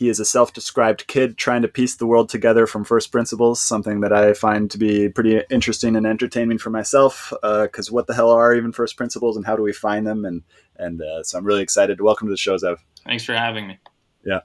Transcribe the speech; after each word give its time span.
He 0.00 0.08
is 0.08 0.18
a 0.18 0.24
self 0.24 0.54
described 0.54 1.06
kid 1.08 1.36
trying 1.36 1.60
to 1.60 1.68
piece 1.68 1.96
the 1.96 2.06
world 2.06 2.30
together 2.30 2.66
from 2.66 2.84
first 2.84 3.12
principles, 3.12 3.62
something 3.62 4.00
that 4.00 4.14
I 4.14 4.32
find 4.32 4.70
to 4.70 4.78
be 4.78 5.10
pretty 5.10 5.42
interesting 5.50 5.94
and 5.94 6.06
entertaining 6.06 6.56
for 6.56 6.70
myself. 6.70 7.34
Because 7.42 7.90
uh, 7.90 7.92
what 7.92 8.06
the 8.06 8.14
hell 8.14 8.30
are 8.30 8.54
even 8.54 8.72
first 8.72 8.96
principles 8.96 9.36
and 9.36 9.44
how 9.44 9.56
do 9.56 9.62
we 9.62 9.74
find 9.74 10.06
them? 10.06 10.24
And, 10.24 10.42
and 10.76 11.02
uh, 11.02 11.22
so 11.22 11.36
I'm 11.36 11.44
really 11.44 11.60
excited. 11.60 11.98
to 11.98 12.04
Welcome 12.04 12.28
to 12.28 12.32
the 12.32 12.38
show, 12.38 12.56
Zev. 12.56 12.78
Thanks 13.04 13.24
for 13.24 13.34
having 13.34 13.66
me. 13.66 13.78
Yeah. 14.24 14.40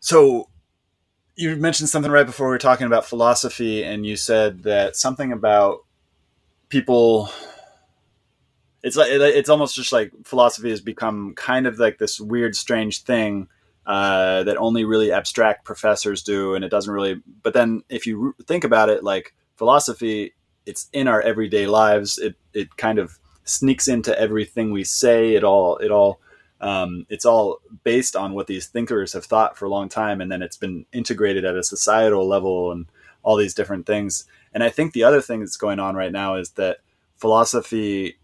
So 0.00 0.48
you 1.36 1.54
mentioned 1.54 1.90
something 1.90 2.10
right 2.10 2.26
before 2.26 2.48
we 2.48 2.50
were 2.50 2.58
talking 2.58 2.88
about 2.88 3.06
philosophy, 3.06 3.84
and 3.84 4.04
you 4.04 4.16
said 4.16 4.64
that 4.64 4.96
something 4.96 5.30
about 5.30 5.84
people 6.68 7.30
it's 8.82 8.96
like 8.96 9.06
it's 9.08 9.48
almost 9.48 9.76
just 9.76 9.92
like 9.92 10.10
philosophy 10.24 10.70
has 10.70 10.80
become 10.80 11.32
kind 11.36 11.68
of 11.68 11.78
like 11.78 11.98
this 11.98 12.18
weird 12.18 12.56
strange 12.56 13.04
thing 13.04 13.46
uh, 13.86 14.44
that 14.44 14.56
only 14.56 14.84
really 14.84 15.12
abstract 15.12 15.64
professors 15.64 16.22
do, 16.22 16.54
and 16.54 16.64
it 16.64 16.68
doesn't 16.68 16.92
really. 16.92 17.20
But 17.42 17.54
then, 17.54 17.82
if 17.88 18.06
you 18.06 18.34
think 18.46 18.64
about 18.64 18.88
it, 18.88 19.02
like 19.02 19.34
philosophy, 19.56 20.34
it's 20.66 20.88
in 20.92 21.08
our 21.08 21.20
everyday 21.20 21.66
lives. 21.66 22.18
It 22.18 22.36
it 22.52 22.76
kind 22.76 22.98
of 22.98 23.18
sneaks 23.44 23.88
into 23.88 24.18
everything 24.18 24.70
we 24.70 24.84
say. 24.84 25.34
It 25.34 25.44
all 25.44 25.78
it 25.78 25.90
all 25.90 26.20
um, 26.60 27.06
it's 27.08 27.26
all 27.26 27.58
based 27.82 28.14
on 28.14 28.34
what 28.34 28.46
these 28.46 28.68
thinkers 28.68 29.12
have 29.14 29.24
thought 29.24 29.58
for 29.58 29.64
a 29.64 29.70
long 29.70 29.88
time, 29.88 30.20
and 30.20 30.30
then 30.30 30.42
it's 30.42 30.56
been 30.56 30.86
integrated 30.92 31.44
at 31.44 31.56
a 31.56 31.64
societal 31.64 32.26
level 32.26 32.70
and 32.70 32.86
all 33.24 33.36
these 33.36 33.54
different 33.54 33.86
things. 33.86 34.24
And 34.54 34.62
I 34.62 34.70
think 34.70 34.92
the 34.92 35.04
other 35.04 35.20
thing 35.20 35.40
that's 35.40 35.56
going 35.56 35.80
on 35.80 35.96
right 35.96 36.12
now 36.12 36.36
is 36.36 36.50
that 36.50 36.78
philosophy 37.16 38.16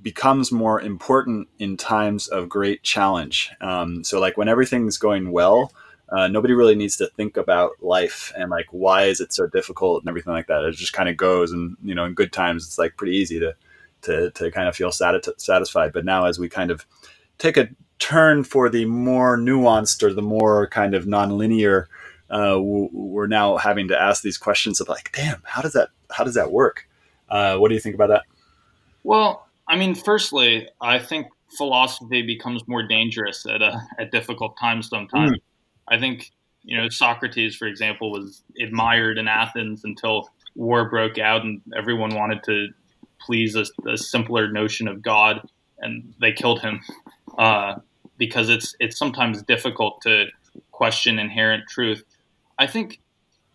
becomes 0.00 0.50
more 0.50 0.80
important 0.80 1.48
in 1.58 1.76
times 1.76 2.28
of 2.28 2.48
great 2.48 2.82
challenge. 2.82 3.50
Um, 3.60 4.04
so, 4.04 4.18
like 4.18 4.36
when 4.36 4.48
everything's 4.48 4.96
going 4.96 5.32
well, 5.32 5.72
uh, 6.08 6.28
nobody 6.28 6.54
really 6.54 6.74
needs 6.74 6.96
to 6.96 7.08
think 7.08 7.36
about 7.36 7.72
life 7.80 8.32
and 8.36 8.50
like 8.50 8.66
why 8.70 9.04
is 9.04 9.20
it 9.20 9.32
so 9.32 9.46
difficult 9.46 10.02
and 10.02 10.08
everything 10.08 10.32
like 10.32 10.46
that. 10.46 10.64
It 10.64 10.76
just 10.76 10.92
kind 10.92 11.08
of 11.08 11.16
goes, 11.16 11.52
and 11.52 11.76
you 11.82 11.94
know, 11.94 12.04
in 12.04 12.14
good 12.14 12.32
times, 12.32 12.66
it's 12.66 12.78
like 12.78 12.96
pretty 12.96 13.16
easy 13.16 13.38
to 13.40 13.54
to 14.02 14.30
to 14.30 14.50
kind 14.50 14.68
of 14.68 14.76
feel 14.76 14.92
sati- 14.92 15.32
satisfied. 15.38 15.92
But 15.92 16.04
now, 16.04 16.26
as 16.26 16.38
we 16.38 16.48
kind 16.48 16.70
of 16.70 16.86
take 17.38 17.56
a 17.56 17.68
turn 17.98 18.44
for 18.44 18.68
the 18.68 18.84
more 18.84 19.36
nuanced 19.36 20.02
or 20.02 20.12
the 20.12 20.22
more 20.22 20.68
kind 20.68 20.94
of 20.94 21.04
nonlinear, 21.04 21.86
uh, 22.30 22.58
we're 22.60 23.26
now 23.26 23.56
having 23.56 23.88
to 23.88 24.00
ask 24.00 24.22
these 24.22 24.38
questions 24.38 24.80
of 24.80 24.88
like, 24.88 25.12
damn, 25.12 25.42
how 25.44 25.62
does 25.62 25.72
that 25.74 25.90
how 26.10 26.24
does 26.24 26.34
that 26.34 26.52
work? 26.52 26.88
Uh, 27.28 27.56
what 27.56 27.68
do 27.68 27.74
you 27.74 27.80
think 27.80 27.94
about 27.94 28.08
that? 28.08 28.24
Well, 29.04 29.48
I 29.72 29.76
mean, 29.76 29.94
firstly, 29.94 30.68
I 30.82 30.98
think 30.98 31.28
philosophy 31.56 32.20
becomes 32.20 32.68
more 32.68 32.82
dangerous 32.82 33.46
at 33.46 33.62
a, 33.62 33.80
at 33.98 34.10
difficult 34.10 34.58
times 34.60 34.90
sometimes. 34.90 35.32
Mm. 35.32 35.40
I 35.88 35.98
think 35.98 36.30
you 36.62 36.76
know 36.76 36.90
Socrates, 36.90 37.56
for 37.56 37.66
example, 37.66 38.12
was 38.12 38.44
admired 38.60 39.16
in 39.16 39.28
Athens 39.28 39.80
until 39.84 40.28
war 40.54 40.90
broke 40.90 41.16
out 41.16 41.42
and 41.42 41.62
everyone 41.74 42.14
wanted 42.14 42.42
to 42.44 42.68
please 43.18 43.56
a, 43.56 43.64
a 43.88 43.96
simpler 43.96 44.52
notion 44.52 44.88
of 44.88 45.00
God, 45.00 45.40
and 45.78 46.12
they 46.20 46.32
killed 46.32 46.60
him 46.60 46.82
uh, 47.38 47.76
because 48.18 48.50
it's 48.50 48.76
it's 48.78 48.98
sometimes 48.98 49.42
difficult 49.42 50.02
to 50.02 50.26
question 50.70 51.18
inherent 51.18 51.64
truth. 51.70 52.04
I 52.58 52.66
think 52.66 53.00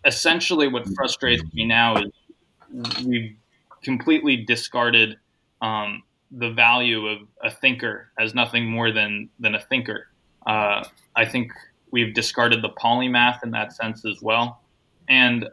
essentially 0.03 0.67
what 0.67 0.87
frustrates 0.95 1.43
me 1.53 1.65
now 1.65 1.97
is 1.97 3.05
we've 3.05 3.35
completely 3.83 4.37
discarded 4.37 5.17
um, 5.61 6.01
the 6.31 6.51
value 6.51 7.07
of 7.07 7.19
a 7.43 7.51
thinker 7.51 8.11
as 8.19 8.33
nothing 8.33 8.65
more 8.65 8.91
than 8.91 9.29
than 9.39 9.55
a 9.55 9.61
thinker. 9.61 10.07
Uh, 10.45 10.83
I 11.15 11.25
think 11.25 11.51
we've 11.91 12.13
discarded 12.13 12.61
the 12.61 12.69
polymath 12.69 13.43
in 13.43 13.51
that 13.51 13.73
sense 13.73 14.05
as 14.05 14.21
well, 14.21 14.61
and 15.07 15.49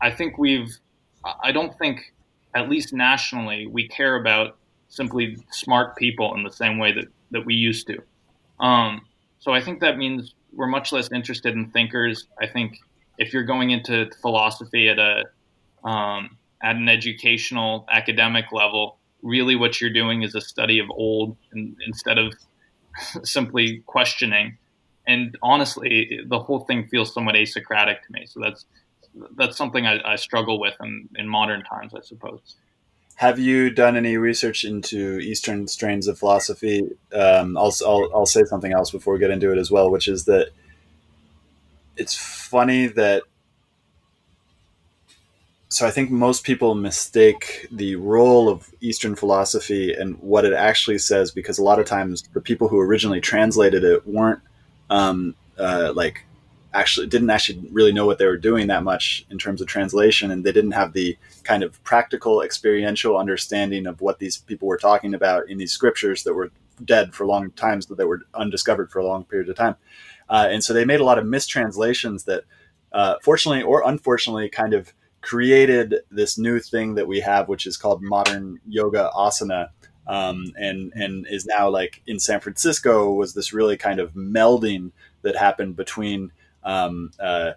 I 0.00 0.10
think 0.10 0.38
we've. 0.38 0.76
I 1.42 1.52
don't 1.52 1.76
think, 1.78 2.12
at 2.54 2.68
least 2.68 2.92
nationally, 2.92 3.66
we 3.66 3.88
care 3.88 4.16
about 4.16 4.58
simply 4.88 5.38
smart 5.50 5.96
people 5.96 6.34
in 6.34 6.42
the 6.42 6.50
same 6.50 6.78
way 6.78 6.92
that 6.92 7.06
that 7.30 7.44
we 7.46 7.54
used 7.54 7.86
to. 7.86 7.98
Um, 8.60 9.06
so 9.38 9.52
I 9.52 9.60
think 9.60 9.80
that 9.80 9.96
means 9.98 10.34
we're 10.52 10.66
much 10.66 10.92
less 10.92 11.10
interested 11.12 11.54
in 11.54 11.70
thinkers. 11.70 12.26
I 12.40 12.46
think 12.46 12.78
if 13.18 13.32
you're 13.32 13.44
going 13.44 13.70
into 13.70 14.10
philosophy 14.22 14.88
at 14.88 14.98
a 14.98 15.24
um, 15.86 16.36
at 16.62 16.76
an 16.76 16.88
educational 16.88 17.86
academic 17.90 18.52
level, 18.52 18.98
really 19.24 19.56
what 19.56 19.80
you're 19.80 19.90
doing 19.90 20.22
is 20.22 20.34
a 20.34 20.40
study 20.40 20.78
of 20.78 20.88
old 20.90 21.36
and, 21.52 21.76
instead 21.86 22.18
of 22.18 22.34
simply 23.24 23.82
questioning. 23.86 24.58
And 25.06 25.36
honestly, 25.42 26.20
the 26.26 26.38
whole 26.38 26.60
thing 26.60 26.86
feels 26.86 27.12
somewhat 27.12 27.34
asocratic 27.34 28.06
to 28.06 28.12
me. 28.12 28.26
So 28.26 28.40
that's 28.40 28.66
that's 29.36 29.56
something 29.56 29.86
I, 29.86 30.00
I 30.04 30.16
struggle 30.16 30.58
with 30.58 30.74
in, 30.80 31.08
in 31.16 31.28
modern 31.28 31.62
times, 31.62 31.94
I 31.94 32.00
suppose. 32.00 32.56
Have 33.16 33.38
you 33.38 33.70
done 33.70 33.96
any 33.96 34.16
research 34.16 34.64
into 34.64 35.20
Eastern 35.20 35.68
strains 35.68 36.08
of 36.08 36.18
philosophy? 36.18 36.82
Um, 37.12 37.56
I'll, 37.56 37.72
I'll, 37.86 38.10
I'll 38.12 38.26
say 38.26 38.42
something 38.44 38.72
else 38.72 38.90
before 38.90 39.14
we 39.14 39.20
get 39.20 39.30
into 39.30 39.52
it 39.52 39.58
as 39.58 39.70
well, 39.70 39.88
which 39.88 40.08
is 40.08 40.24
that 40.24 40.48
it's 41.96 42.16
funny 42.16 42.88
that 42.88 43.22
so 45.74 45.86
I 45.88 45.90
think 45.90 46.08
most 46.08 46.44
people 46.44 46.76
mistake 46.76 47.66
the 47.72 47.96
role 47.96 48.48
of 48.48 48.72
Eastern 48.80 49.16
philosophy 49.16 49.92
and 49.92 50.16
what 50.20 50.44
it 50.44 50.52
actually 50.52 50.98
says 50.98 51.32
because 51.32 51.58
a 51.58 51.64
lot 51.64 51.80
of 51.80 51.86
times 51.86 52.22
the 52.32 52.40
people 52.40 52.68
who 52.68 52.78
originally 52.78 53.20
translated 53.20 53.82
it 53.82 54.06
weren't 54.06 54.40
um, 54.88 55.34
uh, 55.58 55.92
like 55.94 56.24
actually 56.72 57.08
didn't 57.08 57.30
actually 57.30 57.60
really 57.72 57.92
know 57.92 58.06
what 58.06 58.18
they 58.18 58.26
were 58.26 58.36
doing 58.36 58.68
that 58.68 58.84
much 58.84 59.26
in 59.30 59.38
terms 59.38 59.60
of 59.60 59.66
translation 59.66 60.30
and 60.30 60.44
they 60.44 60.52
didn't 60.52 60.70
have 60.70 60.92
the 60.92 61.18
kind 61.42 61.64
of 61.64 61.82
practical 61.82 62.40
experiential 62.40 63.16
understanding 63.16 63.88
of 63.88 64.00
what 64.00 64.20
these 64.20 64.36
people 64.36 64.68
were 64.68 64.78
talking 64.78 65.12
about 65.12 65.48
in 65.48 65.58
these 65.58 65.72
scriptures 65.72 66.22
that 66.22 66.34
were 66.34 66.52
dead 66.84 67.12
for 67.12 67.26
long 67.26 67.50
times 67.52 67.86
that 67.86 68.06
were 68.06 68.22
undiscovered 68.34 68.92
for 68.92 69.00
a 69.00 69.06
long 69.06 69.24
period 69.24 69.48
of 69.48 69.56
time. 69.56 69.74
Uh, 70.28 70.46
and 70.50 70.62
so 70.62 70.72
they 70.72 70.84
made 70.84 71.00
a 71.00 71.04
lot 71.04 71.18
of 71.18 71.26
mistranslations 71.26 72.24
that 72.24 72.44
uh, 72.92 73.16
fortunately 73.22 73.62
or 73.62 73.82
unfortunately 73.84 74.48
kind 74.48 74.72
of 74.72 74.92
created 75.24 75.96
this 76.10 76.36
new 76.36 76.60
thing 76.60 76.94
that 76.96 77.08
we 77.08 77.20
have, 77.20 77.48
which 77.48 77.66
is 77.66 77.78
called 77.78 78.02
modern 78.02 78.60
yoga 78.68 79.10
asana. 79.16 79.68
Um, 80.06 80.52
and 80.58 80.92
and 80.94 81.26
is 81.30 81.46
now 81.46 81.70
like 81.70 82.02
in 82.06 82.20
San 82.20 82.38
Francisco 82.40 83.14
was 83.14 83.32
this 83.32 83.54
really 83.54 83.78
kind 83.78 84.00
of 84.00 84.12
melding 84.12 84.92
that 85.22 85.34
happened 85.34 85.76
between 85.76 86.30
um, 86.62 87.10
uh, 87.18 87.52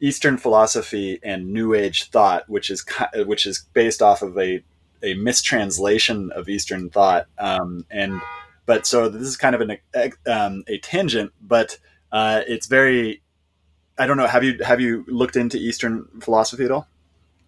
Eastern 0.00 0.38
philosophy 0.38 1.20
and 1.22 1.52
New 1.52 1.74
Age 1.74 2.08
thought, 2.08 2.48
which 2.48 2.70
is 2.70 2.82
which 3.26 3.44
is 3.44 3.66
based 3.74 4.00
off 4.00 4.22
of 4.22 4.38
a 4.38 4.64
a 5.02 5.12
mistranslation 5.14 6.32
of 6.32 6.48
Eastern 6.48 6.88
thought. 6.88 7.26
Um, 7.38 7.84
and 7.90 8.22
but 8.64 8.86
so 8.86 9.10
this 9.10 9.28
is 9.28 9.36
kind 9.36 9.54
of 9.54 9.60
an 9.60 9.76
um, 10.26 10.64
a 10.66 10.78
tangent, 10.78 11.32
but 11.42 11.78
uh, 12.10 12.40
it's 12.48 12.68
very 12.68 13.20
I 13.98 14.06
don't 14.06 14.16
know. 14.16 14.26
Have 14.26 14.44
you 14.44 14.58
have 14.62 14.80
you 14.80 15.04
looked 15.08 15.36
into 15.36 15.56
Eastern 15.56 16.06
philosophy 16.20 16.64
at 16.64 16.70
all? 16.70 16.86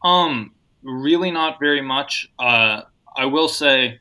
Um, 0.03 0.53
really 0.83 1.31
not 1.31 1.59
very 1.59 1.83
much. 1.83 2.31
Uh, 2.39 2.83
I 3.17 3.27
will 3.27 3.49
say, 3.49 4.01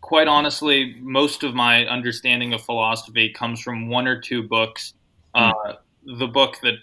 quite 0.00 0.28
honestly, 0.28 0.96
most 1.00 1.42
of 1.42 1.54
my 1.54 1.86
understanding 1.86 2.52
of 2.52 2.62
philosophy 2.62 3.30
comes 3.30 3.60
from 3.60 3.88
one 3.88 4.06
or 4.06 4.20
two 4.20 4.42
books. 4.42 4.94
Uh, 5.34 5.52
mm. 5.52 5.76
The 6.18 6.26
book 6.26 6.56
that 6.62 6.74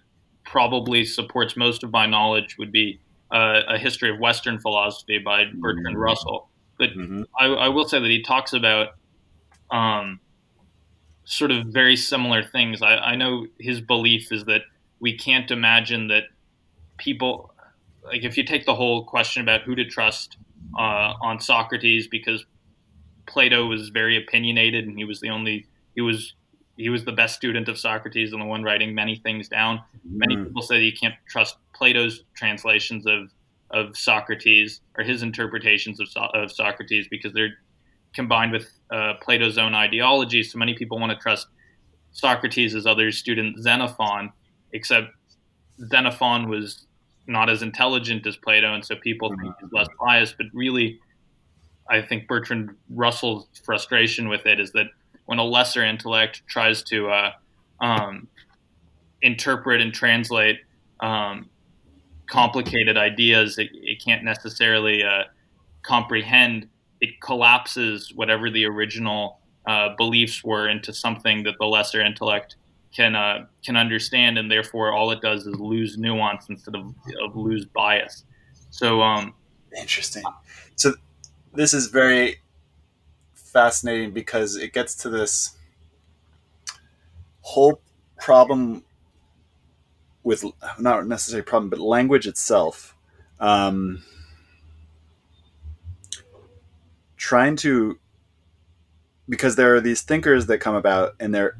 probably 0.45 1.05
supports 1.05 1.55
most 1.55 1.83
of 1.83 1.91
my 1.91 2.05
knowledge 2.05 2.57
would 2.57 2.71
be 2.71 2.99
uh, 3.31 3.61
A 3.67 3.77
History 3.77 4.09
of 4.09 4.19
Western 4.19 4.57
Philosophy 4.59 5.19
by 5.19 5.45
Bertrand 5.53 5.95
mm. 5.95 6.01
Russell. 6.01 6.49
But 6.77 6.91
mm-hmm. 6.91 7.23
I, 7.39 7.45
I, 7.45 7.67
will 7.67 7.87
say 7.87 7.99
that 7.99 8.09
he 8.09 8.23
talks 8.23 8.53
about 8.53 8.95
um, 9.69 10.19
sort 11.29 11.51
of 11.51 11.67
very 11.67 11.95
similar 11.95 12.41
things. 12.43 12.81
I, 12.81 12.95
I 12.95 13.15
know 13.15 13.45
his 13.59 13.81
belief 13.81 14.31
is 14.31 14.45
that 14.45 14.61
we 14.99 15.15
can't 15.15 15.51
imagine 15.51 16.07
that 16.07 16.23
people, 16.97 17.53
like 18.03 18.23
if 18.23 18.35
you 18.35 18.43
take 18.43 18.65
the 18.65 18.73
whole 18.73 19.05
question 19.05 19.43
about 19.43 19.61
who 19.61 19.75
to 19.75 19.85
trust 19.85 20.37
uh, 20.77 21.13
on 21.21 21.39
Socrates, 21.39 22.07
because 22.07 22.45
Plato 23.27 23.67
was 23.67 23.89
very 23.89 24.17
opinionated 24.17 24.87
and 24.87 24.97
he 24.97 25.05
was 25.05 25.21
the 25.21 25.29
only, 25.29 25.67
he 25.93 26.01
was 26.01 26.33
he 26.77 26.89
was 26.89 27.03
the 27.03 27.11
best 27.11 27.35
student 27.35 27.67
of 27.67 27.77
Socrates 27.77 28.31
and 28.31 28.41
the 28.41 28.45
one 28.45 28.63
writing 28.63 28.95
many 28.95 29.17
things 29.17 29.49
down. 29.49 29.81
Many 30.05 30.37
mm. 30.37 30.47
people 30.47 30.61
say 30.61 30.81
you 30.81 30.93
can't 30.93 31.13
trust 31.27 31.57
Plato's 31.75 32.23
translations 32.35 33.05
of 33.05 33.29
of 33.69 33.95
Socrates 33.95 34.81
or 34.97 35.03
his 35.03 35.21
interpretations 35.21 35.99
of, 35.99 36.07
so- 36.07 36.31
of 36.33 36.51
Socrates 36.51 37.07
because 37.07 37.33
they're 37.33 37.53
combined 38.15 38.51
with 38.51 38.78
uh, 38.91 39.13
Plato's 39.21 39.57
own 39.57 39.73
ideology. 39.75 40.43
So 40.43 40.57
many 40.57 40.73
people 40.73 40.99
want 40.99 41.11
to 41.11 41.17
trust 41.17 41.47
Socrates' 42.11 42.85
other 42.85 43.11
student 43.11 43.61
Xenophon, 43.61 44.31
except 44.73 45.09
Xenophon 45.87 46.49
was 46.49 46.85
not 47.27 47.49
as 47.49 47.61
intelligent 47.61 48.25
as 48.25 48.35
Plato, 48.37 48.73
and 48.73 48.83
so 48.83 48.95
people 48.95 49.29
think 49.29 49.53
he's 49.61 49.71
less 49.71 49.87
biased. 49.99 50.35
But 50.37 50.47
really, 50.53 50.99
I 51.89 52.01
think 52.01 52.27
Bertrand 52.27 52.75
Russell's 52.89 53.47
frustration 53.63 54.29
with 54.29 54.45
it 54.45 54.59
is 54.59 54.71
that 54.71 54.87
when 55.25 55.37
a 55.37 55.43
lesser 55.43 55.83
intellect 55.83 56.41
tries 56.47 56.81
to 56.83 57.09
uh, 57.09 57.31
um, 57.81 58.27
interpret 59.21 59.79
and 59.81 59.93
translate 59.93 60.59
um, 61.01 61.49
complicated 62.27 62.97
ideas, 62.97 63.57
it, 63.59 63.69
it 63.73 64.03
can't 64.03 64.23
necessarily 64.23 65.03
uh, 65.03 65.23
comprehend 65.83 66.67
it 67.01 67.21
collapses 67.21 68.13
whatever 68.15 68.49
the 68.49 68.65
original 68.65 69.39
uh, 69.67 69.89
beliefs 69.97 70.43
were 70.43 70.67
into 70.67 70.93
something 70.93 71.43
that 71.43 71.55
the 71.59 71.65
lesser 71.65 72.01
intellect 72.01 72.55
can 72.95 73.15
uh, 73.15 73.45
can 73.63 73.77
understand, 73.77 74.37
and 74.37 74.49
therefore 74.49 74.93
all 74.93 75.11
it 75.11 75.21
does 75.21 75.45
is 75.45 75.55
lose 75.59 75.97
nuance 75.97 76.47
instead 76.49 76.75
of, 76.75 76.93
of 77.23 77.35
lose 77.35 77.65
bias. 77.65 78.23
So 78.71 79.01
um, 79.01 79.33
interesting. 79.77 80.23
So 80.75 80.93
this 81.53 81.73
is 81.73 81.87
very 81.87 82.37
fascinating 83.33 84.11
because 84.11 84.55
it 84.55 84.73
gets 84.73 84.95
to 84.95 85.09
this 85.09 85.57
whole 87.41 87.81
problem 88.17 88.83
with 90.23 90.43
not 90.79 91.07
necessarily 91.07 91.43
problem, 91.43 91.69
but 91.69 91.79
language 91.79 92.27
itself. 92.27 92.95
Um, 93.39 94.03
trying 97.19 97.57
to 97.57 97.99
because 99.27 99.55
there 99.55 99.75
are 99.75 99.81
these 99.81 100.01
thinkers 100.01 100.47
that 100.47 100.57
come 100.57 100.73
about 100.73 101.13
and 101.19 101.35
they're 101.35 101.59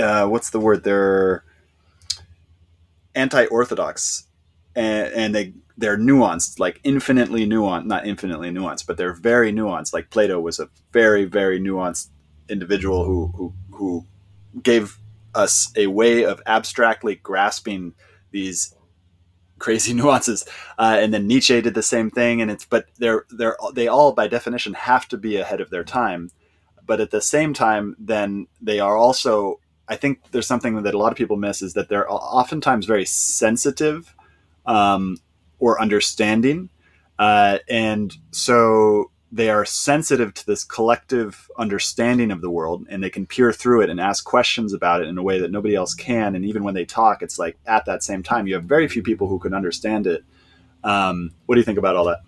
uh, 0.00 0.28
what's 0.28 0.50
the 0.50 0.60
word? 0.60 0.84
They're 0.84 1.42
anti-orthodox 3.14 4.26
and, 4.76 5.12
and 5.14 5.34
they 5.34 5.54
they're 5.78 5.96
nuanced 5.96 6.58
like 6.58 6.80
infinitely 6.84 7.46
nuanced 7.46 7.86
not 7.86 8.06
infinitely 8.06 8.50
nuanced 8.50 8.86
but 8.86 8.98
they're 8.98 9.14
very 9.14 9.52
nuanced. 9.52 9.92
Like 9.92 10.10
plato 10.10 10.38
was 10.38 10.60
a 10.60 10.68
very 10.92 11.24
very 11.24 11.58
nuanced 11.58 12.08
individual 12.48 13.04
who 13.04 13.32
who, 13.34 13.54
who 13.72 14.06
gave 14.62 14.98
us 15.34 15.72
a 15.76 15.86
way 15.86 16.24
of 16.24 16.42
abstractly 16.46 17.16
grasping 17.16 17.94
these 18.32 18.74
crazy 19.58 19.92
nuances. 19.94 20.46
Uh, 20.78 20.96
and 21.00 21.12
then 21.12 21.26
Nietzsche 21.26 21.60
did 21.60 21.74
the 21.74 21.82
same 21.82 22.10
thing, 22.10 22.40
and 22.40 22.50
it's 22.50 22.64
but 22.64 22.86
they're 22.98 23.24
they're 23.30 23.56
they 23.74 23.88
all 23.88 24.12
by 24.12 24.28
definition 24.28 24.74
have 24.74 25.08
to 25.08 25.16
be 25.16 25.36
ahead 25.36 25.60
of 25.60 25.70
their 25.70 25.84
time. 25.84 26.30
But 26.84 27.00
at 27.00 27.10
the 27.10 27.20
same 27.20 27.52
time, 27.54 27.96
then 27.98 28.46
they 28.60 28.80
are 28.80 28.96
also. 28.96 29.60
I 29.88 29.94
think 29.94 30.32
there's 30.32 30.48
something 30.48 30.82
that 30.82 30.94
a 30.94 30.98
lot 30.98 31.12
of 31.12 31.18
people 31.18 31.36
miss 31.36 31.62
is 31.62 31.74
that 31.74 31.88
they're 31.88 32.10
oftentimes 32.10 32.86
very 32.86 33.04
sensitive 33.04 34.12
um, 34.66 35.16
or 35.60 35.80
understanding, 35.80 36.70
uh, 37.20 37.58
and 37.68 38.12
so 38.32 39.12
they 39.32 39.50
are 39.50 39.64
sensitive 39.64 40.32
to 40.34 40.46
this 40.46 40.62
collective 40.64 41.50
understanding 41.58 42.30
of 42.30 42.40
the 42.40 42.50
world 42.50 42.86
and 42.88 43.02
they 43.02 43.10
can 43.10 43.26
peer 43.26 43.52
through 43.52 43.82
it 43.82 43.90
and 43.90 44.00
ask 44.00 44.24
questions 44.24 44.72
about 44.72 45.02
it 45.02 45.08
in 45.08 45.18
a 45.18 45.22
way 45.22 45.40
that 45.40 45.50
nobody 45.50 45.74
else 45.74 45.94
can 45.94 46.36
and 46.36 46.44
even 46.44 46.62
when 46.62 46.74
they 46.74 46.84
talk 46.84 47.22
it's 47.22 47.38
like 47.38 47.58
at 47.66 47.84
that 47.86 48.02
same 48.02 48.22
time 48.22 48.46
you 48.46 48.54
have 48.54 48.64
very 48.64 48.86
few 48.86 49.02
people 49.02 49.26
who 49.26 49.38
can 49.38 49.52
understand 49.52 50.06
it 50.06 50.24
Um, 50.84 51.32
what 51.46 51.56
do 51.56 51.60
you 51.60 51.64
think 51.64 51.78
about 51.78 51.96
all 51.96 52.04
that? 52.04 52.20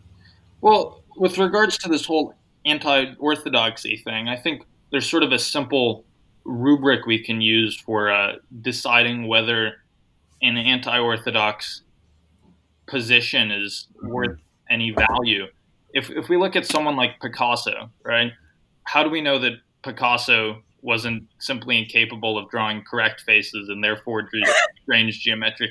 Well, 0.61 1.03
with 1.17 1.39
regards 1.39 1.79
to 1.79 1.89
this 1.89 2.05
whole 2.05 2.35
anti-orthodoxy 2.65 3.99
thing, 3.99 4.29
I 4.29 4.37
think 4.37 4.65
there's 4.91 5.09
sort 5.09 5.23
of 5.23 5.33
a 5.33 5.39
simple 5.39 6.05
rubric 6.45 7.07
we 7.07 7.23
can 7.23 7.41
use 7.41 7.79
for 7.79 8.11
uh, 8.11 8.37
deciding 8.61 9.29
whether 9.29 9.77
an 10.43 10.57
anti-orthodox 10.57 11.83
position 12.87 13.51
is 13.53 13.87
mm-hmm. 13.97 14.09
worth 14.09 14.39
any 14.69 14.91
value. 14.91 15.47
If 15.95 16.11
if 16.11 16.29
we 16.29 16.37
look 16.37 16.57
at 16.57 16.67
someone 16.67 16.97
like 16.97 17.21
Picasso, 17.21 17.91
right? 18.05 18.33
How 18.85 19.03
do 19.03 19.11
we 19.11 19.21
know 19.21 19.39
that 19.39 19.53
Picasso 19.83 20.63
wasn't 20.83 21.25
simply 21.39 21.79
incapable 21.79 22.39
of 22.39 22.49
drawing 22.51 22.83
correct 22.83 23.21
faces 23.23 23.69
and 23.69 23.83
therefore 23.83 24.23
drew 24.23 24.41
strange 24.83 25.21
geometric 25.21 25.71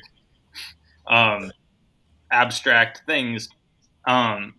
um, 1.08 1.52
abstract 2.32 3.02
things 3.06 3.50
um, 4.06 4.54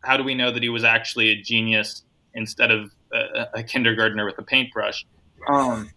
how 0.00 0.16
do 0.16 0.24
we 0.24 0.34
know 0.34 0.50
that 0.50 0.62
he 0.62 0.68
was 0.68 0.84
actually 0.84 1.28
a 1.28 1.40
genius 1.40 2.04
instead 2.34 2.70
of 2.70 2.90
a, 3.12 3.46
a 3.54 3.62
kindergartner 3.62 4.24
with 4.24 4.38
a 4.38 4.42
paintbrush 4.42 5.04
um, 5.48 5.90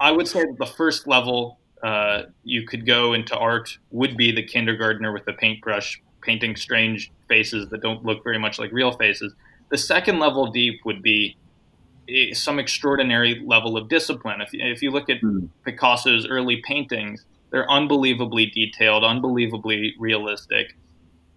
i 0.00 0.10
would 0.10 0.26
say 0.26 0.40
that 0.40 0.56
the 0.58 0.66
first 0.66 1.06
level 1.06 1.58
uh, 1.82 2.22
you 2.42 2.66
could 2.66 2.86
go 2.86 3.12
into 3.12 3.36
art 3.36 3.78
would 3.90 4.16
be 4.16 4.32
the 4.32 4.42
kindergartner 4.42 5.12
with 5.12 5.28
a 5.28 5.32
paintbrush 5.34 6.02
painting 6.26 6.56
strange 6.56 7.10
faces 7.28 7.68
that 7.70 7.80
don't 7.80 8.04
look 8.04 8.22
very 8.24 8.38
much 8.38 8.58
like 8.58 8.70
real 8.72 8.92
faces 8.92 9.32
the 9.70 9.78
second 9.78 10.18
level 10.18 10.50
deep 10.50 10.80
would 10.84 11.02
be 11.02 11.36
some 12.32 12.58
extraordinary 12.58 13.42
level 13.44 13.76
of 13.76 13.88
discipline. 13.88 14.40
If, 14.40 14.50
if 14.52 14.82
you 14.82 14.90
look 14.90 15.10
at 15.10 15.20
mm. 15.20 15.48
Picasso's 15.64 16.26
early 16.26 16.62
paintings, 16.64 17.24
they're 17.50 17.70
unbelievably 17.70 18.46
detailed, 18.46 19.04
unbelievably 19.04 19.94
realistic. 19.98 20.76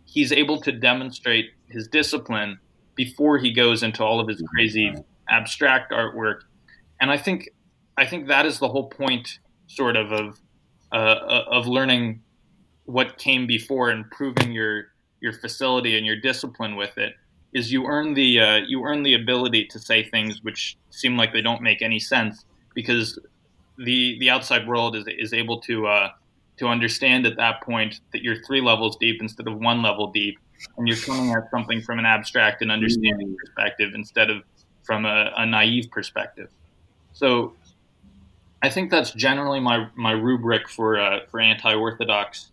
He's 0.06 0.32
able 0.32 0.62
to 0.62 0.72
demonstrate 0.72 1.52
his 1.68 1.88
discipline 1.88 2.60
before 2.96 3.38
he 3.38 3.52
goes 3.52 3.84
into 3.84 4.04
all 4.04 4.20
of 4.20 4.28
his 4.28 4.42
crazy 4.54 4.94
abstract 5.30 5.92
artwork, 5.92 6.42
and 7.00 7.12
I 7.12 7.18
think 7.18 7.50
I 7.98 8.06
think 8.06 8.28
that 8.28 8.46
is 8.46 8.60
the 8.60 8.68
whole 8.68 8.90
point, 8.90 9.40
sort 9.68 9.96
of, 9.96 10.12
of 10.12 10.40
uh, 10.92 11.44
of 11.48 11.68
learning 11.68 12.22
what 12.90 13.20
came 13.20 13.46
before 13.46 13.92
and 13.92 14.10
proving 14.10 14.52
your 14.52 14.88
your 15.22 15.34
facility 15.34 15.96
and 15.98 16.06
your 16.08 16.16
discipline 16.16 16.76
with 16.76 16.98
it 16.98 17.14
is 17.54 17.72
you 17.72 17.86
earn 17.86 18.16
the 18.16 18.40
uh, 18.40 18.56
you 18.68 18.84
earn 18.84 19.04
the 19.04 19.14
ability 19.14 19.66
to 19.66 19.78
say 19.78 20.04
things 20.04 20.42
which 20.44 20.76
seem 20.90 21.16
like 21.16 21.32
they 21.32 21.42
don't 21.42 21.62
make 21.62 21.82
any 21.84 22.00
sense 22.00 22.46
because 22.74 23.20
the 23.78 24.18
the 24.20 24.30
outside 24.30 24.68
world 24.68 24.96
is 24.96 25.06
is 25.08 25.34
able 25.34 25.60
to 25.62 25.86
uh, 25.86 26.10
to 26.58 26.68
understand 26.68 27.28
at 27.28 27.38
that 27.38 27.62
point 27.62 28.02
that 28.12 28.24
you're 28.24 28.42
three 28.44 28.62
levels 28.62 28.98
deep 28.98 29.22
instead 29.22 29.48
of 29.48 29.58
one 29.60 29.84
level 29.84 30.12
deep, 30.12 30.40
and 30.78 30.88
you're 30.88 30.98
coming 30.98 31.32
at 31.32 31.50
something 31.52 31.82
from 31.82 32.00
an 32.00 32.06
abstract 32.06 32.62
and 32.64 32.72
understanding 32.72 33.36
perspective 33.40 33.92
instead 33.94 34.30
of 34.32 34.44
from 34.84 35.06
a, 35.06 35.32
a 35.38 35.46
naive 35.46 35.90
perspective. 35.92 36.50
So, 37.14 37.54
I 38.64 38.70
think 38.70 38.90
that's 38.90 39.12
generally 39.12 39.60
my 39.60 39.88
my 39.96 40.12
rubric 40.12 40.68
for 40.68 41.00
uh, 41.00 41.20
for 41.30 41.40
anti-orthodox 41.40 42.52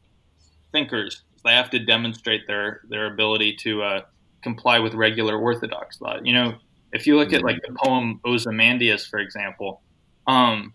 thinkers. 0.77 1.23
They 1.45 1.53
have 1.53 1.71
to 1.71 1.79
demonstrate 1.79 2.47
their 2.47 2.83
their 2.89 3.07
ability 3.07 3.57
to 3.63 3.83
uh, 3.83 4.01
comply 4.43 4.79
with 4.79 4.95
regular 4.95 5.39
Orthodox 5.39 5.99
thought. 5.99 6.27
You 6.27 6.35
know, 6.35 6.55
if 6.93 7.07
you 7.07 7.17
look 7.17 7.33
at 7.33 7.43
like 7.43 7.61
the 7.63 7.75
poem 7.83 8.21
Ozymandias, 8.27 9.07
for 9.07 9.19
example, 9.19 9.81
um, 10.27 10.75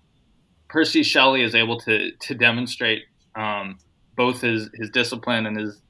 Percy 0.70 1.04
Shelley 1.04 1.44
is 1.44 1.54
able 1.54 1.80
to 1.82 2.12
to 2.12 2.34
demonstrate 2.34 3.04
um, 3.36 3.78
both 4.16 4.42
his 4.42 4.70
his 4.74 4.90
discipline 4.90 5.46
and 5.46 5.58
his 5.58 5.82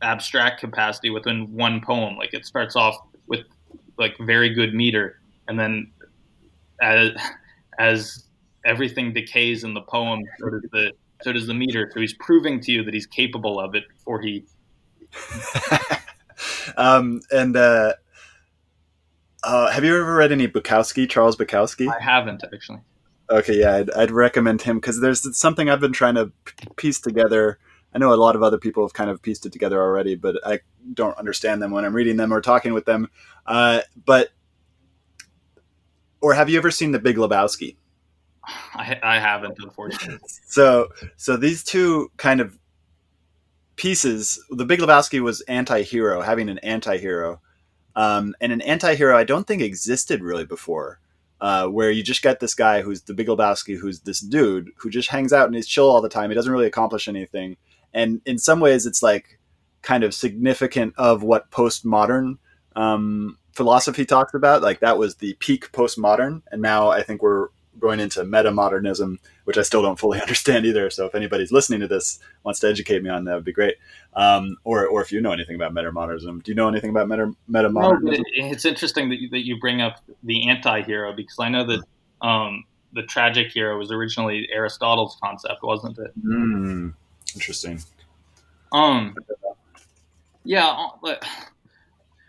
abstract 0.00 0.60
capacity 0.60 1.10
within 1.10 1.52
one 1.52 1.80
poem. 1.80 2.16
Like 2.16 2.32
it 2.32 2.46
starts 2.46 2.76
off 2.76 2.96
with 3.26 3.44
like 3.98 4.16
very 4.18 4.54
good 4.54 4.72
meter, 4.72 5.20
and 5.48 5.58
then 5.58 5.92
as 6.80 7.10
as 7.78 8.24
everything 8.64 9.12
decays 9.12 9.64
in 9.64 9.74
the 9.74 9.82
poem, 9.82 10.22
so 10.38 10.50
does 10.50 10.62
the 10.72 10.92
so 11.22 11.32
does 11.32 11.46
the 11.46 11.54
meter. 11.54 11.90
So 11.92 12.00
he's 12.00 12.14
proving 12.14 12.60
to 12.60 12.72
you 12.72 12.84
that 12.84 12.94
he's 12.94 13.06
capable 13.06 13.58
of 13.60 13.74
it 13.74 13.84
before 13.88 14.20
he 14.20 14.44
um, 16.76 17.20
and 17.30 17.56
uh, 17.56 17.94
uh, 19.42 19.70
have 19.70 19.84
you 19.84 19.98
ever 19.98 20.14
read 20.14 20.32
any 20.32 20.48
Bukowski, 20.48 21.08
Charles 21.08 21.36
Bukowski? 21.36 21.88
I 21.88 22.02
haven't 22.02 22.44
actually. 22.52 22.80
Okay, 23.30 23.60
yeah, 23.60 23.76
I'd, 23.76 23.90
I'd 23.90 24.10
recommend 24.10 24.62
him 24.62 24.78
because 24.78 25.00
there's 25.00 25.36
something 25.36 25.68
I've 25.68 25.80
been 25.80 25.92
trying 25.92 26.14
to 26.14 26.32
piece 26.76 27.00
together. 27.00 27.58
I 27.94 27.98
know 27.98 28.12
a 28.12 28.16
lot 28.16 28.36
of 28.36 28.42
other 28.42 28.58
people 28.58 28.84
have 28.84 28.94
kind 28.94 29.10
of 29.10 29.20
pieced 29.20 29.44
it 29.44 29.52
together 29.52 29.80
already, 29.80 30.14
but 30.14 30.36
I 30.46 30.60
don't 30.94 31.16
understand 31.18 31.60
them 31.60 31.70
when 31.70 31.84
I'm 31.84 31.94
reading 31.94 32.16
them 32.16 32.32
or 32.32 32.40
talking 32.40 32.72
with 32.72 32.86
them. 32.86 33.08
Uh, 33.46 33.80
but, 34.06 34.30
or 36.20 36.34
have 36.34 36.48
you 36.48 36.58
ever 36.58 36.70
seen 36.70 36.92
The 36.92 36.98
Big 36.98 37.16
Lebowski? 37.16 37.76
I, 38.74 38.98
I 39.02 39.18
haven't, 39.18 39.58
unfortunately. 39.58 40.18
so, 40.46 40.88
so 41.16 41.36
these 41.36 41.62
two 41.62 42.10
kind 42.16 42.40
of 42.40 42.58
pieces. 43.78 44.44
The 44.50 44.66
Big 44.66 44.80
Lebowski 44.80 45.20
was 45.20 45.40
anti-hero, 45.42 46.20
having 46.20 46.50
an 46.50 46.58
anti-hero, 46.58 47.40
um, 47.96 48.34
and 48.40 48.52
an 48.52 48.60
anti-hero 48.60 49.16
I 49.16 49.24
don't 49.24 49.46
think 49.46 49.62
existed 49.62 50.22
really 50.22 50.44
before. 50.44 51.00
Uh, 51.40 51.68
where 51.68 51.92
you 51.92 52.02
just 52.02 52.20
get 52.20 52.40
this 52.40 52.52
guy 52.52 52.82
who's 52.82 53.02
the 53.02 53.14
Big 53.14 53.28
Lebowski, 53.28 53.78
who's 53.78 54.00
this 54.00 54.18
dude 54.18 54.72
who 54.76 54.90
just 54.90 55.08
hangs 55.08 55.32
out 55.32 55.46
and 55.46 55.54
he's 55.54 55.68
chill 55.68 55.88
all 55.88 56.00
the 56.00 56.08
time. 56.08 56.30
He 56.30 56.34
doesn't 56.34 56.50
really 56.50 56.66
accomplish 56.66 57.06
anything, 57.06 57.56
and 57.94 58.20
in 58.26 58.38
some 58.38 58.58
ways, 58.58 58.86
it's 58.86 59.04
like 59.04 59.38
kind 59.80 60.02
of 60.02 60.12
significant 60.12 60.94
of 60.98 61.22
what 61.22 61.52
postmodern 61.52 62.38
um, 62.74 63.38
philosophy 63.52 64.04
talks 64.04 64.34
about. 64.34 64.62
Like 64.62 64.80
that 64.80 64.98
was 64.98 65.14
the 65.14 65.34
peak 65.34 65.70
postmodern, 65.70 66.42
and 66.50 66.60
now 66.60 66.88
I 66.88 67.04
think 67.04 67.22
we're 67.22 67.50
going 67.78 68.00
into 68.00 68.24
meta 68.24 68.50
modernism, 68.50 69.18
which 69.44 69.58
I 69.58 69.62
still 69.62 69.82
don't 69.82 69.98
fully 69.98 70.20
understand 70.22 70.66
either. 70.66 70.90
So 70.90 71.06
if 71.06 71.14
anybody's 71.14 71.52
listening 71.52 71.80
to 71.80 71.88
this 71.88 72.18
wants 72.44 72.60
to 72.60 72.68
educate 72.68 73.02
me 73.02 73.10
on 73.10 73.24
that, 73.24 73.34
would 73.34 73.44
be 73.44 73.52
great. 73.52 73.76
Um, 74.14 74.56
or, 74.64 74.86
or 74.86 75.02
if 75.02 75.12
you 75.12 75.20
know 75.20 75.32
anything 75.32 75.56
about 75.56 75.74
meta 75.74 75.92
modernism, 75.92 76.40
do 76.40 76.50
you 76.50 76.56
know 76.56 76.68
anything 76.68 76.90
about 76.90 77.08
meta 77.08 77.32
meta 77.46 77.68
modernism? 77.68 78.10
No, 78.10 78.46
it's 78.50 78.64
interesting 78.64 79.08
that 79.10 79.20
you, 79.20 79.28
that 79.30 79.46
you 79.46 79.58
bring 79.60 79.80
up 79.80 80.02
the 80.22 80.48
anti-hero 80.48 81.12
because 81.12 81.36
I 81.38 81.48
know 81.48 81.64
that 81.66 81.82
um, 82.20 82.64
the 82.92 83.02
tragic 83.02 83.52
hero 83.52 83.78
was 83.78 83.90
originally 83.90 84.48
Aristotle's 84.52 85.16
concept, 85.22 85.62
wasn't 85.62 85.98
it? 85.98 86.12
Mm, 86.24 86.94
interesting. 87.34 87.80
Um, 88.72 89.14
yeah, 90.44 90.88
uh, 91.04 91.14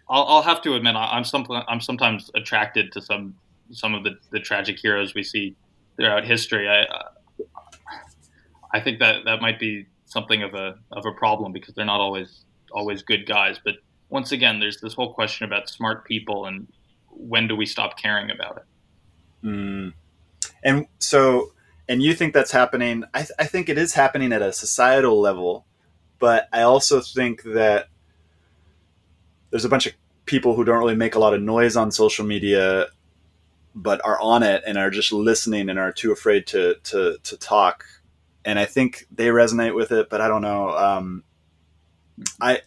I'll, 0.10 0.24
I'll 0.24 0.42
have 0.42 0.62
to 0.64 0.76
admit 0.76 0.96
I'm 0.96 1.24
some, 1.24 1.46
I'm 1.50 1.82
sometimes 1.82 2.30
attracted 2.36 2.92
to 2.94 3.02
some 3.02 3.36
some 3.72 3.94
of 3.94 4.04
the, 4.04 4.12
the 4.32 4.40
tragic 4.40 4.80
heroes 4.80 5.14
we 5.14 5.24
see 5.24 5.56
throughout 5.98 6.26
history. 6.26 6.70
I 6.70 6.86
I 8.74 8.80
think 8.80 9.00
that 9.00 9.26
that 9.26 9.42
might 9.42 9.60
be 9.60 9.88
something 10.06 10.44
of 10.44 10.54
a 10.54 10.76
of 10.92 11.06
a 11.06 11.12
problem 11.12 11.52
because 11.52 11.74
they're 11.76 11.86
not 11.86 12.00
always 12.00 12.46
always 12.72 13.02
good 13.02 13.26
guys. 13.26 13.60
But 13.64 13.76
once 14.10 14.32
again, 14.32 14.60
there's 14.60 14.82
this 14.82 14.94
whole 14.94 15.14
question 15.14 15.46
about 15.46 15.70
smart 15.70 16.06
people 16.06 16.46
and 16.46 16.68
when 17.10 17.48
do 17.48 17.56
we 17.56 17.66
stop 17.66 17.98
caring 17.98 18.32
about 18.32 18.58
it? 18.58 19.48
Mm. 19.48 19.94
And 20.64 20.88
so, 21.00 21.54
and 21.88 22.02
you 22.02 22.14
think 22.14 22.34
that's 22.34 22.52
happening? 22.52 23.04
I, 23.14 23.20
th- 23.20 23.32
I 23.40 23.46
think 23.46 23.70
it 23.70 23.78
is 23.78 23.94
happening 23.94 24.32
at 24.34 24.42
a 24.42 24.52
societal 24.54 25.20
level, 25.20 25.66
but 26.20 26.48
I 26.54 26.62
also 26.62 27.02
think 27.02 27.44
that 27.44 27.88
there's 29.50 29.66
a 29.66 29.70
bunch 29.70 29.86
of 29.88 29.94
people 30.26 30.56
who 30.56 30.64
don't 30.64 30.78
really 30.78 30.96
make 30.96 31.16
a 31.16 31.20
lot 31.20 31.34
of 31.34 31.42
noise 31.42 31.76
on 31.76 31.92
social 31.92 32.26
media 32.26 32.88
but 33.82 34.04
are 34.04 34.20
on 34.20 34.44
it 34.44 34.64
and 34.68 34.78
are 34.78 34.90
just 34.90 35.12
listening 35.12 35.70
and 35.70 35.80
are 35.80 35.92
too 35.92 36.12
afraid 36.12 36.46
to 36.48 36.76
to 36.84 37.18
to 37.24 37.38
talk. 37.38 37.86
And 38.46 38.60
I 38.60 38.66
think 38.66 39.06
they 39.12 39.28
resonate 39.28 39.76
with 39.76 39.92
it, 39.92 40.10
but 40.10 40.22
I 40.22 40.28
don't 40.28 40.42
know. 40.42 40.70
Um, 40.70 41.24
I 42.42 42.62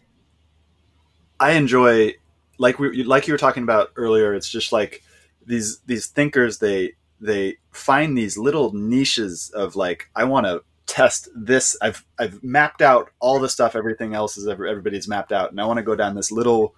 I 1.38 1.52
enjoy 1.52 2.14
like 2.58 2.78
we 2.78 3.04
like 3.04 3.26
you 3.26 3.34
were 3.34 3.38
talking 3.38 3.62
about 3.62 3.90
earlier. 3.96 4.34
It's 4.34 4.48
just 4.48 4.72
like 4.72 5.02
these 5.44 5.80
these 5.86 6.06
thinkers 6.06 6.58
they 6.58 6.92
they 7.20 7.58
find 7.70 8.16
these 8.16 8.38
little 8.38 8.72
niches 8.72 9.50
of 9.54 9.76
like 9.76 10.08
I 10.14 10.24
want 10.24 10.46
to 10.46 10.62
test 10.86 11.28
this. 11.34 11.76
I've 11.82 12.04
I've 12.18 12.42
mapped 12.42 12.82
out 12.82 13.10
all 13.20 13.38
the 13.38 13.48
stuff 13.48 13.76
everything 13.76 14.14
else 14.14 14.36
is 14.36 14.48
everybody's 14.48 15.08
mapped 15.08 15.32
out, 15.32 15.50
and 15.50 15.60
I 15.60 15.66
want 15.66 15.78
to 15.78 15.82
go 15.82 15.96
down 15.96 16.14
this 16.14 16.32
little 16.32 16.74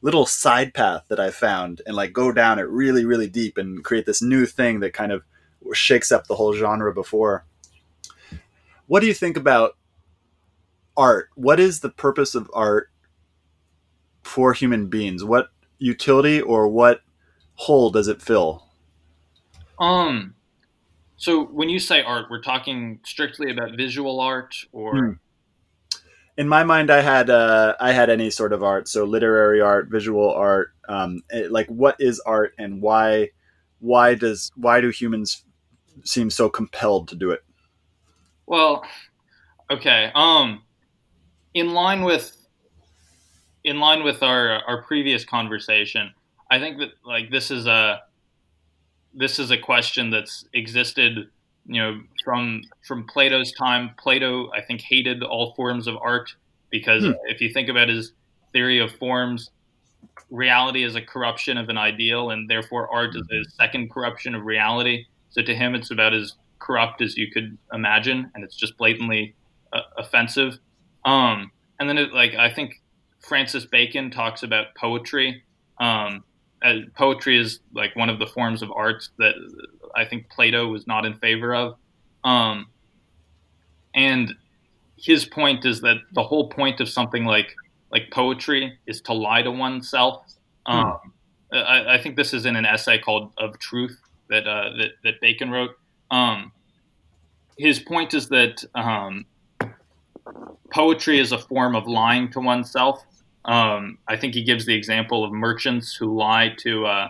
little 0.00 0.26
side 0.26 0.74
path 0.74 1.04
that 1.08 1.18
I 1.18 1.30
found 1.30 1.82
and 1.86 1.96
like 1.96 2.12
go 2.12 2.32
down 2.32 2.58
it 2.58 2.68
really, 2.68 3.04
really 3.04 3.28
deep 3.28 3.58
and 3.58 3.82
create 3.82 4.06
this 4.06 4.22
new 4.22 4.46
thing 4.46 4.80
that 4.80 4.92
kind 4.92 5.12
of 5.12 5.24
shakes 5.72 6.12
up 6.12 6.26
the 6.26 6.36
whole 6.36 6.54
genre 6.54 6.92
before. 6.94 7.44
What 8.86 9.00
do 9.00 9.06
you 9.06 9.14
think 9.14 9.36
about 9.36 9.76
art? 10.96 11.30
What 11.34 11.60
is 11.60 11.80
the 11.80 11.90
purpose 11.90 12.34
of 12.34 12.50
art 12.54 12.90
for 14.22 14.52
human 14.52 14.86
beings? 14.86 15.24
What 15.24 15.48
utility 15.78 16.40
or 16.40 16.68
what 16.68 17.02
hole 17.54 17.90
does 17.90 18.08
it 18.08 18.22
fill? 18.22 18.64
Um, 19.80 20.34
so 21.16 21.44
when 21.44 21.68
you 21.68 21.78
say 21.78 22.02
art, 22.02 22.26
we're 22.30 22.42
talking 22.42 23.00
strictly 23.04 23.50
about 23.50 23.76
visual 23.76 24.20
art 24.20 24.54
or. 24.72 24.96
Hmm 24.96 25.12
in 26.38 26.46
my 26.46 26.62
mind, 26.62 26.88
I 26.88 27.00
had 27.00 27.30
uh, 27.30 27.74
I 27.80 27.90
had 27.90 28.08
any 28.08 28.30
sort 28.30 28.52
of 28.52 28.62
art, 28.62 28.88
so 28.88 29.04
literary 29.04 29.60
art, 29.60 29.88
visual 29.88 30.32
art. 30.32 30.72
Um, 30.88 31.22
it, 31.30 31.50
like, 31.50 31.66
what 31.66 31.96
is 31.98 32.20
art, 32.20 32.54
and 32.58 32.80
why 32.80 33.30
why 33.80 34.14
does 34.14 34.52
why 34.54 34.80
do 34.80 34.90
humans 34.90 35.44
seem 36.04 36.30
so 36.30 36.48
compelled 36.48 37.08
to 37.08 37.16
do 37.16 37.32
it? 37.32 37.42
Well, 38.46 38.84
okay. 39.68 40.12
Um, 40.14 40.62
in 41.54 41.74
line 41.74 42.02
with 42.02 42.36
in 43.64 43.80
line 43.80 44.04
with 44.04 44.22
our 44.22 44.62
our 44.64 44.82
previous 44.82 45.24
conversation, 45.24 46.14
I 46.48 46.60
think 46.60 46.78
that 46.78 46.90
like 47.04 47.32
this 47.32 47.50
is 47.50 47.66
a 47.66 48.02
this 49.12 49.40
is 49.40 49.50
a 49.50 49.58
question 49.58 50.10
that's 50.10 50.44
existed 50.54 51.30
you 51.68 51.80
know 51.80 52.00
from 52.24 52.62
from 52.86 53.06
Plato's 53.06 53.52
time. 53.52 53.90
Plato, 53.98 54.50
I 54.52 54.62
think, 54.62 54.80
hated 54.80 55.22
all 55.22 55.54
forms 55.54 55.86
of 55.86 55.96
art 56.00 56.34
because 56.70 57.04
hmm. 57.04 57.12
if 57.26 57.40
you 57.40 57.52
think 57.52 57.68
about 57.68 57.88
his 57.88 58.12
theory 58.52 58.80
of 58.80 58.90
forms, 58.92 59.50
reality 60.30 60.82
is 60.82 60.94
a 60.94 61.02
corruption 61.02 61.58
of 61.58 61.68
an 61.68 61.78
ideal, 61.78 62.30
and 62.30 62.48
therefore 62.48 62.92
art 62.92 63.14
is 63.14 63.22
a 63.30 63.34
mm-hmm. 63.34 63.42
second 63.60 63.90
corruption 63.90 64.34
of 64.34 64.44
reality. 64.44 65.04
So 65.30 65.42
to 65.42 65.54
him, 65.54 65.74
it's 65.74 65.90
about 65.90 66.14
as 66.14 66.34
corrupt 66.58 67.02
as 67.02 67.16
you 67.16 67.30
could 67.30 67.56
imagine, 67.72 68.30
and 68.34 68.42
it's 68.42 68.56
just 68.56 68.76
blatantly 68.76 69.34
uh, 69.72 69.82
offensive. 69.96 70.58
Um, 71.04 71.52
and 71.78 71.88
then, 71.88 71.98
it, 71.98 72.12
like 72.12 72.34
I 72.34 72.50
think 72.52 72.82
Francis 73.20 73.66
Bacon 73.66 74.10
talks 74.10 74.42
about 74.42 74.74
poetry. 74.76 75.42
Um, 75.78 76.24
poetry 76.96 77.38
is 77.38 77.60
like 77.72 77.94
one 77.94 78.08
of 78.08 78.18
the 78.18 78.26
forms 78.26 78.62
of 78.62 78.70
art 78.72 79.08
that 79.18 79.34
I 79.96 80.04
think 80.04 80.28
Plato 80.30 80.68
was 80.68 80.86
not 80.86 81.04
in 81.04 81.14
favor 81.14 81.54
of. 81.54 81.76
Um, 82.24 82.66
and 83.94 84.34
his 84.96 85.24
point 85.24 85.64
is 85.64 85.80
that 85.82 85.96
the 86.12 86.22
whole 86.22 86.48
point 86.48 86.80
of 86.80 86.88
something 86.88 87.24
like 87.24 87.54
like 87.90 88.10
poetry 88.10 88.78
is 88.86 89.00
to 89.02 89.14
lie 89.14 89.42
to 89.42 89.50
oneself. 89.50 90.24
Hmm. 90.66 90.78
Um, 90.78 91.12
I, 91.52 91.94
I, 91.94 92.02
think 92.02 92.16
this 92.16 92.34
is 92.34 92.44
in 92.44 92.56
an 92.56 92.66
essay 92.66 92.98
called 92.98 93.32
"Of 93.38 93.58
Truth" 93.58 93.98
that 94.28 94.46
uh, 94.46 94.70
that, 94.76 94.90
that 95.04 95.20
Bacon 95.20 95.50
wrote. 95.50 95.70
Um, 96.10 96.52
his 97.56 97.80
point 97.80 98.14
is 98.14 98.28
that 98.28 98.62
um, 98.74 99.24
poetry 100.70 101.18
is 101.18 101.32
a 101.32 101.38
form 101.38 101.74
of 101.74 101.86
lying 101.86 102.30
to 102.32 102.40
oneself. 102.40 103.04
Um, 103.44 103.98
I 104.06 104.16
think 104.16 104.34
he 104.34 104.42
gives 104.42 104.66
the 104.66 104.74
example 104.74 105.24
of 105.24 105.32
merchants 105.32 105.94
who 105.94 106.16
lie 106.16 106.54
to 106.58 106.86
uh, 106.86 107.08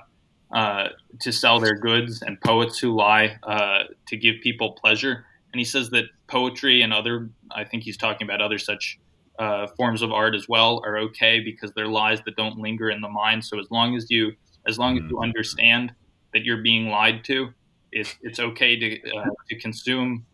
uh, 0.52 0.88
to 1.20 1.32
sell 1.32 1.60
their 1.60 1.74
goods 1.74 2.22
and 2.22 2.40
poets 2.40 2.78
who 2.78 2.96
lie 2.96 3.38
uh, 3.42 3.84
to 4.06 4.16
give 4.16 4.36
people 4.42 4.72
pleasure. 4.72 5.24
And 5.52 5.60
he 5.60 5.64
says 5.64 5.90
that 5.90 6.04
poetry 6.26 6.82
and 6.82 6.92
other, 6.92 7.30
I 7.50 7.64
think 7.64 7.82
he's 7.82 7.96
talking 7.96 8.26
about 8.26 8.40
other 8.40 8.58
such 8.58 8.98
uh, 9.38 9.66
forms 9.76 10.02
of 10.02 10.12
art 10.12 10.34
as 10.34 10.48
well, 10.48 10.82
are 10.84 10.98
okay 10.98 11.40
because 11.40 11.72
they're 11.72 11.86
lies 11.86 12.20
that 12.24 12.36
don't 12.36 12.58
linger 12.58 12.90
in 12.90 13.00
the 13.00 13.08
mind. 13.08 13.44
So 13.44 13.58
as 13.58 13.70
long 13.70 13.96
as 13.96 14.10
you, 14.10 14.32
as 14.66 14.78
long 14.78 14.98
as 14.98 15.04
you 15.04 15.16
mm. 15.16 15.22
understand 15.22 15.92
that 16.32 16.44
you're 16.44 16.62
being 16.62 16.88
lied 16.88 17.24
to, 17.24 17.50
it's, 17.92 18.14
it's 18.22 18.38
okay 18.38 18.78
to 18.78 19.16
uh, 19.16 19.24
to 19.48 19.58
consume 19.58 20.26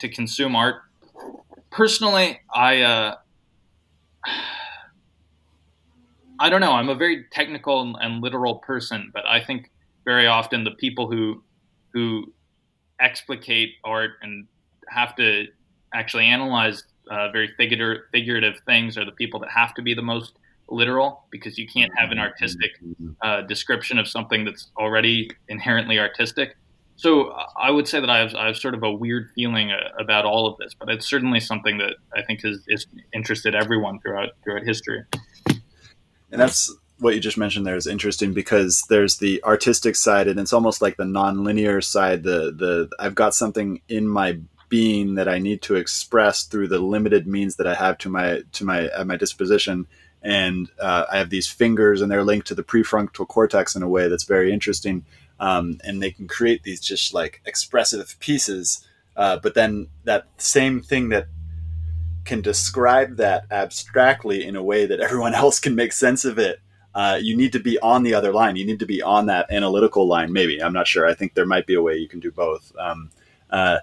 to 0.00 0.08
consume 0.08 0.56
art. 0.56 0.76
Personally, 1.70 2.40
I 2.52 2.80
uh, 2.80 3.14
I 6.40 6.48
don't 6.48 6.62
know. 6.62 6.72
I'm 6.72 6.88
a 6.88 6.94
very 6.94 7.26
technical 7.30 7.96
and 8.00 8.22
literal 8.22 8.56
person, 8.56 9.10
but 9.12 9.26
I 9.26 9.44
think 9.44 9.70
very 10.06 10.26
often 10.26 10.64
the 10.64 10.70
people 10.72 11.10
who 11.10 11.42
who 11.92 12.32
explicate 12.98 13.74
art 13.84 14.12
and 14.22 14.46
have 14.88 15.14
to 15.16 15.46
actually 15.92 16.24
analyze 16.24 16.84
uh, 17.10 17.30
very 17.30 17.50
figurative, 17.56 18.04
figurative 18.10 18.54
things 18.64 18.96
are 18.96 19.04
the 19.04 19.12
people 19.12 19.38
that 19.40 19.50
have 19.50 19.74
to 19.74 19.82
be 19.82 19.92
the 19.92 20.02
most 20.02 20.38
literal 20.68 21.24
because 21.30 21.58
you 21.58 21.66
can't 21.66 21.90
have 21.96 22.10
an 22.10 22.18
artistic 22.18 22.70
uh, 23.22 23.42
description 23.42 23.98
of 23.98 24.06
something 24.06 24.44
that's 24.44 24.68
already 24.78 25.28
inherently 25.48 25.98
artistic. 25.98 26.56
So 26.94 27.34
I 27.58 27.70
would 27.70 27.88
say 27.88 27.98
that 27.98 28.08
I 28.08 28.18
have, 28.18 28.34
I 28.34 28.46
have 28.46 28.56
sort 28.56 28.74
of 28.74 28.82
a 28.82 28.92
weird 28.92 29.30
feeling 29.34 29.72
uh, 29.72 29.78
about 29.98 30.24
all 30.24 30.46
of 30.46 30.58
this, 30.58 30.74
but 30.78 30.88
it's 30.90 31.08
certainly 31.08 31.40
something 31.40 31.78
that 31.78 31.94
I 32.14 32.22
think 32.22 32.42
has, 32.42 32.64
has 32.70 32.86
interested 33.12 33.54
everyone 33.54 34.00
throughout 34.00 34.30
throughout 34.44 34.64
history 34.64 35.02
and 36.32 36.40
that's 36.40 36.74
what 36.98 37.14
you 37.14 37.20
just 37.20 37.38
mentioned 37.38 37.66
there 37.66 37.76
is 37.76 37.86
interesting 37.86 38.34
because 38.34 38.84
there's 38.90 39.16
the 39.16 39.42
artistic 39.44 39.96
side 39.96 40.28
and 40.28 40.38
it's 40.38 40.52
almost 40.52 40.82
like 40.82 40.98
the 40.98 41.04
non-linear 41.04 41.80
side 41.80 42.22
the 42.22 42.52
the 42.52 42.90
I've 42.98 43.14
got 43.14 43.34
something 43.34 43.80
in 43.88 44.06
my 44.06 44.38
being 44.70 45.16
that 45.16 45.28
I 45.28 45.38
need 45.38 45.60
to 45.62 45.74
express 45.74 46.44
through 46.44 46.68
the 46.68 46.78
limited 46.78 47.26
means 47.26 47.56
that 47.56 47.66
I 47.66 47.74
have 47.74 47.98
to 47.98 48.08
my 48.08 48.42
to 48.52 48.64
my 48.64 48.86
at 48.86 49.06
my 49.06 49.16
disposition. 49.16 49.86
And 50.22 50.70
uh, 50.78 51.06
I 51.10 51.18
have 51.18 51.30
these 51.30 51.46
fingers 51.46 52.00
and 52.00 52.10
they're 52.10 52.24
linked 52.24 52.46
to 52.48 52.54
the 52.54 52.62
prefrontal 52.62 53.26
cortex 53.26 53.74
in 53.74 53.82
a 53.82 53.88
way 53.88 54.08
that's 54.08 54.24
very 54.24 54.52
interesting. 54.52 55.04
Um, 55.40 55.80
and 55.82 56.02
they 56.02 56.10
can 56.10 56.28
create 56.28 56.62
these 56.62 56.80
just 56.80 57.12
like 57.12 57.42
expressive 57.44 58.16
pieces. 58.20 58.86
Uh, 59.16 59.38
but 59.38 59.54
then 59.54 59.88
that 60.04 60.26
same 60.36 60.82
thing 60.82 61.08
that 61.08 61.26
can 62.24 62.40
describe 62.40 63.16
that 63.16 63.44
abstractly 63.50 64.44
in 64.44 64.56
a 64.56 64.62
way 64.62 64.86
that 64.86 65.00
everyone 65.00 65.34
else 65.42 65.58
can 65.58 65.74
make 65.74 65.92
sense 65.92 66.24
of 66.24 66.38
it, 66.38 66.60
uh, 66.94 67.18
you 67.20 67.36
need 67.36 67.52
to 67.52 67.60
be 67.60 67.78
on 67.78 68.02
the 68.02 68.14
other 68.14 68.32
line. 68.32 68.56
You 68.56 68.66
need 68.66 68.80
to 68.80 68.86
be 68.86 69.00
on 69.00 69.26
that 69.26 69.50
analytical 69.50 70.06
line. 70.06 70.32
Maybe 70.32 70.62
I'm 70.62 70.72
not 70.72 70.88
sure. 70.88 71.06
I 71.06 71.14
think 71.14 71.34
there 71.34 71.46
might 71.46 71.66
be 71.66 71.74
a 71.74 71.82
way 71.82 71.96
you 71.96 72.08
can 72.08 72.20
do 72.20 72.32
both. 72.32 72.72
Um, 72.78 73.10
uh, 73.48 73.78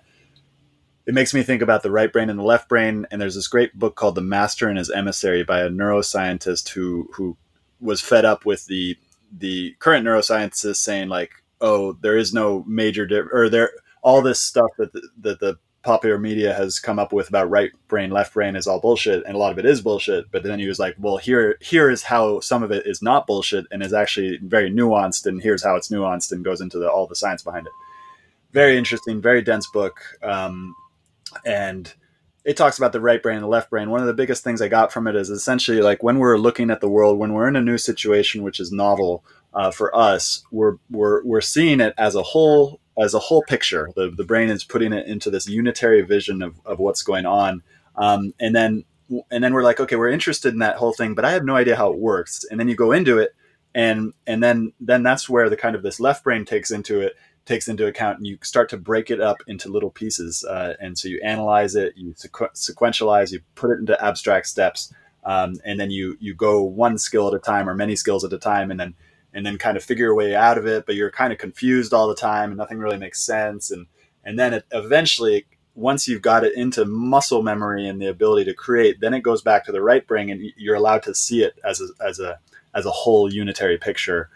it 1.05 1.13
makes 1.13 1.33
me 1.33 1.41
think 1.41 1.61
about 1.61 1.83
the 1.83 1.91
right 1.91 2.11
brain 2.11 2.29
and 2.29 2.37
the 2.37 2.43
left 2.43 2.67
brain. 2.67 3.07
And 3.09 3.21
there's 3.21 3.35
this 3.35 3.47
great 3.47 3.77
book 3.79 3.95
called 3.95 4.15
The 4.15 4.21
Master 4.21 4.67
and 4.67 4.77
His 4.77 4.91
Emissary 4.91 5.43
by 5.43 5.61
a 5.61 5.69
neuroscientist 5.69 6.69
who 6.69 7.09
who 7.13 7.37
was 7.79 8.01
fed 8.01 8.25
up 8.25 8.45
with 8.45 8.65
the 8.65 8.97
the 9.31 9.75
current 9.79 10.05
neuroscientists 10.05 10.77
saying 10.77 11.07
like, 11.07 11.31
oh, 11.61 11.93
there 11.93 12.17
is 12.17 12.33
no 12.33 12.63
major 12.67 13.05
di- 13.05 13.21
or 13.31 13.49
there 13.49 13.71
all 14.01 14.21
this 14.21 14.41
stuff 14.41 14.69
that 14.77 14.91
the, 14.91 15.09
that 15.19 15.39
the 15.39 15.57
popular 15.87 16.19
media 16.19 16.53
has 16.53 16.79
come 16.79 16.99
up 16.99 17.13
with 17.13 17.29
about 17.29 17.49
right 17.49 17.71
brain, 17.87 18.11
left 18.11 18.33
brain 18.33 18.57
is 18.57 18.67
all 18.67 18.81
bullshit, 18.81 19.23
and 19.25 19.35
a 19.35 19.37
lot 19.37 19.53
of 19.53 19.57
it 19.57 19.65
is 19.65 19.79
bullshit. 19.79 20.29
But 20.31 20.43
then 20.43 20.59
he 20.59 20.67
was 20.67 20.79
like, 20.79 20.95
well, 20.99 21.15
here 21.15 21.57
here 21.61 21.89
is 21.89 22.03
how 22.03 22.41
some 22.41 22.61
of 22.61 22.71
it 22.71 22.85
is 22.85 23.01
not 23.01 23.25
bullshit 23.25 23.65
and 23.71 23.81
is 23.81 23.93
actually 23.93 24.37
very 24.43 24.69
nuanced, 24.69 25.25
and 25.25 25.41
here's 25.41 25.63
how 25.63 25.77
it's 25.77 25.87
nuanced 25.87 26.33
and 26.33 26.43
goes 26.43 26.59
into 26.59 26.77
the, 26.77 26.91
all 26.91 27.07
the 27.07 27.15
science 27.15 27.41
behind 27.41 27.67
it. 27.67 27.73
Very 28.51 28.77
interesting, 28.77 29.21
very 29.21 29.41
dense 29.41 29.65
book, 29.67 30.01
um, 30.21 30.75
and 31.45 31.93
it 32.43 32.57
talks 32.57 32.77
about 32.77 32.91
the 32.91 32.99
right 32.99 33.23
brain 33.23 33.37
and 33.37 33.43
the 33.45 33.47
left 33.47 33.69
brain. 33.69 33.89
One 33.89 34.01
of 34.01 34.07
the 34.07 34.13
biggest 34.13 34.43
things 34.43 34.61
I 34.61 34.67
got 34.67 34.91
from 34.91 35.07
it 35.07 35.15
is 35.15 35.29
essentially 35.29 35.79
like 35.79 36.03
when 36.03 36.19
we're 36.19 36.37
looking 36.37 36.69
at 36.69 36.81
the 36.81 36.89
world, 36.89 37.17
when 37.17 37.31
we're 37.31 37.47
in 37.47 37.55
a 37.55 37.61
new 37.61 37.77
situation 37.77 38.43
which 38.43 38.59
is 38.59 38.73
novel 38.73 39.23
uh, 39.53 39.71
for 39.71 39.95
us, 39.95 40.43
we're 40.51 40.77
we're 40.89 41.23
we're 41.23 41.41
seeing 41.41 41.79
it 41.79 41.93
as 41.97 42.15
a 42.15 42.23
whole 42.23 42.79
as 42.99 43.13
a 43.13 43.19
whole 43.19 43.43
picture. 43.43 43.89
The, 43.95 44.09
the 44.09 44.23
brain 44.23 44.49
is 44.49 44.63
putting 44.63 44.93
it 44.93 45.07
into 45.07 45.29
this 45.29 45.47
unitary 45.47 46.01
vision 46.01 46.41
of, 46.41 46.59
of 46.65 46.79
what's 46.79 47.03
going 47.03 47.25
on. 47.25 47.61
Um, 47.95 48.33
and 48.39 48.55
then 48.55 48.85
and 49.31 49.43
then 49.43 49.53
we're 49.53 49.63
like, 49.63 49.79
okay, 49.79 49.95
we're 49.95 50.09
interested 50.09 50.53
in 50.53 50.59
that 50.59 50.77
whole 50.77 50.93
thing, 50.93 51.15
but 51.15 51.25
I 51.25 51.31
have 51.31 51.45
no 51.45 51.55
idea 51.55 51.75
how 51.75 51.91
it 51.91 51.99
works. 51.99 52.43
And 52.49 52.59
then 52.59 52.67
you 52.67 52.75
go 52.75 52.91
into 52.91 53.17
it, 53.19 53.35
and 53.73 54.13
and 54.25 54.43
then 54.43 54.73
then 54.79 55.03
that's 55.03 55.29
where 55.29 55.49
the 55.49 55.57
kind 55.57 55.75
of 55.75 55.83
this 55.83 55.99
left 55.99 56.23
brain 56.23 56.45
takes 56.45 56.71
into 56.71 57.01
it 57.01 57.15
takes 57.45 57.69
into 57.69 57.87
account, 57.87 58.17
and 58.17 58.27
you 58.27 58.37
start 58.41 58.69
to 58.69 58.77
break 58.77 59.09
it 59.09 59.21
up 59.21 59.37
into 59.47 59.69
little 59.69 59.89
pieces. 59.89 60.43
Uh, 60.43 60.73
and 60.81 60.97
so 60.97 61.07
you 61.07 61.21
analyze 61.23 61.75
it, 61.75 61.93
you 61.95 62.13
sequ- 62.13 62.53
sequentialize, 62.53 63.31
you 63.31 63.39
put 63.55 63.71
it 63.71 63.79
into 63.79 64.03
abstract 64.03 64.47
steps, 64.47 64.93
um, 65.23 65.55
and 65.63 65.79
then 65.79 65.89
you 65.89 66.17
you 66.19 66.35
go 66.35 66.61
one 66.61 66.97
skill 66.97 67.27
at 67.27 67.33
a 67.33 67.39
time 67.39 67.69
or 67.69 67.73
many 67.73 67.95
skills 67.95 68.25
at 68.25 68.33
a 68.33 68.37
time, 68.37 68.69
and 68.69 68.79
then 68.79 68.93
and 69.37 69.45
then 69.45 69.59
kind 69.59 69.77
of 69.77 69.83
figure 69.83 70.07
your 70.07 70.15
way 70.15 70.35
out 70.35 70.57
of 70.57 70.65
it 70.65 70.87
but 70.87 70.95
you're 70.95 71.11
kind 71.11 71.31
of 71.31 71.37
confused 71.37 71.93
all 71.93 72.07
the 72.07 72.15
time 72.15 72.49
and 72.49 72.57
nothing 72.57 72.79
really 72.79 72.97
makes 72.97 73.21
sense. 73.21 73.69
And 73.69 73.85
and 74.25 74.37
then 74.37 74.51
it 74.55 74.65
eventually 74.71 75.45
once 75.75 76.07
you've 76.07 76.23
got 76.23 76.43
it 76.43 76.55
into 76.55 76.83
muscle 76.85 77.43
memory 77.43 77.87
and 77.87 78.01
the 78.01 78.07
ability 78.07 78.45
to 78.45 78.53
create 78.55 78.99
then 78.99 79.13
it 79.13 79.21
goes 79.21 79.43
back 79.43 79.63
to 79.63 79.71
the 79.71 79.81
right 79.81 80.07
brain 80.07 80.31
and 80.31 80.41
you're 80.57 80.75
allowed 80.75 81.03
to 81.03 81.13
see 81.13 81.43
it 81.43 81.53
as 81.63 81.79
a 81.79 81.87
as 82.03 82.19
a 82.19 82.39
as 82.73 82.87
a 82.87 82.91
whole 82.91 83.31
unitary 83.31 83.77
picture. 83.77 84.29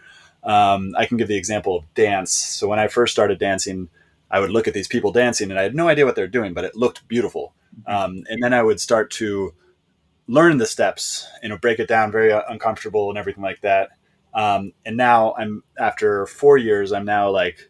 Um, 0.43 0.93
i 0.95 1.05
can 1.07 1.17
give 1.17 1.27
the 1.27 1.35
example 1.35 1.75
of 1.75 1.91
dance. 1.95 2.31
So 2.31 2.67
when 2.67 2.79
i 2.79 2.87
first 2.87 3.11
started 3.11 3.39
dancing 3.39 3.89
i 4.29 4.39
would 4.39 4.51
look 4.51 4.67
at 4.67 4.75
these 4.75 4.87
people 4.87 5.11
dancing 5.11 5.49
and 5.49 5.59
i 5.59 5.63
had 5.63 5.75
no 5.75 5.87
idea 5.87 6.05
what 6.05 6.15
they're 6.15 6.27
doing 6.27 6.53
but 6.53 6.63
it 6.63 6.75
looked 6.75 7.07
beautiful. 7.07 7.55
Mm-hmm. 7.75 7.91
um, 7.95 8.23
and 8.29 8.43
then 8.43 8.53
i 8.53 8.61
would 8.61 8.79
start 8.79 9.09
to 9.11 9.55
learn 10.27 10.57
the 10.57 10.67
steps 10.67 11.27
you 11.41 11.49
know 11.49 11.57
break 11.57 11.79
it 11.79 11.87
down 11.87 12.11
very 12.11 12.31
uncomfortable 12.31 13.09
and 13.09 13.17
everything 13.17 13.43
like 13.43 13.61
that 13.61 13.91
um, 14.33 14.73
and 14.85 14.97
now 14.97 15.33
I'm 15.37 15.63
after 15.77 16.25
four 16.25 16.57
years, 16.57 16.91
I'm 16.91 17.05
now 17.05 17.29
like 17.29 17.69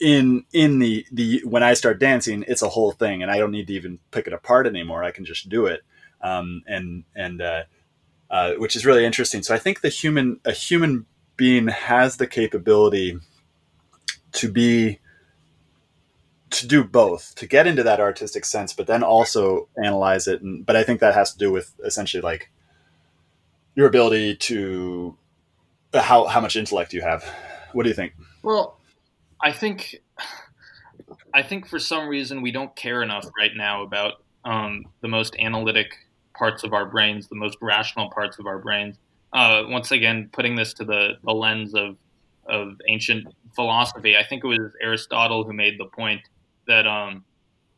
in 0.00 0.44
in 0.52 0.78
the 0.78 1.06
the 1.12 1.42
when 1.44 1.62
I 1.62 1.74
start 1.74 2.00
dancing, 2.00 2.44
it's 2.48 2.62
a 2.62 2.68
whole 2.68 2.92
thing, 2.92 3.22
and 3.22 3.30
I 3.30 3.38
don't 3.38 3.52
need 3.52 3.68
to 3.68 3.74
even 3.74 3.98
pick 4.10 4.26
it 4.26 4.32
apart 4.32 4.66
anymore. 4.66 5.04
I 5.04 5.12
can 5.12 5.24
just 5.24 5.48
do 5.48 5.66
it, 5.66 5.82
um, 6.20 6.62
and 6.66 7.04
and 7.14 7.40
uh, 7.40 7.62
uh, 8.30 8.52
which 8.54 8.76
is 8.76 8.84
really 8.84 9.04
interesting. 9.04 9.42
So 9.42 9.54
I 9.54 9.58
think 9.58 9.80
the 9.80 9.88
human 9.88 10.40
a 10.44 10.52
human 10.52 11.06
being 11.36 11.68
has 11.68 12.16
the 12.16 12.26
capability 12.26 13.18
to 14.32 14.50
be 14.50 14.98
to 16.50 16.66
do 16.66 16.84
both 16.84 17.34
to 17.34 17.46
get 17.46 17.66
into 17.66 17.82
that 17.82 17.98
artistic 17.98 18.44
sense 18.44 18.74
but 18.74 18.86
then 18.86 19.02
also 19.02 19.68
analyze 19.82 20.28
it 20.28 20.42
and 20.42 20.66
but 20.66 20.76
i 20.76 20.82
think 20.82 21.00
that 21.00 21.14
has 21.14 21.32
to 21.32 21.38
do 21.38 21.50
with 21.50 21.74
essentially 21.84 22.20
like 22.20 22.50
your 23.74 23.86
ability 23.86 24.36
to 24.36 25.16
uh, 25.94 26.02
how 26.02 26.26
how 26.26 26.40
much 26.40 26.56
intellect 26.56 26.92
you 26.92 27.02
have? 27.02 27.24
What 27.72 27.84
do 27.84 27.88
you 27.88 27.94
think? 27.94 28.12
Well 28.42 28.78
i 29.42 29.52
think 29.52 29.96
i 31.34 31.42
think 31.42 31.66
for 31.66 31.78
some 31.78 32.08
reason 32.08 32.40
we 32.40 32.52
don't 32.52 32.74
care 32.76 33.02
enough 33.02 33.26
right 33.38 33.52
now 33.54 33.82
about 33.82 34.14
um, 34.44 34.84
the 35.02 35.08
most 35.08 35.36
analytic 35.38 35.92
parts 36.36 36.64
of 36.64 36.72
our 36.72 36.86
brains 36.86 37.28
the 37.28 37.36
most 37.36 37.56
rational 37.60 38.10
parts 38.10 38.38
of 38.38 38.46
our 38.46 38.58
brains. 38.58 38.96
Uh, 39.32 39.62
once 39.68 39.92
again 39.92 40.28
putting 40.32 40.56
this 40.56 40.74
to 40.74 40.84
the, 40.84 41.12
the 41.24 41.32
lens 41.32 41.74
of 41.74 41.96
of 42.46 42.72
ancient 42.88 43.26
philosophy 43.54 44.16
i 44.16 44.24
think 44.24 44.42
it 44.42 44.46
was 44.46 44.74
aristotle 44.82 45.44
who 45.44 45.52
made 45.52 45.78
the 45.78 45.84
point 45.86 46.20
that 46.66 46.86
um, 46.86 47.24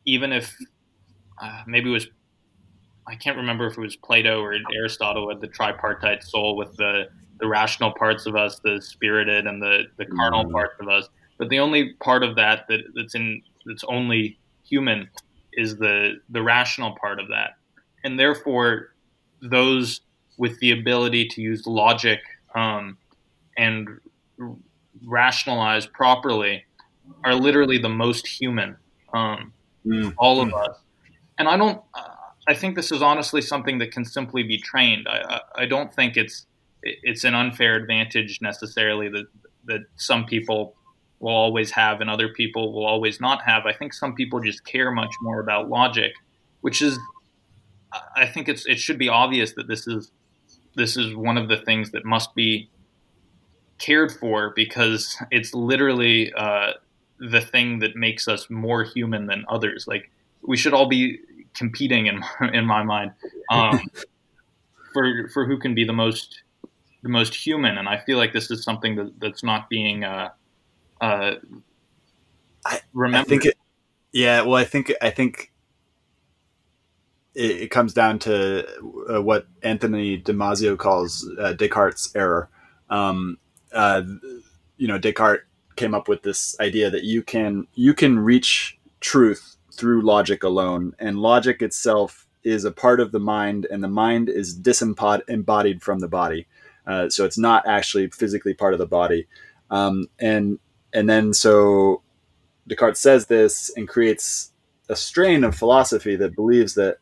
even 0.05 0.31
if 0.31 0.55
uh, 1.41 1.61
maybe 1.67 1.89
it 1.89 1.93
was 1.93 2.07
I 3.07 3.15
can't 3.15 3.37
remember 3.37 3.67
if 3.67 3.77
it 3.77 3.81
was 3.81 3.95
Plato 3.95 4.41
or 4.41 4.55
Aristotle 4.73 5.29
had 5.29 5.41
the 5.41 5.47
tripartite 5.47 6.23
soul 6.23 6.55
with 6.55 6.75
the 6.75 7.05
the 7.39 7.47
rational 7.47 7.91
parts 7.91 8.25
of 8.25 8.35
us, 8.35 8.59
the 8.63 8.81
spirited 8.81 9.45
and 9.45 9.61
the 9.61 9.83
the 9.97 10.05
carnal 10.05 10.45
mm. 10.45 10.51
parts 10.51 10.75
of 10.79 10.87
us. 10.87 11.09
But 11.37 11.49
the 11.49 11.59
only 11.59 11.93
part 11.95 12.23
of 12.23 12.35
that 12.37 12.65
that, 12.69 12.81
that's 12.95 13.15
in 13.15 13.41
that's 13.65 13.83
only 13.85 14.39
human 14.63 15.09
is 15.53 15.77
the 15.77 16.15
the 16.29 16.41
rational 16.41 16.95
part 16.99 17.19
of 17.19 17.27
that, 17.29 17.51
and 18.03 18.19
therefore 18.19 18.95
those 19.41 20.01
with 20.37 20.59
the 20.59 20.71
ability 20.71 21.27
to 21.27 21.41
use 21.41 21.65
logic 21.67 22.19
um, 22.55 22.97
and 23.57 23.87
rationalize 25.05 25.85
properly 25.85 26.63
are 27.23 27.35
literally 27.35 27.77
the 27.77 27.89
most 27.89 28.27
human, 28.27 28.75
um, 29.13 29.53
mm. 29.85 30.13
all 30.17 30.41
of 30.41 30.53
us. 30.53 30.77
And 31.37 31.47
I 31.47 31.57
don't. 31.57 31.81
Uh, 31.93 32.14
I 32.47 32.53
think 32.53 32.75
this 32.75 32.91
is 32.91 33.01
honestly 33.01 33.41
something 33.41 33.79
that 33.79 33.91
can 33.91 34.05
simply 34.05 34.43
be 34.43 34.57
trained. 34.57 35.07
I, 35.07 35.39
I, 35.57 35.63
I 35.63 35.65
don't 35.65 35.93
think 35.93 36.17
it's 36.17 36.45
it's 36.83 37.23
an 37.23 37.33
unfair 37.33 37.75
advantage 37.75 38.39
necessarily 38.41 39.09
that 39.09 39.25
that 39.65 39.81
some 39.95 40.25
people 40.25 40.75
will 41.19 41.33
always 41.33 41.71
have 41.71 42.01
and 42.01 42.09
other 42.09 42.29
people 42.29 42.73
will 42.73 42.85
always 42.85 43.19
not 43.19 43.41
have. 43.43 43.65
I 43.65 43.73
think 43.73 43.93
some 43.93 44.13
people 44.13 44.39
just 44.39 44.63
care 44.63 44.91
much 44.91 45.13
more 45.21 45.39
about 45.39 45.69
logic, 45.69 46.13
which 46.61 46.81
is 46.81 46.99
I 48.15 48.25
think 48.27 48.49
it's 48.49 48.65
it 48.65 48.79
should 48.79 48.97
be 48.97 49.09
obvious 49.09 49.53
that 49.53 49.67
this 49.67 49.87
is 49.87 50.11
this 50.75 50.97
is 50.97 51.15
one 51.15 51.37
of 51.37 51.47
the 51.47 51.57
things 51.57 51.91
that 51.91 52.05
must 52.05 52.35
be 52.35 52.69
cared 53.79 54.11
for 54.11 54.53
because 54.55 55.17
it's 55.31 55.53
literally 55.53 56.31
uh, 56.33 56.71
the 57.19 57.41
thing 57.41 57.79
that 57.79 57.95
makes 57.95 58.27
us 58.27 58.49
more 58.49 58.83
human 58.83 59.25
than 59.25 59.45
others. 59.47 59.87
Like 59.87 60.11
we 60.41 60.57
should 60.57 60.73
all 60.73 60.87
be 60.87 61.19
competing 61.55 62.07
in 62.07 62.21
in 62.53 62.65
my 62.65 62.83
mind 62.83 63.11
um, 63.49 63.79
for 64.93 65.29
for 65.33 65.45
who 65.45 65.57
can 65.57 65.75
be 65.75 65.83
the 65.83 65.93
most 65.93 66.43
the 67.03 67.09
most 67.09 67.35
human. 67.35 67.77
And 67.77 67.87
I 67.87 67.97
feel 67.97 68.17
like 68.17 68.33
this 68.33 68.49
is 68.49 68.63
something 68.63 68.95
that, 68.95 69.19
that's 69.19 69.43
not 69.43 69.69
being 69.69 70.03
uh, 70.03 70.29
uh, 71.01 71.35
I, 72.65 72.79
I 72.97 73.23
think 73.23 73.45
it, 73.45 73.57
yeah. 74.11 74.41
Well, 74.41 74.55
I 74.55 74.63
think 74.63 74.91
I 75.01 75.11
think 75.11 75.51
it, 77.35 77.51
it 77.51 77.71
comes 77.71 77.93
down 77.93 78.19
to 78.19 78.65
uh, 79.13 79.21
what 79.21 79.47
Anthony 79.61 80.19
Damasio 80.19 80.77
calls 80.77 81.29
uh, 81.39 81.53
Descartes' 81.53 82.15
error. 82.15 82.49
Um, 82.89 83.37
uh, 83.71 84.01
you 84.77 84.87
know, 84.87 84.97
Descartes 84.97 85.43
came 85.75 85.93
up 85.93 86.07
with 86.07 86.23
this 86.23 86.59
idea 86.59 86.89
that 86.89 87.03
you 87.03 87.21
can 87.21 87.67
you 87.75 87.93
can 87.93 88.17
reach 88.17 88.79
truth 88.99 89.57
through 89.75 90.01
logic 90.01 90.43
alone 90.43 90.95
and 90.99 91.19
logic 91.19 91.61
itself 91.61 92.27
is 92.43 92.63
a 92.63 92.71
part 92.71 92.99
of 92.99 93.11
the 93.11 93.19
mind 93.19 93.65
and 93.71 93.83
the 93.83 93.87
mind 93.87 94.29
is 94.29 94.53
disembodied 94.53 95.81
from 95.81 95.99
the 95.99 96.07
body. 96.07 96.47
Uh, 96.85 97.09
so 97.09 97.25
it's 97.25 97.37
not 97.37 97.67
actually 97.67 98.09
physically 98.11 98.53
part 98.53 98.73
of 98.73 98.79
the 98.79 98.85
body. 98.85 99.27
Um, 99.71 100.07
and 100.19 100.59
and 100.93 101.09
then 101.09 101.33
so 101.33 102.03
descartes 102.67 102.99
says 102.99 103.25
this 103.25 103.71
and 103.75 103.87
creates 103.87 104.51
a 104.87 104.95
strain 104.95 105.43
of 105.43 105.55
philosophy 105.55 106.15
that 106.15 106.35
believes 106.35 106.75
that 106.75 106.97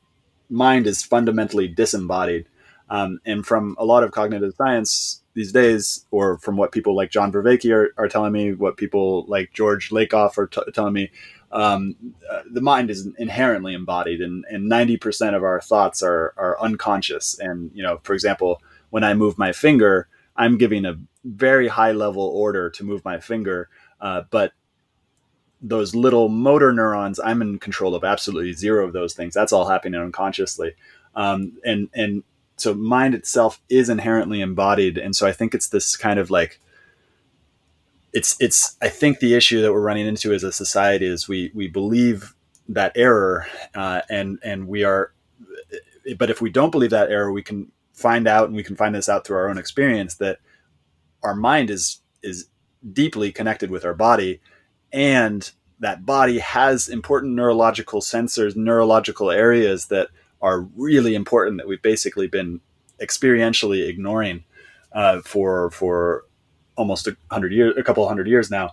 mind 0.49 0.87
is 0.87 1.03
fundamentally 1.03 1.67
disembodied. 1.67 2.47
Um, 2.89 3.19
and 3.25 3.45
from 3.45 3.75
a 3.79 3.85
lot 3.85 4.03
of 4.03 4.11
cognitive 4.11 4.53
science 4.55 5.21
these 5.33 5.51
days, 5.51 6.05
or 6.11 6.37
from 6.37 6.57
what 6.57 6.71
people 6.71 6.95
like 6.95 7.09
John 7.09 7.31
Vervaeke 7.31 7.73
are, 7.73 7.93
are 7.97 8.07
telling 8.07 8.31
me, 8.31 8.53
what 8.53 8.77
people 8.77 9.25
like 9.27 9.51
George 9.51 9.89
Lakoff 9.89 10.37
are 10.37 10.47
t- 10.47 10.61
telling 10.73 10.93
me, 10.93 11.09
um, 11.53 11.95
uh, 12.29 12.41
the 12.51 12.61
mind 12.61 12.89
is 12.89 13.07
inherently 13.17 13.73
embodied, 13.73 14.21
and, 14.21 14.43
and 14.49 14.69
90% 14.69 15.35
of 15.35 15.43
our 15.43 15.61
thoughts 15.61 16.01
are, 16.01 16.33
are 16.35 16.59
unconscious. 16.59 17.37
And, 17.39 17.71
you 17.73 17.83
know, 17.83 17.99
for 18.03 18.13
example, 18.13 18.61
when 18.89 19.03
I 19.03 19.13
move 19.13 19.37
my 19.37 19.51
finger, 19.51 20.07
I'm 20.35 20.57
giving 20.57 20.85
a 20.85 20.99
very 21.23 21.67
high 21.67 21.91
level 21.91 22.23
order 22.23 22.69
to 22.71 22.83
move 22.83 23.05
my 23.05 23.19
finger, 23.19 23.69
uh, 24.01 24.23
but 24.31 24.53
those 25.61 25.95
little 25.95 26.27
motor 26.27 26.73
neurons, 26.73 27.19
I'm 27.19 27.41
in 27.41 27.59
control 27.59 27.95
of 27.95 28.03
absolutely 28.03 28.53
zero 28.53 28.85
of 28.85 28.91
those 28.91 29.13
things. 29.13 29.33
That's 29.33 29.53
all 29.53 29.69
happening 29.69 30.01
unconsciously. 30.01 30.73
Um, 31.15 31.53
and, 31.63 31.89
and 31.93 32.23
so 32.57 32.73
mind 32.73 33.13
itself 33.13 33.61
is 33.69 33.89
inherently 33.89 34.41
embodied 34.41 34.97
and 34.97 35.15
so 35.15 35.27
i 35.27 35.31
think 35.31 35.53
it's 35.53 35.69
this 35.69 35.95
kind 35.95 36.19
of 36.19 36.29
like 36.29 36.59
it's 38.13 38.39
it's 38.39 38.77
i 38.81 38.87
think 38.87 39.19
the 39.19 39.33
issue 39.33 39.61
that 39.61 39.73
we're 39.73 39.81
running 39.81 40.07
into 40.07 40.33
as 40.33 40.43
a 40.43 40.51
society 40.51 41.05
is 41.05 41.27
we 41.27 41.51
we 41.53 41.67
believe 41.67 42.33
that 42.69 42.93
error 42.95 43.45
uh, 43.75 44.01
and 44.09 44.39
and 44.43 44.67
we 44.67 44.83
are 44.83 45.13
but 46.17 46.29
if 46.29 46.41
we 46.41 46.49
don't 46.49 46.71
believe 46.71 46.91
that 46.91 47.09
error 47.09 47.31
we 47.31 47.43
can 47.43 47.71
find 47.93 48.27
out 48.27 48.47
and 48.47 48.55
we 48.55 48.63
can 48.63 48.75
find 48.75 48.95
this 48.95 49.09
out 49.09 49.25
through 49.25 49.37
our 49.37 49.49
own 49.49 49.57
experience 49.57 50.15
that 50.15 50.39
our 51.23 51.35
mind 51.35 51.69
is 51.69 51.99
is 52.21 52.47
deeply 52.93 53.31
connected 53.31 53.69
with 53.69 53.83
our 53.83 53.93
body 53.93 54.39
and 54.91 55.51
that 55.79 56.05
body 56.05 56.39
has 56.39 56.87
important 56.87 57.33
neurological 57.33 57.99
sensors 57.99 58.55
neurological 58.55 59.29
areas 59.31 59.87
that 59.87 60.09
are 60.41 60.61
really 60.75 61.15
important 61.15 61.57
that 61.57 61.67
we've 61.67 61.81
basically 61.81 62.27
been 62.27 62.61
experientially 63.01 63.87
ignoring 63.87 64.43
uh, 64.93 65.21
for 65.21 65.71
for 65.71 66.25
almost 66.75 67.07
a 67.07 67.15
hundred 67.31 67.53
years, 67.53 67.75
a 67.77 67.83
couple 67.83 68.07
hundred 68.07 68.27
years 68.27 68.49
now, 68.51 68.71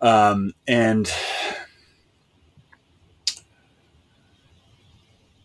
um, 0.00 0.52
and 0.66 1.10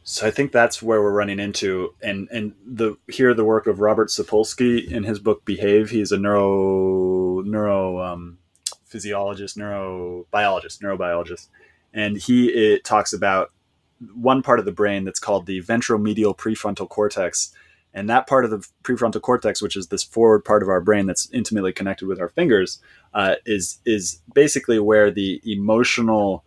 so 0.04 0.27
I 0.27 0.32
think 0.32 0.51
that's 0.51 0.82
where 0.82 1.01
we're 1.01 1.13
running 1.13 1.39
into. 1.39 1.95
And 2.04 2.27
and 2.32 2.54
the 2.65 2.97
here 3.08 3.34
the 3.34 3.45
work 3.45 3.65
of 3.65 3.80
Robert 3.80 4.10
Sapolsky 4.10 4.91
in 4.91 5.04
his 5.04 5.19
book 5.19 5.45
Behave. 5.45 5.89
He's 5.89 6.12
a 6.12 6.17
neuro 6.17 7.41
neuro 7.41 7.99
um, 8.01 8.38
physiologist, 8.84 9.58
neurobiologist, 9.58 10.82
neurobiologist, 10.82 11.47
and 11.93 12.17
he 12.17 12.49
it 12.49 12.84
talks 12.84 13.13
about 13.13 13.51
one 14.13 14.41
part 14.41 14.60
of 14.60 14.65
the 14.65 14.71
brain 14.71 15.06
that's 15.06 15.19
called 15.19 15.45
the 15.45 15.62
ventromedial 15.62 16.36
prefrontal 16.38 16.89
cortex. 16.89 17.54
And 17.93 18.10
that 18.10 18.27
part 18.27 18.45
of 18.45 18.51
the 18.51 18.65
prefrontal 18.84 19.21
cortex, 19.21 19.62
which 19.62 19.75
is 19.75 19.88
this 19.88 20.04
forward 20.04 20.45
part 20.45 20.63
of 20.63 20.69
our 20.69 20.82
brain 20.82 21.08
that's 21.08 21.30
intimately 21.32 21.73
connected 21.73 22.08
with 22.08 22.19
our 22.19 22.30
fingers, 22.30 22.80
uh, 23.13 23.36
is 23.45 23.80
is 23.86 24.21
basically 24.34 24.80
where 24.80 25.12
the 25.12 25.41
emotional 25.45 26.43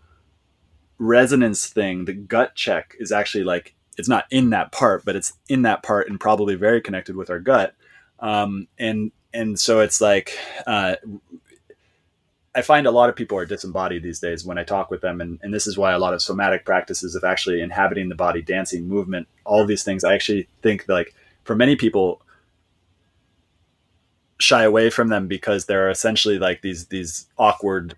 resonance 0.98 1.66
thing, 1.66 2.06
the 2.06 2.14
gut 2.14 2.54
check, 2.54 2.94
is 2.98 3.12
actually 3.12 3.44
like 3.44 3.74
it's 3.98 4.08
not 4.08 4.24
in 4.30 4.50
that 4.50 4.72
part, 4.72 5.04
but 5.04 5.16
it's 5.16 5.34
in 5.48 5.62
that 5.62 5.82
part 5.82 6.08
and 6.08 6.18
probably 6.18 6.54
very 6.54 6.80
connected 6.80 7.16
with 7.16 7.30
our 7.30 7.40
gut. 7.40 7.74
Um, 8.20 8.68
and 8.78 9.12
and 9.34 9.58
so 9.58 9.80
it's 9.80 10.00
like 10.00 10.38
uh, 10.66 10.96
I 12.54 12.62
find 12.62 12.86
a 12.86 12.92
lot 12.92 13.08
of 13.08 13.16
people 13.16 13.36
are 13.36 13.46
disembodied 13.46 14.02
these 14.02 14.20
days 14.20 14.44
when 14.44 14.58
I 14.58 14.64
talk 14.64 14.90
with 14.90 15.00
them, 15.00 15.20
and, 15.20 15.40
and 15.42 15.52
this 15.52 15.66
is 15.66 15.76
why 15.76 15.92
a 15.92 15.98
lot 15.98 16.14
of 16.14 16.22
somatic 16.22 16.64
practices 16.64 17.16
of 17.16 17.24
actually 17.24 17.60
inhabiting 17.60 18.08
the 18.08 18.14
body, 18.14 18.42
dancing, 18.42 18.86
movement, 18.86 19.26
all 19.44 19.66
these 19.66 19.82
things. 19.82 20.04
I 20.04 20.14
actually 20.14 20.48
think 20.62 20.84
like 20.88 21.14
for 21.44 21.54
many 21.54 21.76
people 21.76 22.22
shy 24.38 24.64
away 24.64 24.90
from 24.90 25.08
them 25.08 25.28
because 25.28 25.66
they're 25.66 25.90
essentially 25.90 26.38
like 26.38 26.62
these 26.62 26.86
these 26.88 27.26
awkward 27.38 27.96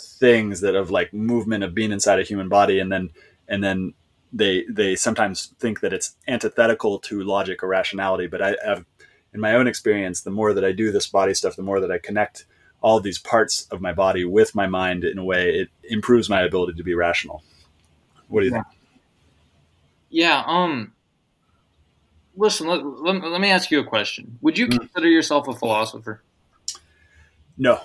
things 0.00 0.60
that 0.60 0.74
of 0.74 0.90
like 0.90 1.12
movement 1.12 1.62
of 1.62 1.74
being 1.74 1.92
inside 1.92 2.18
a 2.18 2.24
human 2.24 2.48
body, 2.48 2.78
and 2.78 2.90
then 2.90 3.10
and 3.48 3.62
then 3.62 3.94
they 4.32 4.64
they 4.68 4.96
sometimes 4.96 5.54
think 5.58 5.80
that 5.80 5.92
it's 5.92 6.16
antithetical 6.26 6.98
to 6.98 7.22
logic 7.22 7.62
or 7.62 7.68
rationality. 7.68 8.26
But 8.26 8.42
I 8.42 8.56
have 8.64 8.84
in 9.34 9.40
my 9.40 9.54
own 9.54 9.66
experience, 9.66 10.22
the 10.22 10.30
more 10.30 10.54
that 10.54 10.64
I 10.64 10.72
do 10.72 10.90
this 10.90 11.06
body 11.06 11.34
stuff, 11.34 11.56
the 11.56 11.62
more 11.62 11.80
that 11.80 11.90
I 11.90 11.98
connect 11.98 12.46
all 12.80 13.00
these 13.00 13.18
parts 13.18 13.66
of 13.70 13.80
my 13.80 13.92
body 13.92 14.24
with 14.24 14.54
my 14.54 14.66
mind 14.66 15.04
in 15.04 15.18
a 15.18 15.24
way 15.24 15.50
it 15.60 15.68
improves 15.84 16.28
my 16.28 16.42
ability 16.42 16.74
to 16.74 16.84
be 16.84 16.94
rational 16.94 17.42
what 18.28 18.40
do 18.40 18.46
you 18.46 18.52
yeah. 18.52 18.62
think 18.62 18.80
yeah 20.10 20.44
um 20.46 20.92
listen, 22.36 22.66
let, 22.66 22.84
let, 22.84 23.22
let, 23.22 23.40
me 23.40 23.50
ask 23.50 23.70
you 23.70 23.80
a 23.80 23.84
question. 23.84 24.38
Would 24.42 24.58
you 24.58 24.66
hmm. 24.66 24.76
consider 24.76 25.08
yourself 25.08 25.48
a 25.48 25.54
philosopher? 25.54 26.22
No. 27.58 27.80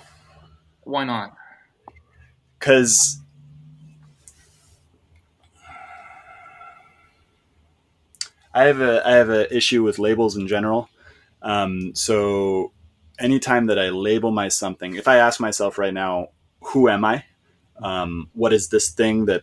Why 0.84 1.04
not? 1.04 1.34
Because 2.58 3.18
I 8.54 8.64
have 8.64 8.80
a 8.80 9.06
I 9.06 9.12
have 9.12 9.30
a 9.30 9.54
issue 9.54 9.82
with 9.82 9.98
labels 9.98 10.36
in 10.36 10.46
general. 10.46 10.88
Um, 11.40 11.94
so 11.94 12.72
anytime 13.18 13.66
that 13.66 13.78
I 13.78 13.88
label 13.88 14.30
my 14.30 14.48
something, 14.48 14.94
if 14.94 15.08
I 15.08 15.16
ask 15.16 15.40
myself 15.40 15.78
right 15.78 15.94
now, 15.94 16.28
who 16.60 16.88
am 16.88 17.04
I? 17.04 17.24
Um, 17.82 18.28
what 18.34 18.52
is 18.52 18.68
this 18.68 18.90
thing 18.90 19.26
that 19.26 19.42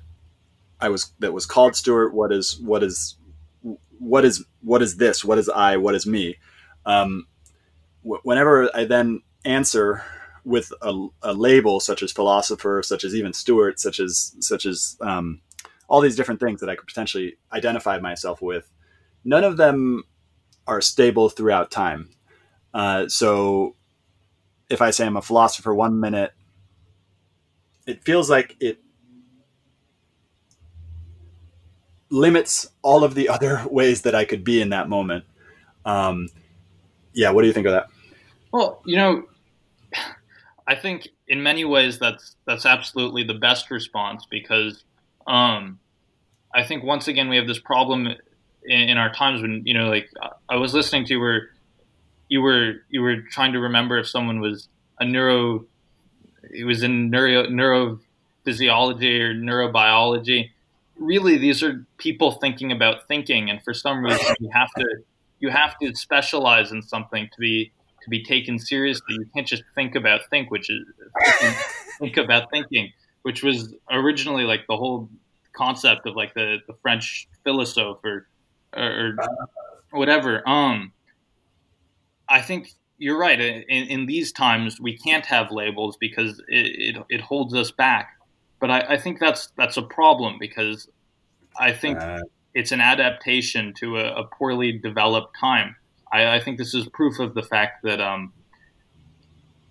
I 0.79 0.89
was 0.89 1.11
that 1.19 1.33
was 1.33 1.45
called 1.45 1.75
Stuart? 1.75 2.13
What 2.13 2.31
is 2.31 2.59
what 2.59 2.83
is 2.83 3.15
what 3.99 4.25
is 4.25 4.43
what 4.61 4.81
is 4.81 4.97
this? 4.97 5.23
What 5.23 5.37
is 5.37 5.49
I? 5.49 5.77
What 5.77 5.95
is 5.95 6.05
me? 6.05 6.37
Um, 6.85 7.27
wh- 8.03 8.23
whenever 8.23 8.69
I 8.75 8.85
then 8.85 9.21
answer 9.45 10.03
with 10.45 10.71
a, 10.81 11.07
a, 11.21 11.33
label 11.33 11.79
such 11.79 12.01
as 12.01 12.11
philosopher, 12.11 12.81
such 12.81 13.03
as 13.03 13.13
even 13.13 13.33
Stuart, 13.33 13.79
such 13.79 13.99
as 13.99 14.35
such 14.39 14.65
as 14.65 14.97
um, 15.01 15.41
all 15.87 16.01
these 16.01 16.15
different 16.15 16.39
things 16.39 16.61
that 16.61 16.69
I 16.69 16.75
could 16.75 16.87
potentially 16.87 17.37
identify 17.51 17.99
myself 17.99 18.41
with, 18.41 18.71
none 19.23 19.43
of 19.43 19.57
them 19.57 20.03
are 20.65 20.81
stable 20.81 21.29
throughout 21.29 21.71
time. 21.71 22.09
Uh, 22.73 23.07
so 23.07 23.75
if 24.69 24.81
I 24.81 24.91
say 24.91 25.05
I'm 25.05 25.17
a 25.17 25.21
philosopher 25.21 25.73
one 25.73 25.99
minute, 25.99 26.31
it 27.85 28.03
feels 28.03 28.29
like 28.29 28.55
it 28.59 28.79
limits 32.09 32.67
all 32.81 33.03
of 33.03 33.15
the 33.15 33.29
other 33.29 33.63
ways 33.69 34.01
that 34.03 34.15
I 34.15 34.25
could 34.25 34.43
be 34.43 34.61
in 34.61 34.69
that 34.69 34.89
moment. 34.89 35.25
Um, 35.85 36.27
yeah, 37.13 37.31
what 37.31 37.41
do 37.41 37.47
you 37.47 37.53
think 37.53 37.67
of 37.67 37.73
that? 37.73 37.87
Well, 38.51 38.81
you 38.85 38.97
know, 38.97 39.23
I 40.67 40.75
think 40.75 41.09
in 41.27 41.41
many 41.41 41.65
ways 41.65 41.97
that's 41.97 42.35
that's 42.45 42.65
absolutely 42.65 43.23
the 43.23 43.33
best 43.33 43.71
response 43.71 44.25
because 44.29 44.83
um, 45.25 45.79
I 46.53 46.63
think 46.63 46.83
once 46.83 47.07
again 47.07 47.29
we 47.29 47.37
have 47.37 47.47
this 47.47 47.59
problem 47.59 48.07
in, 48.63 48.89
in, 48.89 48.97
our 48.97 49.11
times 49.11 49.41
when 49.41 49.63
you 49.65 49.73
know, 49.73 49.89
like 49.89 50.09
I 50.47 50.57
was 50.57 50.73
listening 50.73 51.05
to 51.05 51.17
where 51.17 51.49
you 52.27 52.41
were 52.41 52.83
you 52.89 53.01
were 53.01 53.21
trying 53.21 53.53
to 53.53 53.59
remember 53.59 53.97
if 53.97 54.07
someone 54.07 54.39
was 54.39 54.67
a 54.99 55.05
neuro, 55.05 55.65
it 56.51 56.65
was 56.65 56.83
in 56.83 57.09
neuro 57.09 57.45
neurophysiology 57.47 59.19
or 59.19 59.33
neurobiology. 59.33 60.49
Really, 60.99 61.37
these 61.37 61.63
are 61.63 61.85
people 61.97 62.33
thinking 62.33 62.71
about 62.71 63.07
thinking, 63.07 63.49
and 63.49 63.63
for 63.63 63.73
some 63.73 64.03
reason 64.03 64.35
you 64.39 64.49
have 64.53 64.69
to 64.77 64.85
you 65.39 65.49
have 65.49 65.77
to 65.81 65.95
specialize 65.95 66.71
in 66.71 66.81
something 66.81 67.29
to 67.33 67.39
be 67.39 67.71
to 68.03 68.09
be 68.09 68.23
taken 68.23 68.59
seriously. 68.59 69.15
You 69.15 69.25
can't 69.33 69.47
just 69.47 69.63
think 69.75 69.95
about 69.95 70.21
think, 70.29 70.51
which 70.51 70.69
is 70.69 70.85
think 71.99 72.17
about 72.17 72.49
thinking, 72.51 72.91
which 73.23 73.43
was 73.43 73.73
originally 73.91 74.43
like 74.43 74.65
the 74.67 74.77
whole 74.77 75.09
concept 75.53 76.05
of 76.05 76.15
like 76.15 76.33
the, 76.33 76.57
the 76.67 76.73
French 76.81 77.27
philosopher 77.43 78.27
or, 78.75 78.83
or 78.83 79.15
whatever. 79.91 80.47
Um, 80.47 80.93
I 82.27 82.41
think 82.41 82.73
you're 82.97 83.17
right. 83.17 83.39
In, 83.39 83.63
in, 83.87 84.05
these 84.05 84.31
times, 84.31 84.79
we 84.79 84.97
can't 84.97 85.25
have 85.25 85.51
labels 85.51 85.97
because 85.97 86.39
it, 86.47 86.95
it, 86.97 87.03
it 87.09 87.21
holds 87.21 87.53
us 87.53 87.71
back. 87.71 88.18
But 88.59 88.71
I, 88.71 88.79
I, 88.89 88.97
think 88.97 89.19
that's 89.19 89.49
that's 89.57 89.77
a 89.77 89.81
problem 89.81 90.37
because 90.39 90.89
I 91.57 91.71
think 91.71 91.99
uh, 91.99 92.19
it's 92.53 92.71
an 92.71 92.81
adaptation 92.81 93.73
to 93.79 93.97
a, 93.97 94.21
a 94.21 94.23
poorly 94.25 94.73
developed 94.73 95.35
time. 95.39 95.75
I, 96.11 96.35
I 96.35 96.39
think 96.39 96.57
this 96.57 96.73
is 96.73 96.87
proof 96.89 97.19
of 97.19 97.33
the 97.33 97.43
fact 97.43 97.83
that 97.83 98.01
um, 98.01 98.33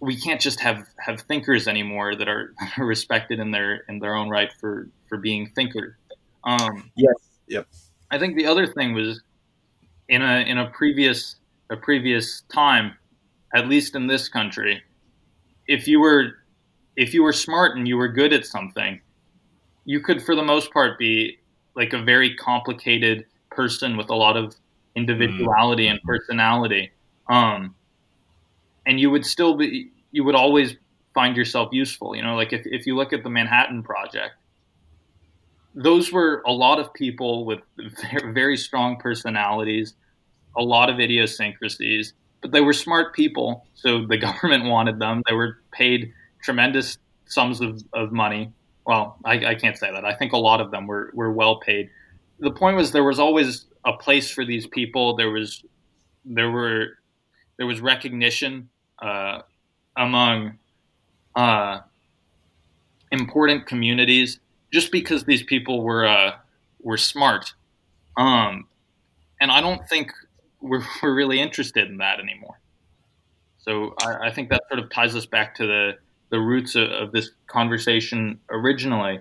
we 0.00 0.16
can't 0.16 0.40
just 0.40 0.60
have, 0.60 0.86
have 0.98 1.20
thinkers 1.22 1.68
anymore 1.68 2.14
that 2.14 2.28
are, 2.28 2.54
respected 2.78 3.38
in 3.40 3.50
their 3.50 3.84
in 3.88 3.98
their 3.98 4.14
own 4.14 4.28
right 4.28 4.52
for, 4.60 4.88
for 5.08 5.18
being 5.18 5.48
thinkers. 5.54 5.94
Um, 6.44 6.90
yes. 6.96 7.14
Yep. 7.48 7.66
I 8.10 8.18
think 8.18 8.36
the 8.36 8.46
other 8.46 8.66
thing 8.66 8.94
was 8.94 9.20
in 10.08 10.22
a 10.22 10.40
in 10.40 10.58
a 10.58 10.70
previous 10.70 11.36
a 11.70 11.76
previous 11.76 12.42
time, 12.52 12.96
at 13.54 13.68
least 13.68 13.94
in 13.94 14.06
this 14.06 14.28
country, 14.28 14.82
if 15.66 15.86
you 15.86 16.00
were 16.00 16.37
if 16.98 17.14
you 17.14 17.22
were 17.22 17.32
smart 17.32 17.76
and 17.76 17.86
you 17.86 17.96
were 17.96 18.08
good 18.08 18.32
at 18.32 18.44
something, 18.44 19.00
you 19.84 20.00
could 20.00 20.20
for 20.20 20.34
the 20.34 20.42
most 20.42 20.72
part 20.72 20.98
be 20.98 21.38
like 21.76 21.92
a 21.92 22.02
very 22.02 22.34
complicated 22.34 23.24
person 23.50 23.96
with 23.96 24.10
a 24.10 24.14
lot 24.16 24.36
of 24.36 24.56
individuality 24.96 25.86
mm. 25.86 25.92
and 25.92 26.02
personality. 26.02 26.90
Um, 27.28 27.76
and 28.84 28.98
you 28.98 29.10
would 29.10 29.24
still 29.24 29.56
be, 29.56 29.92
you 30.10 30.24
would 30.24 30.34
always 30.34 30.74
find 31.14 31.36
yourself 31.36 31.68
useful. 31.70 32.16
You 32.16 32.22
know, 32.22 32.34
like 32.34 32.52
if, 32.52 32.62
if 32.64 32.84
you 32.84 32.96
look 32.96 33.12
at 33.12 33.22
the 33.22 33.30
Manhattan 33.30 33.84
Project, 33.84 34.34
those 35.76 36.10
were 36.10 36.42
a 36.48 36.52
lot 36.52 36.80
of 36.80 36.92
people 36.94 37.44
with 37.44 37.60
very 38.24 38.56
strong 38.56 38.96
personalities, 38.96 39.94
a 40.56 40.62
lot 40.62 40.90
of 40.90 40.98
idiosyncrasies, 40.98 42.14
but 42.40 42.50
they 42.50 42.60
were 42.60 42.72
smart 42.72 43.14
people. 43.14 43.66
So 43.74 44.04
the 44.04 44.16
government 44.28 44.64
wanted 44.64 44.98
them. 44.98 45.22
They 45.28 45.34
were 45.34 45.58
paid 45.70 46.12
tremendous 46.42 46.98
sums 47.26 47.60
of, 47.60 47.82
of 47.92 48.12
money. 48.12 48.52
Well, 48.86 49.18
I, 49.24 49.46
I 49.46 49.54
can't 49.54 49.76
say 49.76 49.90
that. 49.92 50.04
I 50.04 50.14
think 50.14 50.32
a 50.32 50.38
lot 50.38 50.60
of 50.60 50.70
them 50.70 50.86
were, 50.86 51.10
were 51.14 51.32
well 51.32 51.60
paid. 51.60 51.90
The 52.40 52.50
point 52.50 52.76
was 52.76 52.92
there 52.92 53.04
was 53.04 53.18
always 53.18 53.66
a 53.84 53.92
place 53.92 54.30
for 54.30 54.44
these 54.44 54.66
people. 54.66 55.16
There 55.16 55.30
was 55.30 55.64
there 56.24 56.50
were 56.50 56.98
there 57.56 57.66
was 57.66 57.80
recognition 57.80 58.68
uh, 59.00 59.42
among 59.96 60.58
uh, 61.34 61.80
important 63.10 63.66
communities 63.66 64.40
just 64.72 64.92
because 64.92 65.24
these 65.24 65.42
people 65.42 65.82
were 65.82 66.06
uh, 66.06 66.32
were 66.80 66.96
smart. 66.96 67.54
Um, 68.16 68.66
and 69.40 69.50
I 69.50 69.60
don't 69.60 69.86
think 69.88 70.12
we're, 70.60 70.82
we're 71.02 71.14
really 71.14 71.40
interested 71.40 71.88
in 71.88 71.98
that 71.98 72.20
anymore. 72.20 72.60
So 73.58 73.94
I, 74.02 74.28
I, 74.28 74.32
think 74.32 74.50
that 74.50 74.62
sort 74.68 74.80
of 74.80 74.90
ties 74.90 75.14
us 75.14 75.26
back 75.26 75.54
to 75.56 75.66
the 75.66 75.92
the 76.30 76.38
roots 76.38 76.74
of, 76.74 76.90
of 76.90 77.12
this 77.12 77.30
conversation 77.46 78.40
originally. 78.50 79.20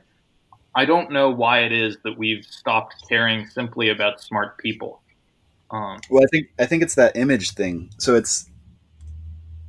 I 0.76 0.86
don't 0.86 1.12
know 1.12 1.32
why 1.32 1.60
it 1.60 1.72
is 1.72 1.98
that 2.04 2.18
we've 2.18 2.46
stopped 2.46 2.96
caring 3.10 3.48
simply 3.48 3.90
about 3.90 4.22
smart 4.22 4.58
people. 4.58 5.02
Um, 5.72 6.00
well, 6.10 6.24
I 6.24 6.28
think 6.32 6.48
I 6.60 6.66
think 6.66 6.84
it's 6.84 6.96
that 6.96 7.18
image 7.18 7.52
thing. 7.52 7.90
So 7.98 8.16
it's, 8.16 8.50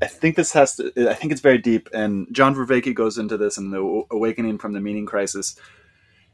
I 0.01 0.07
think 0.07 0.37
this 0.37 0.53
has 0.53 0.77
to. 0.77 0.92
I 1.11 1.14
think 1.14 1.33
it's 1.33 1.40
very 1.40 1.59
deep, 1.59 1.88
and 1.92 2.29
John 2.31 2.55
Vervaeke 2.55 2.94
goes 2.94 3.18
into 3.18 3.37
this 3.37 3.59
in 3.59 3.70
the 3.70 4.05
Awakening 4.11 4.59
from 4.59 4.74
the 4.74 4.81
Meaning 4.81 5.07
Crisis. 5.07 5.57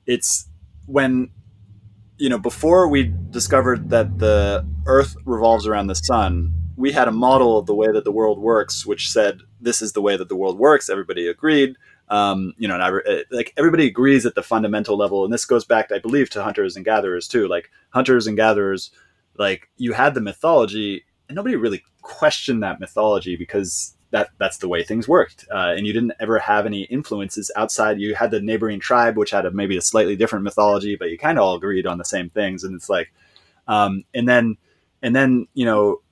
It's 0.07 0.49
when, 0.87 1.31
you 2.19 2.29
know, 2.29 2.39
before 2.39 2.89
we 2.89 3.15
discovered 3.31 3.89
that 3.91 4.19
the 4.19 4.67
Earth 4.87 5.17
revolves 5.25 5.67
around 5.67 5.87
the 5.87 5.95
sun, 5.95 6.53
we 6.77 6.93
had 6.93 7.09
a 7.09 7.13
model 7.13 7.57
of 7.57 7.67
the 7.67 7.75
way 7.75 7.91
that 7.91 8.05
the 8.05 8.13
world 8.13 8.39
works, 8.39 8.85
which 8.85 9.11
said 9.11 9.41
this 9.65 9.83
is 9.83 9.93
the 9.93 10.03
way 10.03 10.17
that 10.17 10.29
the 10.29 10.37
world 10.37 10.59
works. 10.59 10.89
Everybody 10.89 11.27
agreed 11.27 11.77
um, 12.09 12.55
you 12.59 12.69
know, 12.69 12.75
and 12.75 12.83
I, 12.83 12.89
uh, 12.89 13.23
like 13.31 13.53
everybody 13.57 13.87
agrees 13.87 14.27
at 14.27 14.35
the 14.35 14.43
fundamental 14.43 14.97
level, 14.97 15.25
and 15.25 15.33
this 15.33 15.45
goes 15.45 15.65
back, 15.65 15.91
I 15.91 15.99
believe, 15.99 16.29
to 16.31 16.43
hunters 16.43 16.77
and 16.77 16.85
gatherers 16.85 17.27
too. 17.27 17.49
Like 17.49 17.71
hunters 17.91 18.27
and 18.27 18.37
gatherers, 18.37 18.91
like 19.39 19.71
you 19.77 19.95
had 19.95 20.15
the 20.15 20.21
mythology, 20.21 21.05
and 21.29 21.37
nobody 21.37 21.57
really 21.57 21.83
questioned 22.03 22.63
that 22.63 22.81
mythology 22.81 23.37
because 23.37 23.97
that 24.11 24.29
that's 24.39 24.59
the 24.59 24.69
way 24.69 24.83
things 24.83 25.09
worked, 25.09 25.47
uh, 25.51 25.73
and 25.77 25.87
you 25.87 25.93
didn't 25.95 26.13
ever 26.21 26.39
have 26.39 26.67
any 26.67 26.83
influences 26.83 27.51
outside. 27.57 27.99
You 27.99 28.15
had 28.15 28.31
the 28.31 28.41
neighboring 28.41 28.81
tribe, 28.81 29.17
which 29.17 29.31
had 29.31 29.47
a, 29.47 29.51
maybe 29.51 29.77
a 29.77 29.83
slightly 29.83 30.15
different 30.15 30.45
mythology, 30.45 30.97
but 30.97 31.11
you 31.11 31.17
kind 31.17 31.39
of 31.39 31.45
all 31.45 31.57
agreed 31.57 31.87
on 31.87 31.97
the 31.97 32.05
same 32.05 32.29
things, 32.29 32.65
and 32.65 32.75
it's 32.75 32.91
like, 32.91 33.13
um, 33.67 34.05
and 34.15 34.29
then 34.29 34.59
and 35.01 35.17
then 35.17 35.49
you 35.55 35.65
know, 35.65 36.03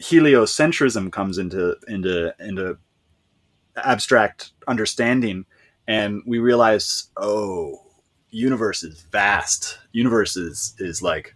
heliocentrism 0.00 1.12
comes 1.12 1.36
into 1.36 1.76
into 1.86 2.34
into 2.40 2.78
abstract 3.76 4.52
understanding 4.66 5.44
and 5.86 6.22
we 6.26 6.38
realize 6.38 7.10
oh 7.16 7.84
universe 8.34 8.82
is 8.82 9.00
vast. 9.12 9.78
Universe 9.92 10.36
is 10.36 10.74
is 10.78 11.02
like 11.02 11.34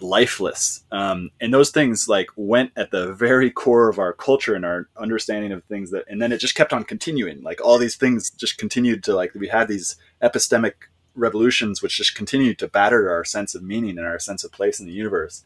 lifeless. 0.00 0.84
Um, 0.90 1.30
and 1.40 1.54
those 1.54 1.70
things 1.70 2.08
like 2.08 2.28
went 2.36 2.72
at 2.76 2.90
the 2.90 3.12
very 3.12 3.50
core 3.50 3.88
of 3.88 3.98
our 3.98 4.12
culture 4.12 4.54
and 4.54 4.64
our 4.64 4.88
understanding 4.96 5.52
of 5.52 5.64
things 5.64 5.90
that 5.90 6.04
and 6.08 6.20
then 6.20 6.32
it 6.32 6.38
just 6.38 6.54
kept 6.54 6.72
on 6.72 6.84
continuing. 6.84 7.42
Like 7.42 7.60
all 7.62 7.78
these 7.78 7.96
things 7.96 8.30
just 8.30 8.58
continued 8.58 9.04
to 9.04 9.14
like 9.14 9.34
we 9.34 9.48
had 9.48 9.68
these 9.68 9.96
epistemic 10.22 10.72
revolutions 11.14 11.80
which 11.80 11.96
just 11.96 12.14
continued 12.14 12.58
to 12.58 12.68
batter 12.68 13.10
our 13.10 13.24
sense 13.24 13.54
of 13.54 13.62
meaning 13.62 13.96
and 13.96 14.06
our 14.06 14.18
sense 14.18 14.44
of 14.44 14.52
place 14.52 14.78
in 14.78 14.86
the 14.86 14.92
universe 14.92 15.44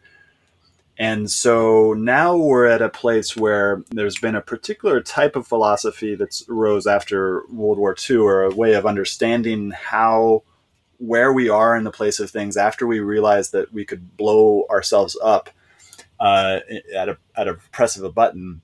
and 1.00 1.30
so 1.30 1.94
now 1.94 2.36
we're 2.36 2.66
at 2.66 2.82
a 2.82 2.90
place 2.90 3.34
where 3.34 3.82
there's 3.90 4.18
been 4.18 4.34
a 4.34 4.42
particular 4.42 5.00
type 5.00 5.34
of 5.34 5.46
philosophy 5.46 6.14
that's 6.14 6.46
arose 6.46 6.86
after 6.86 7.46
World 7.46 7.78
War 7.78 7.96
II, 8.10 8.18
or 8.18 8.42
a 8.42 8.54
way 8.54 8.74
of 8.74 8.84
understanding 8.84 9.70
how 9.70 10.42
where 10.98 11.32
we 11.32 11.48
are 11.48 11.74
in 11.74 11.84
the 11.84 11.90
place 11.90 12.20
of 12.20 12.30
things 12.30 12.58
after 12.58 12.86
we 12.86 13.00
realized 13.00 13.52
that 13.52 13.72
we 13.72 13.86
could 13.86 14.14
blow 14.18 14.66
ourselves 14.68 15.16
up 15.24 15.48
uh, 16.20 16.60
at 16.94 17.08
a 17.08 17.16
at 17.34 17.48
a 17.48 17.54
press 17.72 17.96
of 17.96 18.04
a 18.04 18.12
button. 18.12 18.60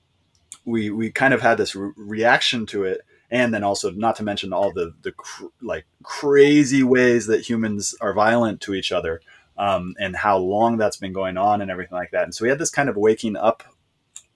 We 0.63 0.91
we 0.91 1.09
kind 1.09 1.33
of 1.33 1.41
had 1.41 1.57
this 1.57 1.75
re- 1.75 1.91
reaction 1.97 2.67
to 2.67 2.83
it, 2.83 3.01
and 3.31 3.51
then 3.51 3.63
also 3.63 3.89
not 3.89 4.15
to 4.17 4.23
mention 4.23 4.53
all 4.53 4.71
the 4.71 4.93
the 5.01 5.13
cr- 5.13 5.45
like 5.59 5.87
crazy 6.03 6.83
ways 6.83 7.25
that 7.25 7.49
humans 7.49 7.95
are 7.99 8.13
violent 8.13 8.61
to 8.61 8.75
each 8.75 8.91
other 8.91 9.21
um, 9.57 9.95
and 9.99 10.15
how 10.15 10.37
long 10.37 10.77
that's 10.77 10.97
been 10.97 11.13
going 11.13 11.37
on 11.37 11.61
and 11.61 11.71
everything 11.71 11.97
like 11.97 12.11
that. 12.11 12.23
And 12.23 12.33
so 12.33 12.43
we 12.43 12.49
had 12.49 12.59
this 12.59 12.69
kind 12.69 12.89
of 12.89 12.95
waking 12.95 13.35
up 13.35 13.63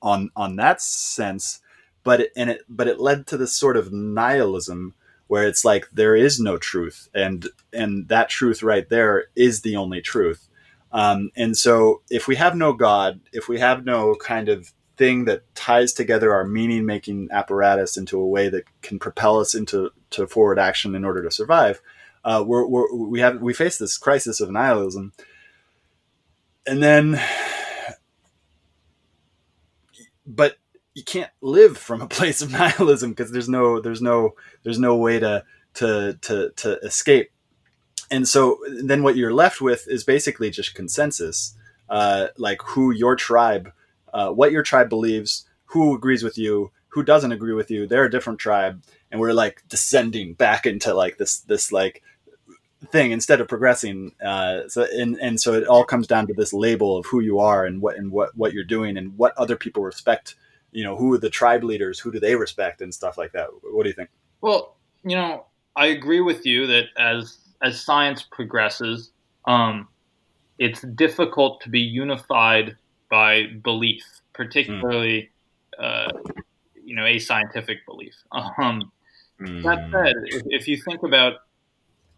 on 0.01 0.29
on 0.35 0.55
that 0.55 0.81
sense, 0.81 1.61
but 2.03 2.21
it, 2.21 2.31
and 2.35 2.49
it 2.49 2.61
but 2.67 2.87
it 2.87 2.99
led 2.99 3.27
to 3.27 3.37
this 3.37 3.53
sort 3.53 3.77
of 3.77 3.91
nihilism 3.91 4.95
where 5.27 5.47
it's 5.47 5.63
like 5.63 5.87
there 5.93 6.15
is 6.15 6.39
no 6.39 6.57
truth, 6.57 7.07
and 7.13 7.47
and 7.71 8.07
that 8.09 8.29
truth 8.29 8.63
right 8.63 8.89
there 8.89 9.25
is 9.35 9.61
the 9.61 9.75
only 9.75 10.01
truth. 10.01 10.47
Um, 10.91 11.31
and 11.37 11.57
so 11.57 12.01
if 12.09 12.27
we 12.27 12.35
have 12.35 12.55
no 12.55 12.73
God, 12.73 13.21
if 13.31 13.47
we 13.47 13.59
have 13.59 13.85
no 13.85 14.15
kind 14.15 14.49
of 14.49 14.73
thing 14.97 15.25
that 15.25 15.43
ties 15.55 15.93
together 15.93 16.33
our 16.33 16.45
meaning 16.45 16.85
making 16.85 17.29
apparatus 17.31 17.95
into 17.95 18.19
a 18.19 18.27
way 18.27 18.49
that 18.49 18.65
can 18.81 18.99
propel 18.99 19.39
us 19.39 19.55
into 19.55 19.91
to 20.09 20.27
forward 20.27 20.59
action 20.59 20.95
in 20.95 21.05
order 21.05 21.23
to 21.23 21.31
survive, 21.31 21.81
uh, 22.23 22.43
we're, 22.45 22.65
we're, 22.67 22.93
we 22.93 23.19
have 23.19 23.41
we 23.41 23.53
face 23.53 23.77
this 23.77 23.97
crisis 23.97 24.39
of 24.39 24.51
nihilism, 24.51 25.13
and 26.65 26.81
then, 26.81 27.21
but 30.25 30.57
you 30.93 31.03
can't 31.03 31.31
live 31.41 31.77
from 31.77 32.01
a 32.01 32.07
place 32.17 32.41
of 32.41 32.51
nihilism 32.51 33.11
because 33.11 33.31
there's 33.31 33.49
no 33.49 33.79
there's 33.79 34.01
no 34.01 34.31
there's 34.63 34.79
no 34.79 34.95
way 34.95 35.19
to 35.19 35.43
to 35.75 36.17
to 36.21 36.51
to 36.57 36.79
escape, 36.79 37.31
and 38.09 38.27
so 38.27 38.59
then 38.83 39.03
what 39.03 39.15
you're 39.15 39.33
left 39.33 39.61
with 39.61 39.87
is 39.87 40.03
basically 40.03 40.49
just 40.49 40.75
consensus, 40.75 41.55
uh, 41.89 42.27
like 42.37 42.61
who 42.61 42.91
your 42.91 43.15
tribe 43.15 43.71
uh, 44.13 44.29
what 44.29 44.51
your 44.51 44.63
tribe 44.63 44.89
believes, 44.89 45.45
who 45.65 45.95
agrees 45.95 46.23
with 46.23 46.37
you, 46.37 46.71
who 46.89 47.03
doesn't 47.03 47.31
agree 47.31 47.53
with 47.53 47.71
you. 47.71 47.87
They're 47.87 48.05
a 48.05 48.11
different 48.11 48.39
tribe, 48.39 48.83
and 49.11 49.19
we're 49.19 49.33
like 49.33 49.63
descending 49.67 50.33
back 50.33 50.65
into 50.65 50.93
like 50.93 51.17
this 51.17 51.39
this 51.39 51.71
like 51.71 52.01
thing 52.89 53.11
instead 53.11 53.41
of 53.41 53.47
progressing. 53.47 54.13
Uh, 54.23 54.67
so 54.67 54.85
and 54.91 55.17
and 55.19 55.39
so 55.39 55.53
it 55.53 55.67
all 55.67 55.83
comes 55.83 56.07
down 56.07 56.27
to 56.27 56.33
this 56.33 56.53
label 56.53 56.97
of 56.97 57.05
who 57.05 57.19
you 57.19 57.39
are 57.39 57.65
and 57.65 57.81
what 57.81 57.97
and 57.97 58.11
what 58.11 58.35
what 58.35 58.53
you're 58.53 58.63
doing 58.63 58.97
and 58.97 59.17
what 59.17 59.37
other 59.37 59.55
people 59.55 59.83
respect. 59.83 60.35
You 60.71 60.83
know, 60.83 60.95
who 60.95 61.13
are 61.13 61.17
the 61.17 61.29
tribe 61.29 61.63
leaders? 61.63 61.99
Who 61.99 62.11
do 62.11 62.19
they 62.19 62.35
respect 62.35 62.81
and 62.81 62.93
stuff 62.93 63.17
like 63.17 63.33
that? 63.33 63.49
What 63.61 63.83
do 63.83 63.89
you 63.89 63.95
think? 63.95 64.09
Well, 64.39 64.77
you 65.03 65.15
know, 65.15 65.45
I 65.75 65.87
agree 65.87 66.21
with 66.21 66.45
you 66.45 66.67
that 66.67 66.85
as 66.97 67.37
as 67.61 67.83
science 67.83 68.23
progresses, 68.23 69.11
um, 69.45 69.87
it's 70.57 70.81
difficult 70.81 71.61
to 71.61 71.69
be 71.69 71.81
unified 71.81 72.77
by 73.09 73.47
belief, 73.61 74.03
particularly, 74.33 75.29
mm. 75.79 75.83
uh, 75.83 76.11
you 76.83 76.95
know, 76.95 77.05
a 77.05 77.19
scientific 77.19 77.85
belief. 77.85 78.15
Um, 78.31 78.91
mm. 79.41 79.63
That 79.63 79.89
said, 79.91 80.15
if, 80.25 80.43
if 80.45 80.67
you 80.67 80.77
think 80.77 81.03
about 81.03 81.33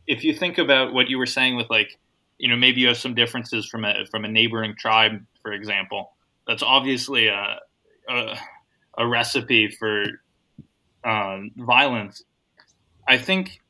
if 0.08 0.24
you 0.24 0.34
think 0.34 0.58
about 0.58 0.94
what 0.94 1.10
you 1.10 1.18
were 1.18 1.26
saying 1.26 1.56
with 1.56 1.70
like, 1.70 1.98
you 2.38 2.50
know, 2.50 2.56
maybe 2.56 2.82
you 2.82 2.88
have 2.88 2.98
some 2.98 3.16
differences 3.16 3.66
from 3.66 3.86
a 3.86 4.06
from 4.12 4.26
a 4.26 4.28
neighboring 4.28 4.76
tribe, 4.78 5.24
for 5.42 5.52
example. 5.54 6.12
That's 6.48 6.64
obviously 6.64 7.28
a 7.28 7.60
a, 8.10 8.38
a 8.98 9.08
recipe 9.08 9.70
for 9.70 10.06
um, 11.04 11.52
violence. 11.56 12.24
I 13.08 13.18
think 13.18 13.62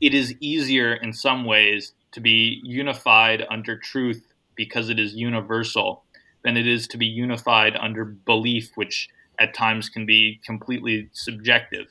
it 0.00 0.14
is 0.14 0.34
easier 0.40 0.94
in 0.94 1.12
some 1.12 1.44
ways 1.44 1.94
to 2.12 2.20
be 2.20 2.60
unified 2.64 3.44
under 3.50 3.76
truth 3.76 4.32
because 4.54 4.88
it 4.88 4.98
is 4.98 5.14
universal 5.14 6.04
than 6.44 6.56
it 6.56 6.66
is 6.66 6.86
to 6.88 6.98
be 6.98 7.06
unified 7.06 7.74
under 7.76 8.04
belief, 8.04 8.70
which 8.74 9.08
at 9.38 9.54
times 9.54 9.88
can 9.88 10.06
be 10.06 10.40
completely 10.44 11.08
subjective. 11.12 11.86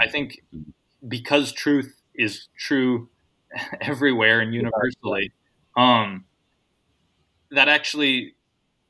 I 0.00 0.08
think 0.08 0.42
because 1.06 1.52
truth 1.52 2.00
is 2.14 2.48
true 2.58 3.08
everywhere 3.80 4.40
and 4.40 4.54
universally, 4.54 5.32
um, 5.76 6.24
that 7.50 7.68
actually 7.68 8.34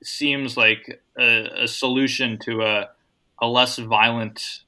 seems 0.03 0.57
like 0.57 1.01
a, 1.19 1.65
a 1.65 1.69
solution 1.69 2.39
to 2.39 2.63
a, 2.63 2.89
a 3.41 3.47
less 3.47 3.79
violent 3.79 4.61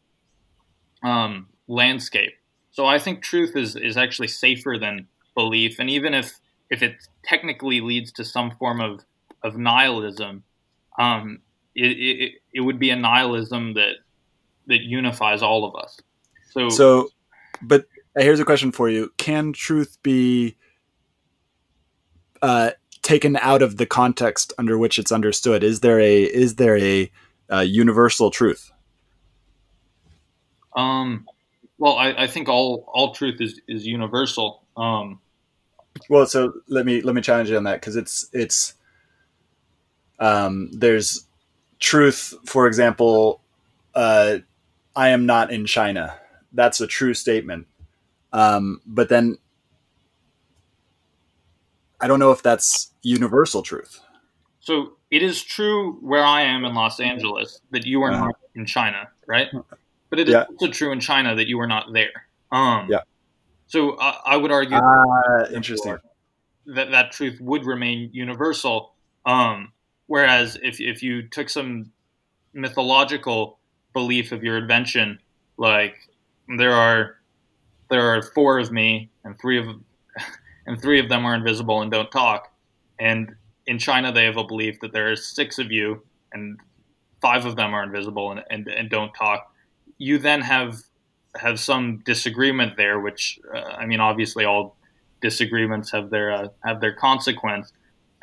um, 1.03 1.48
landscape. 1.68 2.33
So 2.72 2.87
I 2.87 2.98
think 2.98 3.22
truth 3.22 3.57
is, 3.57 3.76
is 3.76 3.96
actually 3.96 4.29
safer 4.29 4.76
than 4.79 5.09
belief, 5.35 5.79
and 5.79 5.88
even 5.90 6.14
if 6.14 6.38
if 6.70 6.83
it 6.83 7.09
technically 7.24 7.81
leads 7.81 8.12
to 8.12 8.24
some 8.24 8.53
form 8.53 8.81
of 8.81 9.05
of 9.42 9.57
nihilism, 9.57 10.44
um, 10.98 11.40
it, 11.74 11.87
it, 11.87 12.33
it 12.54 12.61
would 12.61 12.78
be 12.78 12.90
a 12.90 12.96
nihilism 12.96 13.74
that 13.74 13.96
that 14.66 14.80
unifies 14.80 15.42
all 15.42 15.64
of 15.64 15.74
us. 15.74 15.98
So, 16.50 16.68
so, 16.68 17.09
but 17.62 17.87
here's 18.16 18.40
a 18.40 18.44
question 18.44 18.72
for 18.72 18.88
you: 18.88 19.12
Can 19.16 19.52
truth 19.52 19.98
be 20.02 20.56
uh, 22.42 22.70
taken 23.02 23.37
out 23.37 23.62
of 23.62 23.76
the 23.76 23.87
context 23.87 24.52
under 24.59 24.78
which 24.78 24.98
it's 24.98 25.12
understood? 25.12 25.62
Is 25.62 25.80
there 25.80 26.00
a 26.00 26.22
is 26.22 26.56
there 26.56 26.78
a, 26.78 27.11
a 27.48 27.64
universal 27.64 28.30
truth? 28.30 28.70
Um, 30.76 31.26
well, 31.78 31.96
I, 31.96 32.12
I, 32.12 32.26
think 32.26 32.48
all 32.48 32.85
all 32.92 33.12
truth 33.12 33.40
is 33.40 33.61
is 33.66 33.87
universal. 33.87 34.62
Um, 34.76 35.20
well, 36.09 36.26
so 36.26 36.52
let 36.68 36.87
me 36.87 37.00
let 37.00 37.14
me 37.14 37.20
challenge 37.20 37.50
you 37.50 37.56
on 37.56 37.64
that 37.64 37.80
because 37.80 37.96
it's 37.96 38.28
it's 38.33 38.74
um, 40.20 40.70
there's 40.72 41.26
truth, 41.81 42.35
for 42.45 42.66
example, 42.66 43.40
uh, 43.95 44.38
I 44.95 45.09
am 45.09 45.27
not 45.27 45.51
in 45.51 45.66
China. 45.66 46.14
That's 46.53 46.81
a 46.81 46.87
true 46.87 47.14
statement. 47.14 47.66
Um, 48.33 48.81
but 48.87 49.09
then 49.09 49.38
I 52.01 52.07
don't 52.07 52.19
know 52.19 52.31
if 52.31 52.43
that's 52.43 52.93
universal 53.03 53.62
truth. 53.62 54.01
So 54.61 54.93
it 55.11 55.23
is 55.23 55.43
true 55.43 55.95
where 56.01 56.23
I 56.23 56.43
am 56.43 56.64
in 56.64 56.75
Los 56.75 57.01
Angeles 57.01 57.61
that 57.71 57.87
you 57.87 58.03
are 58.03 58.12
uh-huh. 58.12 58.27
not 58.27 58.37
in 58.55 58.66
China, 58.66 59.09
right? 59.27 59.49
But 60.11 60.19
it 60.19 60.29
is 60.29 60.35
yeah. 60.35 60.45
also 60.51 60.69
true 60.69 60.93
in 60.93 61.01
China 61.01 61.35
that 61.35 61.49
you 61.49 61.59
are 61.61 61.66
not 61.66 61.93
there. 61.93 62.27
Um, 62.53 62.88
yeah. 62.90 63.01
So 63.66 63.93
uh, 63.93 64.16
I 64.27 64.37
would 64.37 64.51
argue. 64.51 64.77
Uh, 64.77 65.49
interesting. 65.53 65.97
That 66.66 66.90
that 66.90 67.12
truth 67.12 67.40
would 67.40 67.64
remain 67.64 68.11
universal. 68.12 68.93
Um, 69.25 69.73
Whereas 70.11 70.59
if 70.61 70.81
if 70.81 71.05
you 71.05 71.23
took 71.23 71.49
some 71.49 71.92
mythological 72.53 73.61
belief 73.92 74.33
of 74.33 74.42
your 74.42 74.59
invention, 74.59 75.20
like 75.57 75.94
there 76.59 76.73
are 76.73 77.18
there 77.90 78.12
are 78.12 78.20
four 78.20 78.59
of 78.59 78.73
me 78.73 79.09
and 79.23 79.38
three 79.40 79.61
of 79.61 79.66
and 80.66 80.83
three 80.83 80.99
of 80.99 81.09
them 81.09 81.25
are 81.25 81.37
invisible 81.37 81.81
and 81.81 81.92
don't 81.92 82.11
talk, 82.11 82.53
and 82.99 83.37
in 83.68 83.79
China 83.79 84.11
they 84.11 84.25
have 84.25 84.37
a 84.37 84.42
belief 84.42 84.81
that 84.81 84.92
there 84.92 85.12
are 85.12 85.14
six 85.14 85.61
of 85.61 85.70
you 85.70 86.03
and 86.33 86.59
five 87.23 87.46
of 87.46 87.55
them 87.55 87.73
are 87.73 87.85
invisible 87.85 88.33
and, 88.33 88.42
and, 88.51 88.66
and 88.66 88.90
don't 88.90 89.14
talk. 89.14 89.55
You 89.99 90.18
then 90.18 90.40
have 90.40 90.81
have 91.37 91.61
some 91.61 91.99
disagreement 91.99 92.77
there, 92.77 92.99
which 92.99 93.38
uh, 93.55 93.61
I 93.61 93.87
mean, 93.87 94.01
obviously 94.01 94.44
all 94.44 94.77
disagreements 95.20 95.92
have 95.92 96.11
their 96.11 96.33
uh, 96.33 96.49
have 96.64 96.81
their 96.81 96.94
consequence 96.94 97.73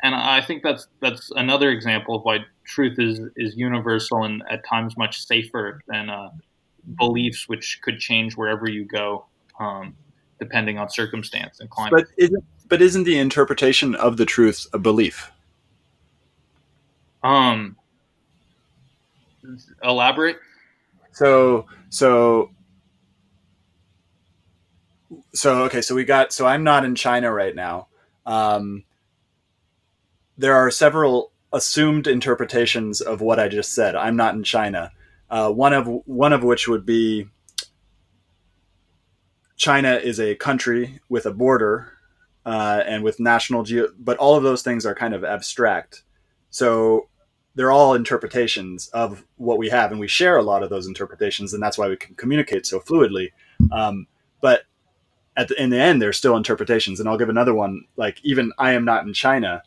and 0.02 0.14
I 0.14 0.40
think 0.40 0.62
that's 0.62 0.86
that's 1.00 1.30
another 1.32 1.70
example 1.70 2.16
of 2.16 2.22
why 2.22 2.38
truth 2.64 2.98
is 2.98 3.20
is 3.36 3.56
universal 3.56 4.24
and 4.24 4.42
at 4.50 4.64
times 4.64 4.96
much 4.96 5.24
safer 5.24 5.80
than 5.88 6.08
uh, 6.08 6.30
beliefs, 6.96 7.48
which 7.48 7.80
could 7.82 7.98
change 7.98 8.36
wherever 8.36 8.68
you 8.68 8.84
go, 8.84 9.26
um, 9.58 9.96
depending 10.38 10.78
on 10.78 10.88
circumstance 10.88 11.60
and 11.60 11.68
climate. 11.70 12.06
But 12.16 12.22
isn't 12.22 12.44
but 12.68 12.80
isn't 12.80 13.04
the 13.04 13.18
interpretation 13.18 13.94
of 13.94 14.16
the 14.16 14.26
truth 14.26 14.66
a 14.72 14.78
belief? 14.78 15.32
Um, 17.22 17.76
elaborate. 19.82 20.36
So 21.12 21.66
so 21.90 22.50
so 25.34 25.62
okay. 25.64 25.80
So 25.80 25.94
we 25.94 26.04
got. 26.04 26.32
So 26.32 26.46
I'm 26.46 26.62
not 26.62 26.84
in 26.84 26.94
China 26.94 27.32
right 27.32 27.54
now. 27.54 27.88
Um, 28.26 28.84
there 30.38 30.54
are 30.54 30.70
several 30.70 31.32
assumed 31.52 32.06
interpretations 32.06 33.00
of 33.00 33.20
what 33.20 33.40
I 33.40 33.48
just 33.48 33.74
said. 33.74 33.96
I'm 33.96 34.16
not 34.16 34.34
in 34.34 34.44
China. 34.44 34.92
Uh, 35.28 35.50
one 35.50 35.72
of 35.72 35.86
one 36.06 36.32
of 36.32 36.42
which 36.42 36.68
would 36.68 36.86
be 36.86 37.26
China 39.56 39.94
is 39.96 40.20
a 40.20 40.36
country 40.36 41.00
with 41.08 41.26
a 41.26 41.32
border 41.32 41.92
uh, 42.46 42.82
and 42.86 43.02
with 43.02 43.20
national 43.20 43.64
geo, 43.64 43.88
but 43.98 44.16
all 44.18 44.36
of 44.36 44.42
those 44.42 44.62
things 44.62 44.86
are 44.86 44.94
kind 44.94 45.12
of 45.12 45.24
abstract. 45.24 46.04
So 46.50 47.08
they're 47.54 47.72
all 47.72 47.94
interpretations 47.94 48.88
of 48.88 49.24
what 49.36 49.58
we 49.58 49.68
have, 49.68 49.90
and 49.90 50.00
we 50.00 50.08
share 50.08 50.36
a 50.36 50.42
lot 50.42 50.62
of 50.62 50.70
those 50.70 50.86
interpretations, 50.86 51.52
and 51.52 51.62
that's 51.62 51.76
why 51.76 51.88
we 51.88 51.96
can 51.96 52.14
communicate 52.14 52.64
so 52.64 52.78
fluidly. 52.78 53.32
Um, 53.72 54.06
but 54.40 54.62
at 55.36 55.48
the, 55.48 55.60
in 55.60 55.70
the 55.70 55.78
end, 55.78 56.00
they're 56.00 56.12
still 56.12 56.36
interpretations. 56.36 57.00
And 57.00 57.08
I'll 57.08 57.18
give 57.18 57.28
another 57.28 57.54
one. 57.54 57.84
Like 57.96 58.20
even 58.24 58.52
I 58.58 58.72
am 58.72 58.84
not 58.84 59.06
in 59.06 59.12
China 59.12 59.62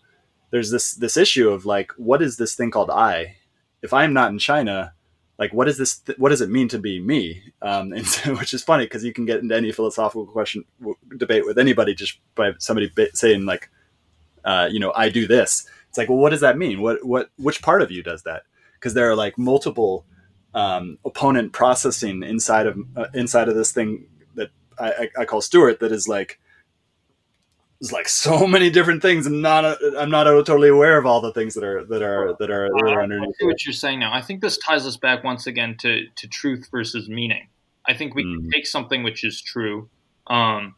there's 0.51 0.71
this 0.71 0.93
this 0.93 1.17
issue 1.17 1.49
of 1.49 1.65
like 1.65 1.91
what 1.97 2.21
is 2.21 2.37
this 2.37 2.55
thing 2.55 2.71
called 2.71 2.89
I? 2.89 3.37
If 3.81 3.93
I'm 3.93 4.13
not 4.13 4.31
in 4.31 4.39
China, 4.39 4.93
like 5.39 5.53
what 5.53 5.67
is 5.67 5.77
this? 5.77 5.99
Th- 5.99 6.17
what 6.19 6.29
does 6.29 6.41
it 6.41 6.49
mean 6.49 6.67
to 6.69 6.79
be 6.79 6.99
me? 6.99 7.41
Um, 7.61 7.93
and 7.95 8.07
so, 8.07 8.35
which 8.35 8.53
is 8.53 8.63
funny 8.63 8.85
because 8.85 9.03
you 9.03 9.13
can 9.13 9.25
get 9.25 9.39
into 9.41 9.55
any 9.55 9.71
philosophical 9.71 10.25
question 10.25 10.65
w- 10.79 10.97
debate 11.17 11.45
with 11.45 11.57
anybody 11.57 11.95
just 11.95 12.19
by 12.35 12.51
somebody 12.59 12.91
saying 13.13 13.45
like 13.45 13.69
uh, 14.43 14.69
you 14.71 14.79
know, 14.79 14.91
I 14.95 15.09
do 15.09 15.27
this. 15.27 15.67
It's 15.89 15.97
like, 15.97 16.09
well, 16.09 16.17
what 16.17 16.29
does 16.29 16.41
that 16.41 16.57
mean? 16.57 16.81
What 16.81 17.05
what 17.05 17.29
which 17.37 17.61
part 17.61 17.81
of 17.81 17.91
you 17.91 18.01
does 18.03 18.23
that? 18.23 18.43
Because 18.75 18.93
there 18.93 19.09
are 19.09 19.15
like 19.15 19.37
multiple 19.37 20.05
um, 20.53 20.97
opponent 21.05 21.53
processing 21.53 22.23
inside 22.23 22.65
of 22.65 22.77
uh, 22.95 23.07
inside 23.13 23.49
of 23.49 23.55
this 23.55 23.71
thing 23.71 24.07
that 24.35 24.49
I, 24.79 24.91
I, 24.91 25.09
I 25.21 25.25
call 25.25 25.41
Stuart. 25.41 25.79
That 25.79 25.91
is 25.91 26.07
like 26.07 26.39
there's 27.81 27.91
like 27.91 28.07
so 28.07 28.47
many 28.47 28.69
different 28.69 29.01
things, 29.01 29.25
and 29.25 29.41
not 29.41 29.65
I'm 29.97 30.11
not 30.11 30.25
totally 30.25 30.69
aware 30.69 30.97
of 30.97 31.05
all 31.05 31.19
the 31.19 31.33
things 31.33 31.55
that 31.55 31.63
are 31.63 31.83
that 31.85 32.01
are 32.01 32.35
that 32.39 32.51
are, 32.51 32.69
that 32.69 32.93
are 32.93 33.03
underneath. 33.03 33.29
I 33.29 33.39
see 33.39 33.45
what 33.45 33.65
you're 33.65 33.73
saying 33.73 33.99
now. 33.99 34.13
I 34.13 34.21
think 34.21 34.41
this 34.41 34.57
ties 34.57 34.85
us 34.85 34.97
back 34.97 35.23
once 35.23 35.47
again 35.47 35.75
to 35.79 36.05
to 36.07 36.27
truth 36.27 36.67
versus 36.71 37.09
meaning. 37.09 37.47
I 37.87 37.95
think 37.95 38.13
we 38.13 38.23
mm. 38.23 38.35
can 38.35 38.51
take 38.51 38.67
something 38.67 39.03
which 39.03 39.23
is 39.23 39.41
true, 39.41 39.89
um, 40.27 40.75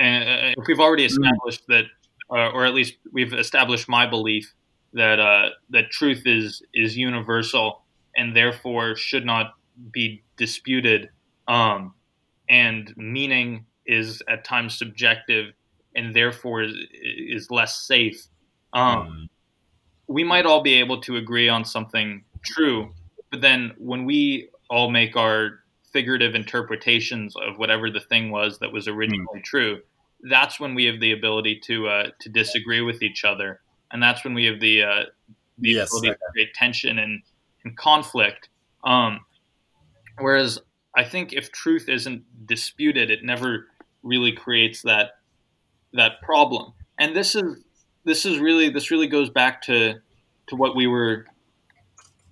and 0.00 0.24
uh, 0.24 0.60
if 0.60 0.66
we've 0.66 0.80
already 0.80 1.04
mm. 1.04 1.10
established 1.10 1.68
mm. 1.68 1.76
that 1.76 1.84
uh, 2.30 2.50
or 2.50 2.64
at 2.64 2.74
least 2.74 2.94
we've 3.12 3.34
established 3.34 3.88
my 3.88 4.06
belief 4.06 4.54
that 4.94 5.20
uh, 5.20 5.50
that 5.70 5.90
truth 5.90 6.22
is 6.24 6.62
is 6.72 6.96
universal 6.96 7.82
and 8.16 8.34
therefore 8.34 8.96
should 8.96 9.26
not 9.26 9.52
be 9.92 10.22
disputed, 10.38 11.10
um, 11.46 11.92
and 12.48 12.94
meaning 12.96 13.66
is 13.84 14.22
at 14.28 14.44
times 14.44 14.76
subjective 14.76 15.52
and 15.98 16.14
therefore 16.14 16.62
is, 16.62 16.74
is 16.92 17.50
less 17.50 17.76
safe. 17.86 18.26
Um, 18.72 18.96
mm. 18.96 19.28
We 20.06 20.24
might 20.24 20.46
all 20.46 20.62
be 20.62 20.74
able 20.74 21.00
to 21.02 21.16
agree 21.16 21.48
on 21.48 21.64
something 21.64 22.24
true, 22.42 22.94
but 23.30 23.40
then 23.40 23.72
when 23.78 24.04
we 24.04 24.48
all 24.70 24.90
make 24.90 25.16
our 25.16 25.60
figurative 25.92 26.34
interpretations 26.34 27.34
of 27.36 27.58
whatever 27.58 27.90
the 27.90 28.00
thing 28.00 28.30
was 28.30 28.58
that 28.60 28.72
was 28.72 28.86
originally 28.88 29.40
mm. 29.40 29.44
true, 29.44 29.80
that's 30.22 30.58
when 30.60 30.74
we 30.74 30.84
have 30.84 31.00
the 31.00 31.12
ability 31.12 31.60
to 31.64 31.88
uh, 31.88 32.06
to 32.20 32.28
disagree 32.28 32.80
with 32.80 33.02
each 33.02 33.24
other, 33.24 33.60
and 33.92 34.02
that's 34.02 34.24
when 34.24 34.34
we 34.34 34.44
have 34.44 34.60
the 34.60 34.82
uh, 34.82 35.02
the 35.58 35.70
yes, 35.70 35.88
ability 35.88 36.10
to 36.10 36.18
create 36.32 36.54
tension 36.54 36.98
and, 36.98 37.22
and 37.64 37.76
conflict. 37.76 38.48
Um, 38.84 39.20
whereas 40.18 40.58
I 40.96 41.04
think 41.04 41.32
if 41.32 41.52
truth 41.52 41.88
isn't 41.88 42.24
disputed, 42.46 43.10
it 43.10 43.24
never 43.24 43.66
really 44.02 44.32
creates 44.32 44.82
that 44.82 45.17
that 45.92 46.20
problem. 46.22 46.72
And 46.98 47.14
this 47.14 47.34
is 47.34 47.64
this 48.04 48.24
is 48.24 48.38
really 48.38 48.70
this 48.70 48.90
really 48.90 49.06
goes 49.06 49.30
back 49.30 49.62
to 49.62 49.94
to 50.48 50.56
what 50.56 50.74
we 50.74 50.86
were 50.86 51.26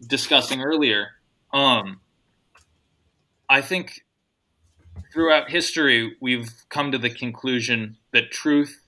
discussing 0.06 0.62
earlier. 0.62 1.08
Um, 1.52 2.00
I 3.48 3.60
think 3.60 4.04
throughout 5.12 5.50
history, 5.50 6.16
we've 6.20 6.50
come 6.68 6.92
to 6.92 6.98
the 6.98 7.10
conclusion 7.10 7.96
that 8.12 8.30
truth 8.30 8.80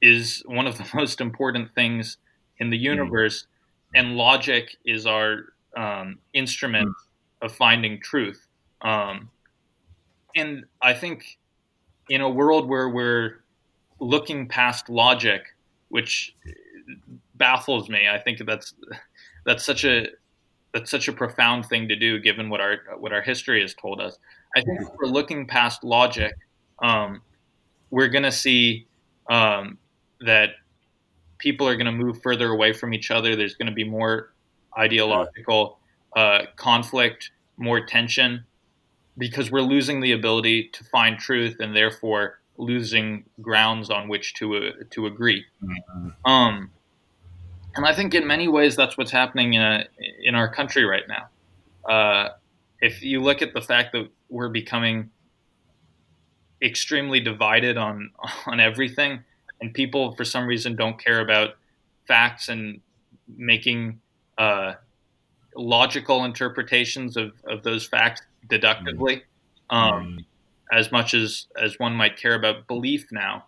is 0.00 0.42
one 0.46 0.66
of 0.66 0.78
the 0.78 0.88
most 0.94 1.20
important 1.20 1.74
things 1.74 2.18
in 2.58 2.70
the 2.70 2.78
hmm. 2.78 2.84
universe, 2.84 3.42
mm. 3.42 4.00
and 4.00 4.16
logic 4.16 4.76
is 4.84 5.06
our 5.06 5.52
um, 5.76 6.18
instrument 6.32 6.88
mm. 6.88 6.94
of 7.42 7.52
finding 7.52 8.00
truth. 8.00 8.46
Um, 8.80 9.30
and 10.34 10.64
I 10.82 10.94
think 10.94 11.38
in 12.08 12.20
a 12.20 12.28
world 12.28 12.68
where 12.68 12.88
we're 12.88 13.40
looking 14.00 14.48
past 14.48 14.88
logic, 14.88 15.54
which 15.88 16.34
baffles 17.34 17.88
me, 17.88 18.08
I 18.08 18.18
think 18.18 18.44
that's 18.46 18.74
that's 19.44 19.64
such 19.64 19.84
a 19.84 20.08
that's 20.72 20.90
such 20.90 21.08
a 21.08 21.12
profound 21.12 21.66
thing 21.66 21.88
to 21.88 21.96
do, 21.96 22.20
given 22.20 22.50
what 22.50 22.60
our 22.60 22.78
what 22.98 23.12
our 23.12 23.22
history 23.22 23.60
has 23.62 23.74
told 23.74 24.00
us. 24.00 24.18
I 24.56 24.60
think 24.62 24.80
if 24.82 24.88
we're 24.98 25.08
looking 25.08 25.46
past 25.46 25.84
logic, 25.84 26.34
um, 26.82 27.22
we're 27.90 28.08
going 28.08 28.24
to 28.24 28.32
see 28.32 28.86
um, 29.30 29.78
that 30.20 30.50
people 31.38 31.68
are 31.68 31.76
going 31.76 31.86
to 31.86 31.92
move 31.92 32.22
further 32.22 32.50
away 32.50 32.72
from 32.72 32.94
each 32.94 33.10
other. 33.10 33.36
There's 33.36 33.54
going 33.54 33.68
to 33.68 33.74
be 33.74 33.84
more 33.84 34.32
ideological 34.78 35.78
uh, 36.14 36.42
conflict, 36.56 37.30
more 37.56 37.84
tension, 37.84 38.44
because 39.18 39.50
we're 39.50 39.60
losing 39.60 40.00
the 40.00 40.12
ability 40.12 40.68
to 40.72 40.84
find 40.84 41.18
truth 41.18 41.56
and 41.60 41.74
therefore 41.74 42.40
losing 42.58 43.24
grounds 43.40 43.90
on 43.90 44.08
which 44.08 44.34
to 44.34 44.56
uh, 44.56 44.70
to 44.90 45.06
agree. 45.06 45.44
Mm-hmm. 45.62 46.30
Um, 46.30 46.70
and 47.74 47.84
I 47.84 47.94
think 47.94 48.14
in 48.14 48.26
many 48.26 48.48
ways 48.48 48.74
that's 48.74 48.96
what's 48.96 49.10
happening 49.10 49.54
in, 49.54 49.62
a, 49.62 49.84
in 50.22 50.34
our 50.34 50.48
country 50.48 50.84
right 50.84 51.04
now. 51.08 51.28
Uh, 51.88 52.30
if 52.80 53.02
you 53.02 53.22
look 53.22 53.42
at 53.42 53.52
the 53.52 53.60
fact 53.60 53.92
that 53.92 54.08
we're 54.28 54.48
becoming 54.48 55.10
extremely 56.62 57.20
divided 57.20 57.76
on 57.76 58.10
on 58.46 58.60
everything, 58.60 59.24
and 59.60 59.72
people 59.74 60.14
for 60.14 60.24
some 60.24 60.46
reason 60.46 60.76
don't 60.76 61.02
care 61.02 61.20
about 61.20 61.50
facts 62.06 62.48
and 62.48 62.80
making 63.36 64.00
uh, 64.38 64.74
logical 65.54 66.24
interpretations 66.24 67.16
of, 67.16 67.32
of 67.46 67.62
those 67.62 67.86
facts 67.86 68.22
deductively, 68.48 69.16
mm-hmm. 69.70 69.76
um, 69.76 70.18
mm. 70.18 70.24
As 70.72 70.90
much 70.92 71.14
as 71.14 71.46
as 71.60 71.78
one 71.78 71.94
might 71.94 72.16
care 72.16 72.34
about 72.34 72.66
belief 72.66 73.06
now. 73.10 73.44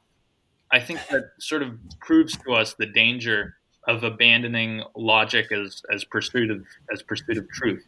I 0.71 0.81
think 0.81 1.01
that 1.11 1.33
sort 1.39 1.62
of 1.62 1.79
proves 2.01 2.37
to 2.39 2.53
us 2.53 2.75
the 2.75 2.87
danger 2.87 3.55
of 3.87 4.05
abandoning 4.05 4.83
logic 4.95 5.51
as 5.53 5.83
as 5.93 6.05
pursuit 6.05 6.51
of 6.51 6.64
as 6.93 7.03
pursuit 7.03 7.39
of 7.39 7.49
truth 7.51 7.87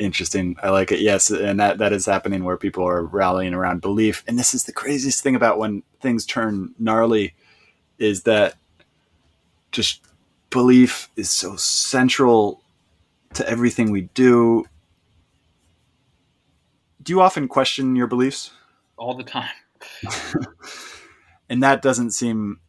interesting. 0.00 0.56
I 0.62 0.70
like 0.70 0.90
it. 0.90 1.00
Yes, 1.00 1.30
and 1.30 1.60
that 1.60 1.78
that 1.78 1.92
is 1.92 2.06
happening 2.06 2.42
where 2.42 2.56
people 2.56 2.86
are 2.86 3.04
rallying 3.04 3.54
around 3.54 3.80
belief. 3.80 4.24
And 4.26 4.38
this 4.38 4.54
is 4.54 4.64
the 4.64 4.72
craziest 4.72 5.22
thing 5.22 5.36
about 5.36 5.58
when 5.58 5.82
things 6.00 6.26
turn 6.26 6.74
gnarly, 6.78 7.34
is 7.98 8.22
that 8.24 8.54
just 9.70 10.02
belief 10.48 11.08
is 11.16 11.30
so 11.30 11.54
central 11.56 12.62
to 13.34 13.48
everything 13.48 13.90
we 13.90 14.02
do. 14.14 14.64
Do 17.10 17.14
you 17.16 17.22
often 17.22 17.48
question 17.48 17.96
your 17.96 18.06
beliefs? 18.06 18.52
All 18.96 19.14
the 19.14 19.24
time. 19.24 19.50
and 21.50 21.60
that 21.60 21.82
doesn't 21.82 22.12
seem 22.12 22.60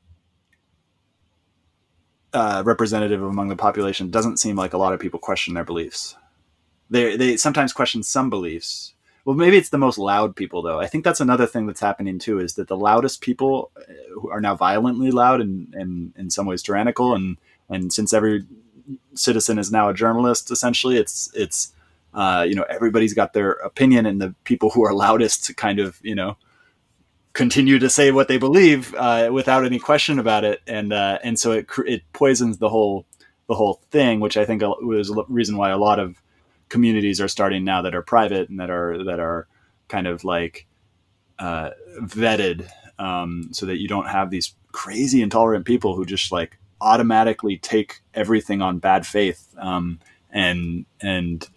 uh, 2.33 2.63
representative 2.65 3.21
among 3.21 3.49
the 3.49 3.55
population. 3.55 4.09
Doesn't 4.09 4.37
seem 4.37 4.55
like 4.55 4.73
a 4.73 4.79
lot 4.79 4.93
of 4.93 4.99
people 4.99 5.19
question 5.19 5.53
their 5.53 5.63
beliefs 5.63 6.15
they 6.91 7.15
they 7.15 7.37
sometimes 7.37 7.73
question 7.73 8.03
some 8.03 8.29
beliefs. 8.29 8.93
Well, 9.25 9.35
maybe 9.35 9.57
it's 9.57 9.69
the 9.69 9.77
most 9.77 9.97
loud 9.97 10.35
people 10.35 10.61
though. 10.61 10.79
I 10.79 10.87
think 10.87 11.03
that's 11.03 11.21
another 11.21 11.47
thing 11.47 11.65
that's 11.65 11.79
happening 11.79 12.19
too 12.19 12.39
is 12.39 12.55
that 12.55 12.67
the 12.67 12.77
loudest 12.77 13.21
people 13.21 13.71
uh, 13.77 14.29
are 14.29 14.41
now 14.41 14.55
violently 14.55 15.09
loud 15.09 15.41
and, 15.41 15.73
and 15.73 16.13
in 16.17 16.29
some 16.29 16.45
ways 16.45 16.61
tyrannical 16.61 17.15
and 17.15 17.37
and 17.69 17.93
since 17.93 18.11
every 18.11 18.45
citizen 19.13 19.57
is 19.57 19.71
now 19.71 19.87
a 19.87 19.93
journalist 19.93 20.51
essentially 20.51 20.97
it's 20.97 21.31
it's 21.33 21.73
uh, 22.13 22.45
you 22.47 22.55
know 22.55 22.65
everybody's 22.69 23.13
got 23.13 23.33
their 23.33 23.51
opinion 23.51 24.05
and 24.05 24.21
the 24.21 24.35
people 24.43 24.69
who 24.69 24.83
are 24.83 24.93
loudest 24.93 25.55
kind 25.57 25.79
of 25.79 25.99
you 26.01 26.15
know 26.15 26.37
continue 27.33 27.79
to 27.79 27.89
say 27.89 28.11
what 28.11 28.27
they 28.27 28.37
believe 28.37 28.93
uh, 28.95 29.29
without 29.31 29.65
any 29.65 29.79
question 29.79 30.19
about 30.19 30.43
it. 30.43 30.61
And 30.67 30.93
uh, 30.93 31.19
and 31.23 31.39
so 31.39 31.51
it 31.51 31.67
it 31.85 32.03
poisons 32.13 32.57
the 32.57 32.69
whole 32.69 33.05
the 33.47 33.55
whole 33.55 33.81
thing 33.91 34.19
which 34.19 34.37
I 34.37 34.45
think 34.45 34.61
was 34.61 35.09
a 35.09 35.23
reason 35.27 35.57
why 35.57 35.71
a 35.71 35.77
lot 35.77 35.99
of 35.99 36.21
communities 36.69 37.19
are 37.19 37.27
starting 37.27 37.65
now 37.65 37.81
that 37.81 37.93
are 37.95 38.01
private 38.01 38.49
and 38.49 38.59
that 38.59 38.69
are 38.69 39.03
that 39.03 39.19
are 39.19 39.47
kind 39.87 40.07
of 40.07 40.23
like 40.23 40.67
uh, 41.39 41.71
vetted 41.99 42.69
um, 42.97 43.49
so 43.51 43.65
that 43.65 43.79
you 43.79 43.87
don't 43.87 44.07
have 44.07 44.29
these 44.29 44.53
crazy 44.71 45.21
intolerant 45.21 45.65
people 45.65 45.95
who 45.95 46.05
just 46.05 46.31
like 46.31 46.57
automatically 46.79 47.57
take 47.57 47.99
everything 48.13 48.61
on 48.61 48.79
bad 48.79 49.05
faith 49.05 49.53
um, 49.57 49.99
and 50.29 50.85
and 51.01 51.49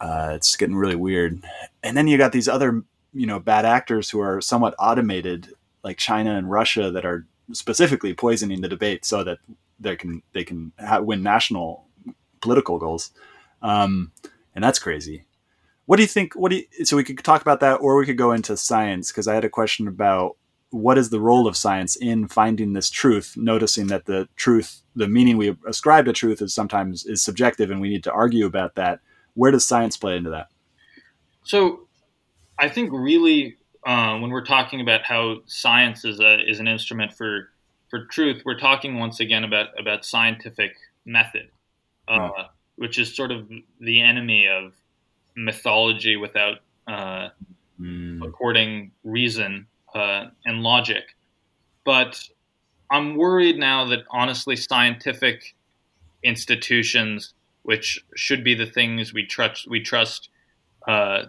uh, 0.00 0.32
it's 0.34 0.56
getting 0.56 0.76
really 0.76 0.96
weird 0.96 1.42
and 1.82 1.96
then 1.96 2.08
you 2.08 2.16
got 2.18 2.32
these 2.32 2.48
other 2.48 2.82
you 3.12 3.26
know 3.26 3.38
bad 3.38 3.64
actors 3.64 4.10
who 4.10 4.20
are 4.20 4.40
somewhat 4.40 4.74
automated 4.78 5.54
like 5.82 5.98
China 5.98 6.36
and 6.36 6.50
Russia 6.50 6.90
that 6.90 7.04
are 7.04 7.26
specifically 7.52 8.14
poisoning 8.14 8.60
the 8.60 8.68
debate 8.68 9.04
so 9.04 9.24
that 9.24 9.38
they 9.78 9.96
can 9.96 10.22
they 10.32 10.44
can 10.44 10.72
ha- 10.78 11.00
win 11.00 11.22
national 11.22 11.84
political 12.40 12.78
goals 12.78 13.10
um, 13.62 14.12
and 14.54 14.64
that's 14.64 14.78
crazy. 14.78 15.24
What 15.86 15.96
do 15.96 16.02
you 16.02 16.08
think? 16.08 16.34
What 16.34 16.50
do 16.50 16.56
you, 16.56 16.84
so 16.84 16.96
we 16.96 17.04
could 17.04 17.18
talk 17.18 17.42
about 17.42 17.60
that, 17.60 17.76
or 17.76 17.96
we 17.96 18.06
could 18.06 18.18
go 18.18 18.32
into 18.32 18.56
science 18.56 19.10
because 19.10 19.26
I 19.26 19.34
had 19.34 19.44
a 19.44 19.50
question 19.50 19.88
about 19.88 20.36
what 20.70 20.98
is 20.98 21.10
the 21.10 21.20
role 21.20 21.48
of 21.48 21.56
science 21.56 21.96
in 21.96 22.28
finding 22.28 22.72
this 22.72 22.90
truth, 22.90 23.34
noticing 23.36 23.88
that 23.88 24.06
the 24.06 24.28
truth, 24.36 24.82
the 24.94 25.08
meaning 25.08 25.36
we 25.36 25.56
ascribe 25.66 26.04
to 26.04 26.12
truth, 26.12 26.40
is 26.40 26.54
sometimes 26.54 27.04
is 27.06 27.22
subjective, 27.22 27.70
and 27.70 27.80
we 27.80 27.88
need 27.88 28.04
to 28.04 28.12
argue 28.12 28.46
about 28.46 28.76
that. 28.76 29.00
Where 29.40 29.50
does 29.50 29.64
science 29.64 29.96
play 29.96 30.16
into 30.16 30.30
that? 30.30 30.48
So, 31.44 31.86
I 32.58 32.68
think 32.68 32.90
really 32.92 33.56
uh, 33.86 34.18
when 34.18 34.30
we're 34.30 34.44
talking 34.44 34.80
about 34.80 35.02
how 35.02 35.38
science 35.46 36.04
is 36.04 36.20
a, 36.20 36.38
is 36.48 36.60
an 36.60 36.68
instrument 36.68 37.14
for 37.14 37.48
for 37.88 38.04
truth, 38.04 38.42
we're 38.44 38.58
talking 38.58 38.98
once 38.98 39.18
again 39.20 39.44
about 39.44 39.68
about 39.78 40.04
scientific 40.04 40.76
method. 41.04 41.50
Uh, 42.08 42.46
which 42.80 42.98
is 42.98 43.14
sort 43.14 43.30
of 43.30 43.46
the 43.78 44.00
enemy 44.00 44.48
of 44.48 44.72
mythology 45.36 46.16
without 46.16 46.60
uh, 46.88 47.28
mm. 47.78 48.26
according 48.26 48.90
reason 49.04 49.66
uh, 49.94 50.24
and 50.46 50.62
logic. 50.62 51.14
But 51.84 52.26
I'm 52.90 53.16
worried 53.16 53.58
now 53.58 53.84
that 53.84 54.00
honestly, 54.10 54.56
scientific 54.56 55.54
institutions, 56.24 57.34
which 57.62 58.04
should 58.16 58.42
be 58.42 58.54
the 58.54 58.66
things 58.66 59.12
we 59.12 59.26
trust, 59.26 59.68
we 59.68 59.80
trust 59.80 60.28
uh, 60.88 61.24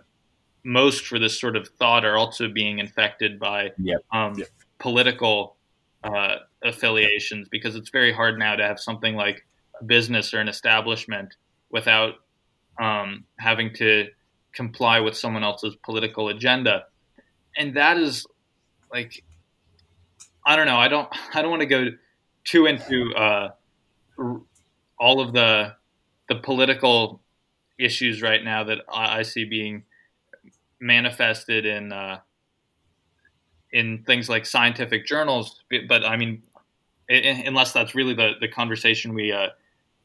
most 0.64 1.06
for 1.06 1.20
this 1.20 1.40
sort 1.40 1.56
of 1.56 1.68
thought, 1.68 2.06
are 2.06 2.18
also 2.18 2.50
being 2.50 2.80
infected 2.80 3.40
by 3.40 3.72
yep. 3.78 4.04
Um, 4.12 4.36
yep. 4.38 4.48
political 4.80 5.56
uh, 6.04 6.38
affiliations 6.64 7.48
because 7.50 7.76
it's 7.76 7.90
very 7.90 8.14
hard 8.14 8.40
now 8.40 8.56
to 8.56 8.64
have 8.64 8.80
something 8.80 9.16
like 9.16 9.46
a 9.80 9.84
business 9.84 10.34
or 10.34 10.40
an 10.40 10.48
establishment 10.48 11.36
without 11.70 12.16
um, 12.80 13.26
having 13.38 13.74
to 13.76 14.08
comply 14.54 15.00
with 15.00 15.16
someone 15.16 15.44
else's 15.44 15.76
political 15.84 16.30
agenda, 16.30 16.86
and 17.58 17.76
that 17.76 17.98
is 17.98 18.26
like 18.92 19.24
I 20.46 20.56
don't 20.56 20.66
know. 20.66 20.78
I 20.78 20.88
don't. 20.88 21.08
I 21.34 21.42
don't 21.42 21.52
want 21.52 21.62
to 21.62 21.68
go 21.68 21.88
too 22.44 22.66
into 22.66 23.14
uh, 23.16 23.50
all 25.00 25.22
of 25.22 25.34
the 25.34 25.76
the 26.32 26.40
political 26.40 27.20
issues 27.78 28.22
right 28.22 28.42
now 28.42 28.64
that 28.64 28.80
I, 28.90 29.20
I 29.20 29.22
see 29.24 29.44
being 29.44 29.84
manifested 30.80 31.66
in 31.66 31.92
uh, 31.92 32.20
in 33.74 34.04
things 34.06 34.30
like 34.30 34.46
scientific 34.46 35.06
journals. 35.06 35.62
But 35.90 36.06
I 36.06 36.16
mean, 36.16 36.42
it, 37.10 37.46
unless 37.46 37.74
that's 37.74 37.96
really 37.96 38.14
the 38.14 38.34
the 38.40 38.48
conversation 38.48 39.14
we 39.14 39.34
uh, 39.34 39.50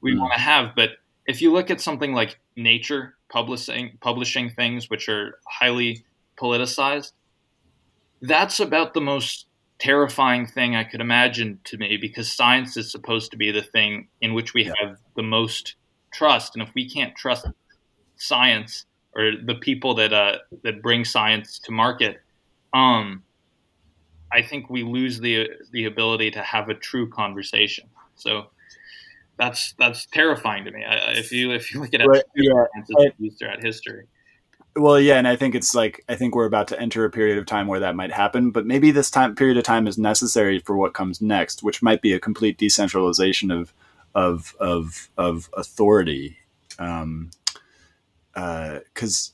we 0.01 0.15
mm. 0.15 0.21
want 0.21 0.33
to 0.33 0.41
have. 0.41 0.75
But 0.75 0.91
if 1.27 1.41
you 1.41 1.53
look 1.53 1.71
at 1.71 1.81
something 1.81 2.13
like 2.13 2.41
Nature 2.57 3.15
publishing 3.29 3.97
publishing 4.01 4.51
things 4.51 4.91
which 4.91 5.09
are 5.09 5.39
highly 5.47 6.05
politicized, 6.37 7.13
that's 8.21 8.59
about 8.59 8.95
the 8.95 9.01
most 9.01 9.47
terrifying 9.79 10.45
thing 10.45 10.75
I 10.75 10.83
could 10.83 11.01
imagine 11.01 11.61
to 11.65 11.77
me 11.77 11.99
because 11.99 12.33
science 12.33 12.77
is 12.77 12.91
supposed 12.91 13.31
to 13.31 13.37
be 13.37 13.53
the 13.53 13.63
thing 13.63 14.09
in 14.21 14.35
which 14.35 14.55
we 14.55 14.65
yeah. 14.65 14.73
have 14.81 14.97
the 15.15 15.23
most 15.23 15.77
trust, 16.13 16.55
and 16.55 16.63
if 16.63 16.75
we 16.75 16.89
can't 16.89 17.15
trust 17.15 17.47
science 18.17 18.87
or 19.15 19.33
the 19.45 19.55
people 19.55 19.95
that 19.95 20.13
uh, 20.13 20.39
that 20.63 20.83
bring 20.83 21.05
science 21.05 21.59
to 21.61 21.73
market, 21.73 22.21
um, 22.73 23.23
I 24.33 24.43
think 24.43 24.71
we 24.71 24.83
lose 24.83 25.21
the 25.21 25.49
the 25.73 25.87
ability 25.87 26.31
to 26.33 26.43
have 26.43 26.69
a 26.69 26.75
true 26.75 27.09
conversation. 27.09 27.89
So 28.17 28.47
that's 29.39 29.75
that's 29.79 30.07
terrifying 30.07 30.65
to 30.65 30.71
me. 30.71 30.85
I, 30.85 31.13
if 31.13 31.33
you 31.33 31.53
if 31.53 31.73
you 31.73 31.81
look 31.81 31.95
at 31.95 32.07
right, 32.07 32.23
yeah. 32.37 32.65
throughout 33.39 33.63
history. 33.63 34.07
Well, 34.75 35.01
yeah, 35.01 35.17
and 35.17 35.27
I 35.27 35.37
think 35.37 35.55
it's 35.55 35.75
like 35.75 36.05
I 36.09 36.17
think 36.17 36.35
we're 36.35 36.47
about 36.47 36.69
to 36.69 36.81
enter 36.81 37.05
a 37.05 37.11
period 37.11 37.39
of 37.39 37.47
time 37.47 37.67
where 37.67 37.81
that 37.81 37.97
might 37.97 38.13
happen, 38.13 38.51
but 38.51 38.67
maybe 38.67 38.91
this 38.91 39.11
time 39.11 39.35
period 39.35 39.57
of 39.57 39.65
time 39.65 39.87
is 39.87 39.97
necessary 39.97 40.59
for 40.59 40.77
what 40.77 40.93
comes 40.93 41.23
next, 41.23 41.63
which 41.63 41.83
might 41.83 42.03
be 42.03 42.13
a 42.13 42.21
complete 42.21 42.59
decentralization 42.59 43.51
of 43.51 43.73
of 44.17 44.57
of 44.59 45.11
of 45.17 45.49
authority. 45.53 46.39
Um, 46.81 47.31
because 48.35 49.33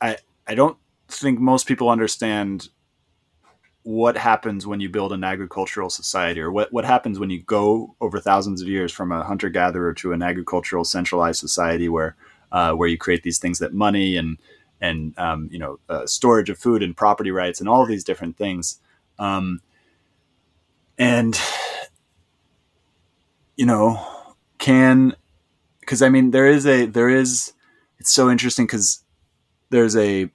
uh, 0.00 0.06
I 0.06 0.16
I 0.48 0.54
don't 0.54 0.76
think 1.08 1.38
most 1.38 1.68
people 1.68 1.88
understand 1.88 2.70
what 3.84 4.16
happens 4.16 4.66
when 4.66 4.80
you 4.80 4.88
build 4.88 5.12
an 5.12 5.22
agricultural 5.22 5.90
society 5.90 6.40
or 6.40 6.50
what, 6.50 6.72
what 6.72 6.86
happens 6.86 7.18
when 7.18 7.28
you 7.28 7.42
go 7.42 7.94
over 8.00 8.18
thousands 8.18 8.62
of 8.62 8.68
years 8.68 8.90
from 8.90 9.12
a 9.12 9.22
hunter 9.22 9.50
gatherer 9.50 9.92
to 9.92 10.12
an 10.12 10.22
agricultural 10.22 10.84
centralized 10.84 11.38
society 11.38 11.88
where 11.88 12.16
uh, 12.50 12.72
where 12.72 12.88
you 12.88 12.96
create 12.96 13.22
these 13.22 13.38
things 13.38 13.58
that 13.58 13.74
money 13.74 14.16
and 14.16 14.38
and 14.80 15.16
um, 15.18 15.48
you 15.52 15.58
know 15.58 15.78
uh, 15.90 16.06
storage 16.06 16.48
of 16.48 16.58
food 16.58 16.82
and 16.82 16.96
property 16.96 17.30
rights 17.30 17.60
and 17.60 17.68
all 17.68 17.82
of 17.82 17.88
these 17.88 18.04
different 18.04 18.38
things 18.38 18.80
um, 19.18 19.60
and 20.98 21.38
you 23.56 23.66
know 23.66 24.04
can 24.58 25.14
because 25.80 26.02
I 26.02 26.08
mean 26.08 26.30
there 26.30 26.46
is 26.46 26.66
a 26.66 26.86
there 26.86 27.08
is 27.08 27.52
it's 27.98 28.12
so 28.12 28.30
interesting 28.30 28.66
because 28.66 29.02
there's 29.70 29.96
a 29.96 30.30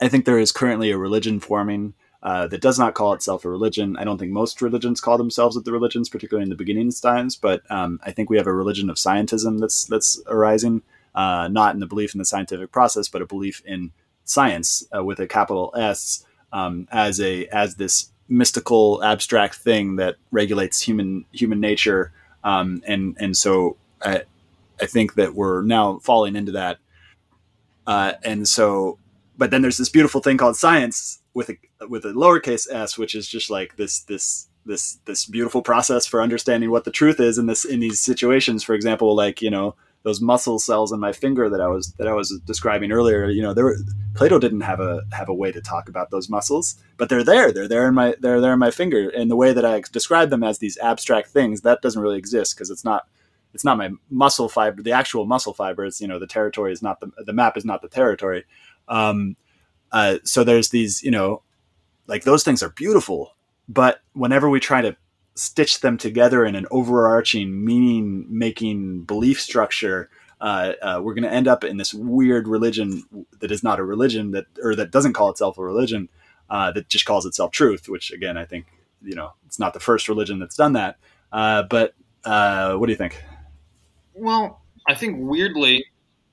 I 0.00 0.08
think 0.08 0.24
there 0.24 0.38
is 0.38 0.52
currently 0.52 0.90
a 0.90 0.98
religion 0.98 1.40
forming 1.40 1.94
uh, 2.22 2.46
that 2.48 2.60
does 2.60 2.78
not 2.78 2.94
call 2.94 3.12
itself 3.12 3.44
a 3.44 3.48
religion. 3.48 3.96
I 3.96 4.04
don't 4.04 4.18
think 4.18 4.32
most 4.32 4.60
religions 4.60 5.00
call 5.00 5.16
themselves 5.16 5.54
the 5.62 5.72
religions, 5.72 6.08
particularly 6.08 6.42
in 6.42 6.48
the 6.48 6.56
beginning 6.56 6.90
times. 6.90 7.36
But 7.36 7.62
um, 7.70 8.00
I 8.02 8.10
think 8.10 8.28
we 8.28 8.36
have 8.36 8.48
a 8.48 8.52
religion 8.52 8.90
of 8.90 8.96
scientism 8.96 9.60
that's 9.60 9.84
that's 9.84 10.20
arising, 10.26 10.82
uh, 11.14 11.48
not 11.48 11.74
in 11.74 11.80
the 11.80 11.86
belief 11.86 12.14
in 12.14 12.18
the 12.18 12.24
scientific 12.24 12.72
process, 12.72 13.08
but 13.08 13.22
a 13.22 13.26
belief 13.26 13.62
in 13.64 13.92
science 14.24 14.84
uh, 14.96 15.04
with 15.04 15.20
a 15.20 15.28
capital 15.28 15.72
S 15.76 16.26
um, 16.52 16.88
as 16.90 17.20
a 17.20 17.46
as 17.46 17.76
this 17.76 18.10
mystical 18.28 19.04
abstract 19.04 19.54
thing 19.54 19.96
that 19.96 20.16
regulates 20.32 20.80
human 20.80 21.24
human 21.32 21.60
nature. 21.60 22.12
Um, 22.46 22.80
and 22.86 23.16
and 23.18 23.36
so 23.36 23.76
I, 24.00 24.22
I 24.80 24.86
think 24.86 25.14
that 25.14 25.34
we're 25.34 25.62
now 25.62 25.98
falling 25.98 26.36
into 26.36 26.52
that. 26.52 26.78
Uh, 27.88 28.12
and 28.24 28.46
so, 28.46 28.98
but 29.36 29.50
then 29.50 29.62
there's 29.62 29.78
this 29.78 29.88
beautiful 29.88 30.20
thing 30.22 30.36
called 30.36 30.56
science 30.56 31.18
with 31.34 31.50
a 31.50 31.86
with 31.88 32.04
a 32.04 32.12
lowercase 32.12 32.70
s, 32.70 32.96
which 32.96 33.16
is 33.16 33.26
just 33.26 33.50
like 33.50 33.76
this 33.76 34.00
this 34.02 34.46
this 34.64 34.98
this 35.06 35.26
beautiful 35.26 35.60
process 35.60 36.06
for 36.06 36.22
understanding 36.22 36.70
what 36.70 36.84
the 36.84 36.92
truth 36.92 37.18
is 37.18 37.36
in 37.36 37.46
this 37.46 37.64
in 37.64 37.80
these 37.80 37.98
situations. 37.98 38.62
For 38.62 38.76
example, 38.76 39.16
like 39.16 39.42
you 39.42 39.50
know 39.50 39.74
those 40.06 40.20
muscle 40.20 40.60
cells 40.60 40.92
in 40.92 41.00
my 41.00 41.10
finger 41.10 41.50
that 41.50 41.60
I 41.60 41.66
was 41.66 41.92
that 41.94 42.06
I 42.06 42.12
was 42.12 42.40
describing 42.44 42.92
earlier. 42.92 43.28
You 43.28 43.42
know, 43.42 43.52
there 43.52 43.64
were, 43.64 43.76
Plato 44.14 44.38
didn't 44.38 44.60
have 44.60 44.78
a 44.78 45.02
have 45.10 45.28
a 45.28 45.34
way 45.34 45.50
to 45.50 45.60
talk 45.60 45.88
about 45.88 46.12
those 46.12 46.30
muscles, 46.30 46.80
but 46.96 47.08
they're 47.08 47.24
there. 47.24 47.50
They're 47.50 47.66
there 47.66 47.88
in 47.88 47.94
my 47.94 48.14
they're 48.20 48.40
there 48.40 48.52
in 48.52 48.60
my 48.60 48.70
finger. 48.70 49.08
And 49.08 49.28
the 49.28 49.34
way 49.34 49.52
that 49.52 49.64
I 49.64 49.82
describe 49.90 50.30
them 50.30 50.44
as 50.44 50.60
these 50.60 50.78
abstract 50.78 51.30
things 51.30 51.62
that 51.62 51.82
doesn't 51.82 52.00
really 52.00 52.18
exist 52.18 52.54
because 52.54 52.70
it's 52.70 52.84
not 52.84 53.08
it's 53.52 53.64
not 53.64 53.78
my 53.78 53.90
muscle 54.08 54.48
fiber. 54.48 54.80
The 54.80 54.92
actual 54.92 55.26
muscle 55.26 55.52
fiber 55.52 55.88
you 55.98 56.06
know 56.06 56.20
the 56.20 56.28
territory 56.28 56.70
is 56.70 56.82
not 56.82 57.00
the 57.00 57.10
the 57.24 57.32
map 57.32 57.56
is 57.56 57.64
not 57.64 57.82
the 57.82 57.88
territory. 57.88 58.44
Um, 58.86 59.36
uh, 59.90 60.18
so 60.22 60.44
there's 60.44 60.70
these, 60.70 61.02
you 61.02 61.10
know, 61.10 61.42
like 62.06 62.22
those 62.22 62.44
things 62.44 62.62
are 62.62 62.70
beautiful, 62.70 63.34
but 63.68 64.02
whenever 64.12 64.48
we 64.48 64.60
try 64.60 64.82
to 64.82 64.96
stitch 65.36 65.80
them 65.80 65.96
together 65.98 66.44
in 66.44 66.54
an 66.54 66.66
overarching 66.70 67.64
meaning 67.64 68.26
making 68.28 69.02
belief 69.02 69.40
structure, 69.40 70.10
uh, 70.40 70.72
uh, 70.82 71.00
we're 71.02 71.14
going 71.14 71.24
to 71.24 71.32
end 71.32 71.46
up 71.46 71.62
in 71.62 71.76
this 71.76 71.94
weird 71.94 72.48
religion 72.48 73.04
that 73.38 73.50
is 73.50 73.62
not 73.62 73.78
a 73.78 73.84
religion 73.84 74.32
that, 74.32 74.46
or 74.62 74.74
that 74.74 74.90
doesn't 74.90 75.12
call 75.12 75.30
itself 75.30 75.58
a 75.58 75.62
religion, 75.62 76.08
uh, 76.50 76.72
that 76.72 76.88
just 76.88 77.04
calls 77.04 77.26
itself 77.26 77.50
truth, 77.50 77.88
which 77.88 78.10
again, 78.10 78.36
I 78.36 78.44
think, 78.44 78.66
you 79.02 79.14
know, 79.14 79.32
it's 79.46 79.58
not 79.58 79.74
the 79.74 79.80
first 79.80 80.08
religion 80.08 80.38
that's 80.38 80.56
done 80.56 80.72
that. 80.72 80.96
Uh, 81.32 81.62
but 81.64 81.94
uh, 82.24 82.74
what 82.74 82.86
do 82.86 82.92
you 82.92 82.98
think? 82.98 83.22
Well, 84.14 84.62
I 84.88 84.94
think 84.94 85.18
weirdly, 85.20 85.84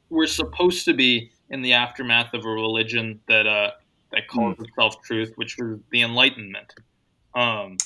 we're 0.10 0.28
supposed 0.28 0.86
to 0.86 0.94
be 0.94 1.32
in 1.50 1.62
the 1.62 1.74
aftermath 1.74 2.34
of 2.34 2.46
a 2.46 2.50
religion 2.50 3.20
that 3.28 3.48
uh, 3.48 3.72
that 4.12 4.28
calls 4.28 4.56
mm. 4.58 4.66
itself 4.68 5.02
truth, 5.04 5.34
which 5.36 5.58
was 5.58 5.80
the 5.92 6.02
Enlightenment. 6.02 6.74
Um, 7.36 7.78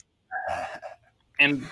and 1.40 1.68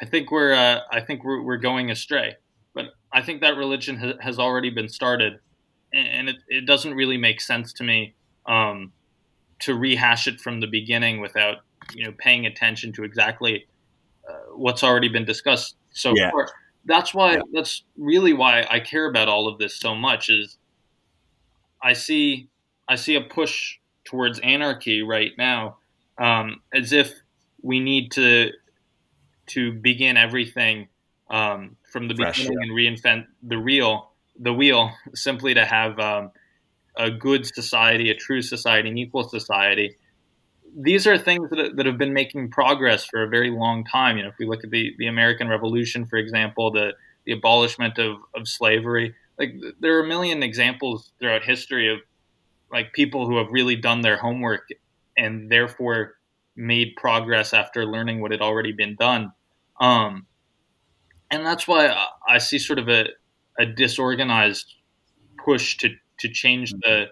I 0.00 0.06
think 0.06 0.30
we're 0.30 0.54
uh, 0.54 0.80
I 0.90 1.00
think 1.00 1.24
we're, 1.24 1.42
we're 1.42 1.56
going 1.56 1.90
astray. 1.90 2.36
But 2.74 2.86
I 3.12 3.22
think 3.22 3.40
that 3.42 3.56
religion 3.56 3.96
ha- 3.96 4.18
has 4.20 4.38
already 4.38 4.70
been 4.70 4.88
started, 4.88 5.38
and 5.92 6.28
it, 6.28 6.36
it 6.48 6.66
doesn't 6.66 6.94
really 6.94 7.16
make 7.16 7.40
sense 7.40 7.72
to 7.74 7.84
me 7.84 8.14
um, 8.46 8.92
to 9.60 9.74
rehash 9.74 10.26
it 10.26 10.40
from 10.40 10.60
the 10.60 10.66
beginning 10.66 11.20
without 11.20 11.58
you 11.94 12.04
know 12.04 12.12
paying 12.18 12.46
attention 12.46 12.92
to 12.94 13.04
exactly 13.04 13.66
uh, 14.28 14.56
what's 14.56 14.82
already 14.82 15.08
been 15.08 15.24
discussed 15.24 15.76
so 15.90 16.12
yeah. 16.16 16.30
far. 16.30 16.48
That's 16.84 17.14
why 17.14 17.34
yeah. 17.34 17.42
that's 17.52 17.84
really 17.96 18.32
why 18.32 18.66
I 18.68 18.80
care 18.80 19.06
about 19.06 19.28
all 19.28 19.48
of 19.48 19.58
this 19.58 19.76
so 19.76 19.94
much 19.94 20.28
is 20.28 20.58
I 21.82 21.92
see 21.92 22.48
I 22.88 22.96
see 22.96 23.14
a 23.14 23.20
push 23.20 23.78
towards 24.04 24.38
anarchy 24.40 25.02
right 25.02 25.32
now, 25.38 25.78
um, 26.18 26.60
as 26.74 26.92
if 26.92 27.12
we 27.62 27.80
need 27.80 28.10
to 28.12 28.50
to 29.46 29.72
begin 29.72 30.16
everything 30.16 30.88
um, 31.30 31.76
from 31.90 32.08
the 32.08 32.14
Fresh, 32.14 32.38
beginning 32.38 32.58
yeah. 32.60 32.64
and 32.64 32.98
reinvent 32.98 33.26
the 33.42 33.58
real 33.58 34.10
the 34.38 34.52
wheel 34.52 34.90
simply 35.14 35.54
to 35.54 35.64
have 35.64 35.98
um, 35.98 36.30
a 36.96 37.10
good 37.10 37.46
society, 37.46 38.10
a 38.10 38.14
true 38.14 38.42
society, 38.42 38.88
an 38.88 38.98
equal 38.98 39.28
society. 39.28 39.96
These 40.76 41.06
are 41.06 41.16
things 41.16 41.50
that, 41.50 41.76
that 41.76 41.86
have 41.86 41.98
been 41.98 42.12
making 42.12 42.50
progress 42.50 43.04
for 43.04 43.22
a 43.22 43.28
very 43.28 43.50
long 43.50 43.84
time. 43.84 44.16
You 44.16 44.24
know, 44.24 44.30
if 44.30 44.34
we 44.38 44.46
look 44.46 44.64
at 44.64 44.70
the, 44.70 44.92
the 44.98 45.06
American 45.06 45.48
Revolution, 45.48 46.04
for 46.04 46.16
example, 46.16 46.72
the, 46.72 46.94
the 47.26 47.32
abolishment 47.32 47.98
of, 47.98 48.16
of 48.34 48.48
slavery, 48.48 49.14
like 49.38 49.54
there 49.80 49.96
are 49.96 50.04
a 50.04 50.06
million 50.06 50.42
examples 50.42 51.12
throughout 51.20 51.44
history 51.44 51.92
of 51.92 52.00
like 52.72 52.92
people 52.92 53.26
who 53.26 53.36
have 53.36 53.48
really 53.50 53.76
done 53.76 54.00
their 54.00 54.16
homework 54.16 54.68
and 55.16 55.50
therefore 55.50 56.14
made 56.56 56.94
progress 56.96 57.52
after 57.52 57.84
learning 57.84 58.20
what 58.20 58.30
had 58.30 58.40
already 58.40 58.72
been 58.72 58.94
done. 58.96 59.32
Um, 59.80 60.26
and 61.30 61.44
that's 61.44 61.66
why 61.66 61.94
I 62.28 62.38
see 62.38 62.58
sort 62.58 62.78
of 62.78 62.88
a, 62.88 63.08
a 63.58 63.66
disorganized 63.66 64.72
push 65.44 65.76
to, 65.78 65.90
to 66.20 66.28
change 66.28 66.72
the, 66.72 67.06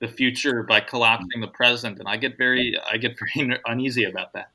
the 0.00 0.08
future 0.08 0.62
by 0.62 0.80
collapsing 0.80 1.40
the 1.40 1.48
present. 1.48 1.98
And 1.98 2.08
I 2.08 2.16
get 2.16 2.36
very, 2.36 2.74
I 2.90 2.96
get 2.96 3.16
very 3.36 3.58
uneasy 3.66 4.04
about 4.04 4.32
that. 4.32 4.50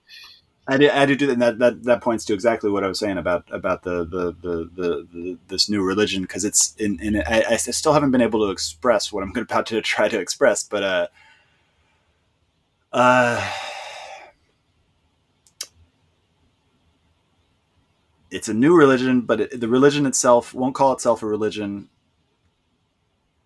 I 0.65 0.77
do, 0.77 0.89
I 0.89 1.05
do 1.05 1.15
do 1.15 1.27
that. 1.27 1.39
That, 1.39 1.59
that. 1.59 1.83
That 1.83 2.01
points 2.01 2.23
to 2.25 2.33
exactly 2.33 2.71
what 2.71 2.85
I 2.85 2.87
was 2.87 2.97
saying 2.97 3.17
about 3.17 3.43
about 3.51 3.83
the 3.83 4.05
the 4.05 4.33
the, 4.41 4.69
the, 4.73 5.07
the 5.11 5.37
this 5.49 5.69
new 5.69 5.83
religion 5.83 6.21
because 6.21 6.45
it's 6.45 6.73
in, 6.75 7.01
in 7.01 7.17
I, 7.17 7.43
I, 7.49 7.57
still 7.57 7.91
haven't 7.91 8.11
been 8.11 8.21
able 8.21 8.45
to 8.45 8.49
express 8.49 9.11
what 9.11 9.23
I'm 9.23 9.33
about 9.35 9.65
to 9.67 9.81
try 9.81 10.07
to 10.07 10.17
express, 10.17 10.63
but 10.63 10.83
uh, 10.83 11.07
uh, 12.93 13.51
it's 18.33 18.49
a 18.49 18.53
new 18.53 18.75
religion, 18.75 19.21
but 19.21 19.41
it, 19.41 19.59
the 19.59 19.67
religion 19.67 20.05
itself 20.05 20.53
won't 20.53 20.75
call 20.75 20.91
itself 20.91 21.21
a 21.21 21.27
religion, 21.27 21.89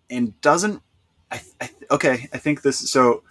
and 0.08 0.40
doesn't. 0.40 0.82
I, 1.30 1.42
I 1.60 1.70
okay. 1.90 2.28
I 2.32 2.38
think 2.38 2.62
this 2.62 2.90
so 2.90 3.22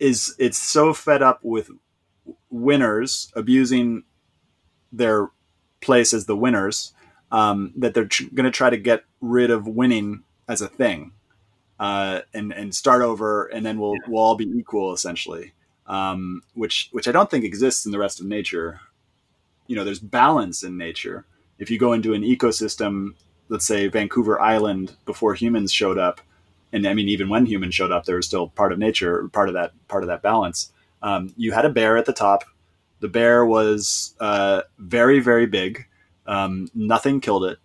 is 0.00 0.34
it's 0.38 0.58
so 0.58 0.92
fed 0.92 1.22
up 1.22 1.38
with 1.42 1.70
winners 2.50 3.32
abusing 3.34 4.02
their 4.92 5.30
place 5.80 6.12
as 6.12 6.26
the 6.26 6.36
winners 6.36 6.92
um, 7.30 7.72
that 7.76 7.94
they're 7.94 8.06
tr- 8.06 8.24
going 8.34 8.44
to 8.44 8.50
try 8.50 8.70
to 8.70 8.76
get 8.76 9.04
rid 9.20 9.50
of 9.50 9.66
winning 9.66 10.24
as 10.48 10.60
a 10.60 10.68
thing 10.68 11.12
uh, 11.78 12.20
and 12.32 12.52
and 12.52 12.74
start 12.74 13.02
over, 13.02 13.46
and 13.46 13.64
then 13.64 13.78
we'll 13.78 13.96
we'll 14.06 14.22
all 14.22 14.36
be 14.36 14.44
equal 14.46 14.92
essentially, 14.92 15.52
um, 15.86 16.42
which 16.54 16.88
which 16.92 17.06
I 17.06 17.12
don't 17.12 17.30
think 17.30 17.44
exists 17.44 17.86
in 17.86 17.92
the 17.92 17.98
rest 17.98 18.20
of 18.20 18.26
nature. 18.26 18.80
You 19.66 19.76
know, 19.76 19.84
there's 19.84 20.00
balance 20.00 20.62
in 20.62 20.76
nature. 20.76 21.24
If 21.58 21.70
you 21.70 21.78
go 21.78 21.92
into 21.92 22.14
an 22.14 22.22
ecosystem, 22.22 23.14
let's 23.48 23.66
say 23.66 23.88
Vancouver 23.88 24.40
Island, 24.40 24.96
before 25.04 25.34
humans 25.34 25.72
showed 25.72 25.98
up, 25.98 26.20
and 26.72 26.86
I 26.86 26.94
mean 26.94 27.08
even 27.08 27.28
when 27.28 27.46
humans 27.46 27.74
showed 27.74 27.92
up, 27.92 28.04
there 28.04 28.16
was 28.16 28.26
still 28.26 28.48
part 28.48 28.72
of 28.72 28.78
nature, 28.78 29.28
part 29.28 29.48
of 29.48 29.54
that 29.54 29.72
part 29.88 30.02
of 30.02 30.08
that 30.08 30.22
balance. 30.22 30.72
Um, 31.02 31.32
you 31.36 31.52
had 31.52 31.64
a 31.64 31.70
bear 31.70 31.96
at 31.96 32.06
the 32.06 32.12
top. 32.12 32.44
The 33.00 33.08
bear 33.08 33.44
was 33.44 34.14
uh, 34.20 34.62
very, 34.78 35.20
very 35.20 35.46
big. 35.46 35.86
Um, 36.26 36.68
nothing 36.74 37.20
killed 37.20 37.44
it. 37.44 37.58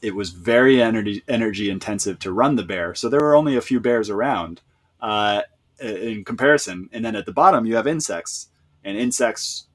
It 0.00 0.14
was 0.14 0.30
very 0.30 0.80
energy 0.80 1.22
energy 1.28 1.70
intensive 1.70 2.18
to 2.20 2.32
run 2.32 2.56
the 2.56 2.62
bear, 2.62 2.94
so 2.94 3.08
there 3.08 3.20
were 3.20 3.36
only 3.36 3.56
a 3.56 3.60
few 3.60 3.80
bears 3.80 4.08
around 4.08 4.60
uh, 5.00 5.42
in 5.80 6.24
comparison. 6.24 6.88
And 6.92 7.04
then 7.04 7.16
at 7.16 7.26
the 7.26 7.32
bottom, 7.32 7.66
you 7.66 7.76
have 7.76 7.86
insects, 7.86 8.48
and 8.84 8.96
insects 8.96 9.66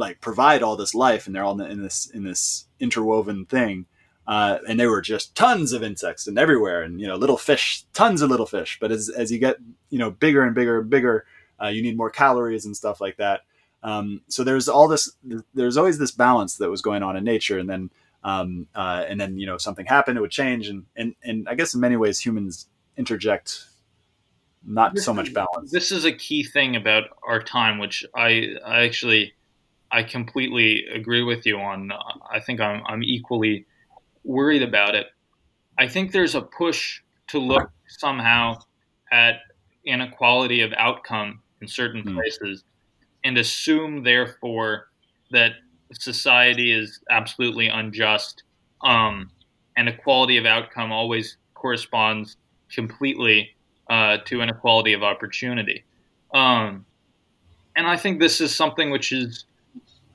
like 0.00 0.20
provide 0.20 0.62
all 0.62 0.76
this 0.76 0.94
life, 0.94 1.26
and 1.26 1.34
they're 1.34 1.44
all 1.44 1.60
in 1.60 1.82
this 1.82 2.10
in 2.12 2.24
this 2.24 2.66
interwoven 2.80 3.46
thing. 3.46 3.86
Uh, 4.26 4.58
and 4.68 4.78
there 4.78 4.90
were 4.90 5.00
just 5.00 5.34
tons 5.34 5.72
of 5.72 5.82
insects 5.82 6.26
and 6.26 6.38
everywhere, 6.38 6.82
and 6.82 7.00
you 7.00 7.06
know, 7.06 7.16
little 7.16 7.36
fish, 7.36 7.84
tons 7.94 8.22
of 8.22 8.30
little 8.30 8.46
fish. 8.46 8.78
But 8.80 8.90
as 8.90 9.08
as 9.08 9.30
you 9.30 9.38
get 9.38 9.56
you 9.90 9.98
know 9.98 10.10
bigger 10.10 10.42
and 10.42 10.54
bigger 10.54 10.80
and 10.80 10.90
bigger, 10.90 11.24
uh, 11.62 11.68
you 11.68 11.82
need 11.82 11.96
more 11.96 12.10
calories 12.10 12.64
and 12.64 12.76
stuff 12.76 13.00
like 13.00 13.16
that. 13.18 13.42
Um, 13.82 14.22
so 14.28 14.42
there's 14.44 14.68
all 14.68 14.88
this. 14.88 15.12
There's 15.54 15.76
always 15.76 15.98
this 15.98 16.10
balance 16.10 16.56
that 16.56 16.70
was 16.70 16.82
going 16.82 17.02
on 17.02 17.16
in 17.16 17.24
nature, 17.24 17.58
and 17.58 17.68
then 17.68 17.90
um, 18.24 18.66
uh, 18.74 19.04
and 19.08 19.20
then 19.20 19.38
you 19.38 19.46
know 19.46 19.58
something 19.58 19.86
happened, 19.86 20.18
it 20.18 20.20
would 20.20 20.30
change, 20.30 20.68
and 20.68 20.86
and 20.96 21.14
and 21.22 21.48
I 21.48 21.54
guess 21.54 21.74
in 21.74 21.80
many 21.80 21.96
ways 21.96 22.18
humans 22.18 22.68
interject 22.96 23.64
not 24.64 24.94
this 24.94 25.04
so 25.04 25.14
much 25.14 25.32
balance. 25.32 25.70
This 25.70 25.90
is 25.90 26.04
a 26.04 26.12
key 26.12 26.42
thing 26.42 26.76
about 26.76 27.04
our 27.26 27.42
time, 27.42 27.78
which 27.78 28.04
I, 28.14 28.56
I 28.64 28.82
actually 28.82 29.34
I 29.92 30.02
completely 30.02 30.84
agree 30.86 31.22
with 31.22 31.46
you 31.46 31.58
on. 31.58 31.90
I 32.30 32.40
think 32.40 32.60
I'm 32.60 32.82
I'm 32.86 33.02
equally 33.02 33.66
worried 34.24 34.62
about 34.62 34.94
it. 34.94 35.06
I 35.78 35.88
think 35.88 36.12
there's 36.12 36.34
a 36.34 36.42
push 36.42 37.00
to 37.28 37.38
look 37.38 37.70
somehow 37.88 38.58
at 39.10 39.36
inequality 39.84 40.60
of 40.60 40.72
outcome 40.76 41.40
in 41.60 41.68
certain 41.68 42.02
mm. 42.02 42.14
places 42.14 42.64
and 43.24 43.38
assume 43.38 44.02
therefore 44.02 44.88
that 45.30 45.52
society 45.92 46.72
is 46.72 47.00
absolutely 47.10 47.68
unjust 47.68 48.44
um, 48.82 49.30
and 49.76 49.88
equality 49.88 50.36
of 50.36 50.46
outcome 50.46 50.92
always 50.92 51.36
corresponds 51.54 52.36
completely 52.72 53.50
uh, 53.88 54.18
to 54.24 54.40
inequality 54.40 54.92
of 54.92 55.02
opportunity 55.02 55.84
um, 56.34 56.84
and 57.76 57.86
i 57.86 57.96
think 57.96 58.20
this 58.20 58.40
is 58.40 58.54
something 58.54 58.90
which 58.90 59.12
is 59.12 59.44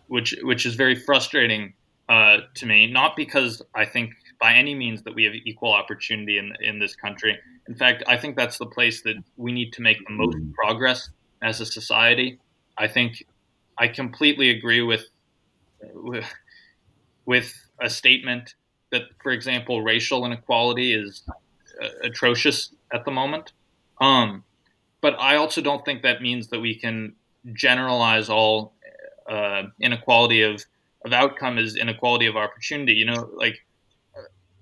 which 0.08 0.36
which 0.44 0.66
is 0.66 0.76
very 0.76 0.96
frustrating 0.96 1.74
uh, 2.10 2.38
to 2.54 2.66
me 2.66 2.88
not 2.88 3.16
because 3.16 3.62
i 3.74 3.86
think 3.86 4.12
by 4.40 4.54
any 4.54 4.76
means 4.76 5.02
that 5.04 5.16
we 5.16 5.24
have 5.24 5.34
equal 5.46 5.74
opportunity 5.74 6.38
in 6.38 6.54
in 6.62 6.80
this 6.80 6.96
country 6.96 7.38
in 7.68 7.76
fact 7.76 8.04
i 8.08 8.16
think 8.16 8.36
that's 8.36 8.58
the 8.58 8.66
place 8.66 9.02
that 9.02 9.16
we 9.38 9.52
need 9.52 9.72
to 9.74 9.82
make 9.82 9.98
the 10.08 10.14
most 10.14 10.38
mm. 10.38 10.54
progress 10.54 11.10
as 11.42 11.60
a 11.62 11.66
society 11.66 12.40
I 12.78 12.88
think 12.88 13.26
I 13.78 13.88
completely 13.88 14.50
agree 14.50 14.82
with 14.82 15.06
with, 15.94 16.26
with 17.26 17.54
a 17.82 17.90
statement 17.90 18.56
that, 18.92 19.04
for 19.22 19.32
example, 19.32 19.82
racial 19.82 20.26
inequality 20.26 20.94
is 20.94 21.24
uh, 21.82 21.88
atrocious 22.04 22.74
at 22.94 23.06
the 23.06 23.12
moment. 23.12 23.52
Um, 24.00 24.44
but 25.02 25.16
I 25.20 25.36
also 25.36 25.62
don't 25.62 25.84
think 25.86 26.02
that 26.04 26.22
means 26.22 26.48
that 26.50 26.60
we 26.60 26.76
can 26.76 27.14
generalize 27.54 28.30
all 28.30 28.74
uh, 29.30 29.64
inequality 29.80 30.42
of 30.42 30.64
of 31.04 31.14
outcome 31.14 31.58
is 31.58 31.76
inequality 31.76 32.26
of 32.26 32.36
opportunity. 32.36 32.94
You 32.94 33.06
know, 33.06 33.30
like 33.36 33.66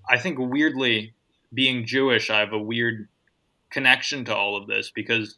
I 0.09 0.17
think 0.17 0.37
weirdly, 0.39 1.13
being 1.53 1.85
Jewish, 1.85 2.29
I 2.29 2.39
have 2.39 2.53
a 2.53 2.59
weird 2.59 3.07
connection 3.69 4.25
to 4.25 4.35
all 4.35 4.55
of 4.55 4.67
this 4.67 4.91
because, 4.91 5.37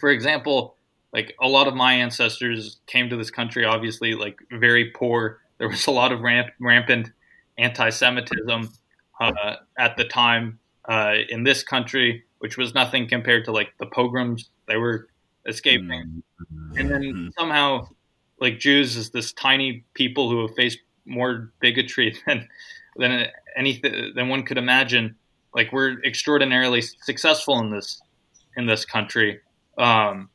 for 0.00 0.10
example, 0.10 0.76
like 1.12 1.34
a 1.40 1.48
lot 1.48 1.66
of 1.66 1.74
my 1.74 1.94
ancestors 1.94 2.78
came 2.86 3.08
to 3.10 3.16
this 3.16 3.30
country 3.30 3.64
obviously 3.64 4.14
like 4.14 4.38
very 4.52 4.90
poor 4.90 5.40
there 5.58 5.68
was 5.68 5.86
a 5.86 5.90
lot 5.90 6.12
of 6.12 6.20
ramp, 6.20 6.48
rampant 6.58 7.10
anti-semitism 7.58 8.72
uh, 9.20 9.56
at 9.78 9.96
the 9.96 10.04
time 10.04 10.58
uh, 10.86 11.14
in 11.28 11.44
this 11.44 11.62
country 11.62 12.24
which 12.38 12.56
was 12.56 12.74
nothing 12.74 13.08
compared 13.08 13.44
to 13.44 13.52
like 13.52 13.72
the 13.78 13.86
pogroms 13.86 14.50
they 14.66 14.76
were 14.76 15.08
escaping 15.46 16.22
mm-hmm. 16.52 16.78
and 16.78 16.90
then 16.90 17.02
mm-hmm. 17.02 17.28
somehow 17.38 17.86
like 18.40 18.58
jews 18.58 18.96
is 18.96 19.10
this 19.10 19.32
tiny 19.32 19.84
people 19.94 20.30
who 20.30 20.46
have 20.46 20.54
faced 20.54 20.78
more 21.04 21.52
bigotry 21.60 22.16
than 22.26 22.48
than 22.96 23.26
anything 23.56 24.12
than 24.14 24.28
one 24.28 24.42
could 24.42 24.58
imagine 24.58 25.14
like 25.54 25.72
we're 25.72 26.02
extraordinarily 26.04 26.80
successful 26.80 27.58
in 27.58 27.70
this 27.70 28.00
in 28.56 28.66
this 28.66 28.84
country 28.84 29.40
um, 29.78 30.28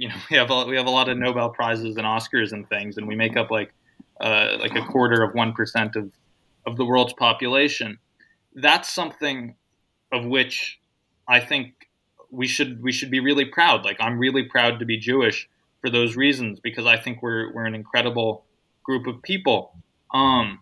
you 0.00 0.08
know 0.08 0.14
we 0.30 0.36
have 0.36 0.50
a, 0.50 0.64
we 0.64 0.76
have 0.76 0.86
a 0.86 0.90
lot 0.90 1.08
of 1.08 1.16
Nobel 1.18 1.50
prizes 1.50 1.96
and 1.96 2.06
Oscars 2.06 2.52
and 2.52 2.68
things, 2.68 2.96
and 2.96 3.06
we 3.06 3.14
make 3.14 3.36
up 3.36 3.50
like 3.50 3.72
uh, 4.20 4.56
like 4.58 4.74
a 4.74 4.82
quarter 4.82 5.22
of 5.22 5.34
one 5.34 5.52
percent 5.52 5.94
of 5.94 6.10
of 6.66 6.76
the 6.76 6.84
world's 6.84 7.12
population. 7.12 7.98
That's 8.54 8.92
something 8.92 9.54
of 10.12 10.24
which 10.24 10.80
I 11.28 11.38
think 11.38 11.88
we 12.30 12.48
should 12.48 12.82
we 12.82 12.90
should 12.90 13.10
be 13.10 13.20
really 13.20 13.44
proud. 13.44 13.84
Like 13.84 13.98
I'm 14.00 14.18
really 14.18 14.42
proud 14.42 14.80
to 14.80 14.84
be 14.84 14.98
Jewish 14.98 15.48
for 15.80 15.90
those 15.90 16.16
reasons 16.16 16.60
because 16.60 16.86
I 16.86 16.96
think 16.96 17.22
we're 17.22 17.52
we're 17.52 17.64
an 17.64 17.74
incredible 17.74 18.44
group 18.82 19.06
of 19.06 19.22
people. 19.22 19.74
Um, 20.12 20.60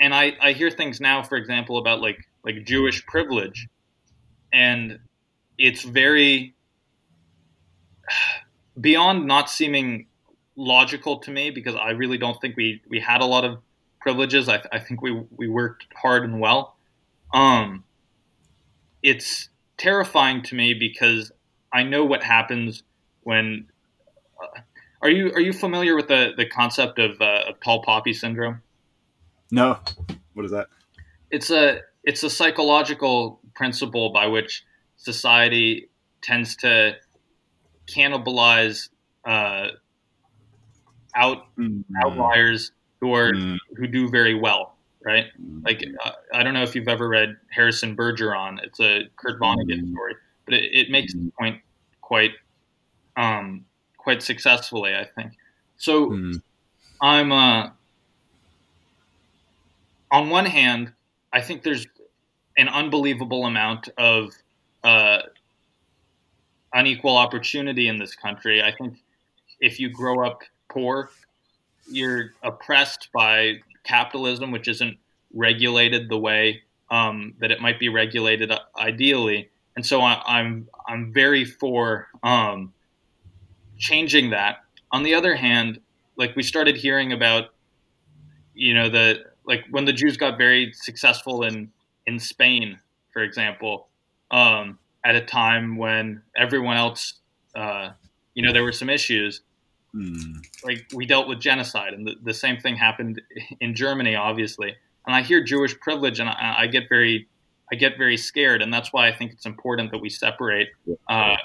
and 0.00 0.14
I, 0.14 0.34
I 0.40 0.52
hear 0.52 0.70
things 0.70 1.00
now, 1.00 1.22
for 1.22 1.36
example, 1.36 1.78
about 1.78 2.00
like 2.00 2.18
like 2.44 2.64
Jewish 2.64 3.04
privilege, 3.06 3.68
and 4.52 4.98
it's 5.58 5.82
very 5.82 6.54
beyond 8.80 9.26
not 9.26 9.50
seeming 9.50 10.06
logical 10.56 11.18
to 11.18 11.30
me 11.30 11.50
because 11.50 11.74
I 11.74 11.90
really 11.90 12.18
don't 12.18 12.40
think 12.40 12.56
we 12.56 12.82
we 12.88 13.00
had 13.00 13.20
a 13.20 13.26
lot 13.26 13.44
of 13.44 13.58
privileges. 14.00 14.48
I, 14.48 14.62
I 14.72 14.78
think 14.78 15.02
we 15.02 15.12
we 15.36 15.48
worked 15.48 15.86
hard 15.94 16.24
and 16.24 16.40
well. 16.40 16.76
Um, 17.32 17.84
it's 19.02 19.48
terrifying 19.76 20.42
to 20.42 20.54
me 20.54 20.74
because 20.74 21.32
I 21.72 21.82
know 21.82 22.04
what 22.04 22.22
happens 22.22 22.82
when. 23.22 23.66
Are 25.02 25.10
you 25.10 25.32
are 25.32 25.40
you 25.40 25.52
familiar 25.52 25.94
with 25.96 26.08
the 26.08 26.32
the 26.36 26.46
concept 26.46 26.98
of, 26.98 27.20
uh, 27.20 27.44
of 27.48 27.60
tall 27.60 27.82
poppy 27.82 28.12
syndrome? 28.12 28.62
No. 29.50 29.78
What 30.32 30.44
is 30.44 30.50
that? 30.52 30.68
It's 31.30 31.50
a 31.50 31.80
it's 32.02 32.22
a 32.22 32.30
psychological 32.30 33.40
principle 33.54 34.12
by 34.12 34.26
which 34.26 34.64
society 34.96 35.90
tends 36.22 36.56
to 36.56 36.96
cannibalize 37.86 38.88
uh, 39.24 39.68
out 41.14 41.54
mm-hmm. 41.58 41.80
outliers 42.04 42.72
who 43.00 43.14
are 43.14 43.32
mm-hmm. 43.32 43.56
who 43.76 43.86
do 43.86 44.08
very 44.08 44.34
well, 44.34 44.76
right? 45.04 45.26
Mm-hmm. 45.40 45.66
Like 45.66 45.84
uh, 46.04 46.10
I 46.32 46.42
don't 46.42 46.54
know 46.54 46.62
if 46.62 46.74
you've 46.74 46.88
ever 46.88 47.08
read 47.08 47.36
Harrison 47.50 47.96
Bergeron. 47.96 48.58
It's 48.62 48.80
a 48.80 49.02
Kurt 49.16 49.40
Vonnegut 49.40 49.80
mm-hmm. 49.80 49.92
story, 49.92 50.14
but 50.44 50.54
it, 50.54 50.64
it 50.72 50.90
makes 50.90 51.12
the 51.12 51.20
mm-hmm. 51.20 51.28
point 51.38 51.60
quite 52.00 52.32
um, 53.16 53.64
quite 54.04 54.22
successfully, 54.22 54.94
I 54.94 55.04
think. 55.04 55.32
So 55.78 56.10
mm-hmm. 56.10 56.36
I'm 57.00 57.32
uh, 57.32 57.70
on 60.12 60.30
one 60.30 60.46
hand, 60.46 60.92
I 61.32 61.40
think 61.40 61.64
there's 61.64 61.86
an 62.56 62.68
unbelievable 62.68 63.46
amount 63.46 63.88
of 63.98 64.30
uh, 64.84 65.22
unequal 66.72 67.16
opportunity 67.16 67.88
in 67.88 67.98
this 67.98 68.14
country. 68.14 68.62
I 68.62 68.72
think 68.72 68.98
if 69.60 69.80
you 69.80 69.88
grow 69.88 70.24
up 70.24 70.42
poor, 70.68 71.10
you're 71.90 72.30
oppressed 72.42 73.08
by 73.12 73.60
capitalism, 73.82 74.52
which 74.52 74.68
isn't 74.68 74.98
regulated 75.32 76.08
the 76.08 76.18
way 76.18 76.62
um, 76.90 77.34
that 77.40 77.50
it 77.50 77.60
might 77.60 77.80
be 77.80 77.88
regulated 77.88 78.52
uh, 78.52 78.60
ideally. 78.78 79.50
And 79.76 79.84
so 79.84 80.00
I, 80.00 80.12
am 80.12 80.22
I'm, 80.26 80.68
I'm 80.86 81.12
very 81.12 81.44
for 81.44 82.06
um, 82.22 82.72
changing 83.84 84.30
that. 84.30 84.56
On 84.90 85.02
the 85.02 85.14
other 85.14 85.34
hand, 85.34 85.78
like 86.16 86.34
we 86.34 86.42
started 86.42 86.76
hearing 86.76 87.12
about, 87.12 87.50
you 88.54 88.72
know, 88.74 88.88
the 88.88 89.24
like 89.46 89.64
when 89.70 89.84
the 89.84 89.92
Jews 89.92 90.16
got 90.16 90.38
very 90.38 90.72
successful 90.72 91.44
in 91.44 91.70
in 92.06 92.18
Spain, 92.18 92.78
for 93.12 93.22
example, 93.22 93.88
um, 94.30 94.78
at 95.04 95.14
a 95.14 95.20
time 95.20 95.76
when 95.76 96.22
everyone 96.36 96.76
else, 96.76 97.14
uh, 97.54 97.90
you 98.34 98.42
know, 98.42 98.52
there 98.52 98.64
were 98.64 98.72
some 98.72 98.88
issues. 98.88 99.42
Mm. 99.94 100.44
Like 100.64 100.86
we 100.94 101.06
dealt 101.06 101.28
with 101.28 101.40
genocide, 101.40 101.92
and 101.92 102.06
the, 102.06 102.14
the 102.22 102.34
same 102.34 102.56
thing 102.56 102.76
happened 102.76 103.20
in 103.60 103.74
Germany, 103.74 104.16
obviously. 104.16 104.74
And 105.06 105.14
I 105.14 105.22
hear 105.22 105.44
Jewish 105.44 105.78
privilege, 105.78 106.18
and 106.20 106.28
I, 106.28 106.54
I 106.60 106.66
get 106.66 106.84
very, 106.88 107.28
I 107.70 107.76
get 107.76 107.98
very 107.98 108.16
scared, 108.16 108.62
and 108.62 108.72
that's 108.72 108.92
why 108.92 109.06
I 109.06 109.12
think 109.12 109.32
it's 109.32 109.46
important 109.46 109.92
that 109.92 110.00
we 110.00 110.08
separate 110.08 110.68
uh, 111.08 111.36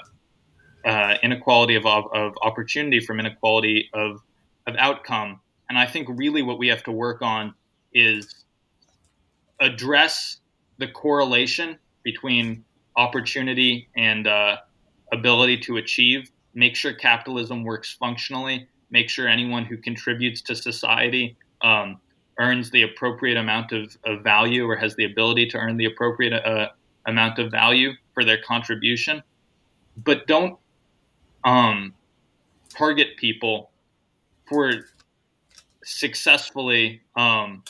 uh, 0.84 1.14
inequality 1.22 1.74
of, 1.74 1.86
of 1.86 2.34
opportunity 2.42 3.00
from 3.00 3.20
inequality 3.20 3.90
of 3.92 4.20
of 4.66 4.76
outcome. 4.78 5.40
And 5.68 5.78
I 5.78 5.86
think 5.86 6.08
really 6.10 6.42
what 6.42 6.58
we 6.58 6.68
have 6.68 6.82
to 6.84 6.92
work 6.92 7.22
on 7.22 7.54
is 7.92 8.44
address 9.60 10.38
the 10.78 10.88
correlation 10.88 11.78
between 12.02 12.64
opportunity 12.96 13.88
and 13.96 14.26
uh, 14.26 14.56
ability 15.12 15.58
to 15.58 15.76
achieve. 15.76 16.30
Make 16.54 16.74
sure 16.74 16.92
capitalism 16.92 17.62
works 17.62 17.96
functionally. 17.98 18.66
Make 18.90 19.08
sure 19.08 19.28
anyone 19.28 19.64
who 19.64 19.76
contributes 19.76 20.40
to 20.42 20.56
society 20.56 21.36
um, 21.62 22.00
earns 22.38 22.70
the 22.70 22.82
appropriate 22.82 23.36
amount 23.36 23.72
of, 23.72 23.96
of, 24.04 24.22
value 24.22 24.68
or 24.68 24.74
has 24.74 24.96
the 24.96 25.04
ability 25.04 25.46
to 25.46 25.58
earn 25.58 25.76
the 25.76 25.84
appropriate 25.84 26.32
uh, 26.32 26.70
amount 27.06 27.38
of 27.38 27.50
value 27.50 27.92
for 28.14 28.24
their 28.24 28.40
contribution. 28.42 29.22
But 29.96 30.26
don't 30.26 30.58
um, 31.44 31.94
target 32.70 33.16
people 33.16 33.70
for 34.48 34.72
successfully 35.84 37.00
um, 37.16 37.62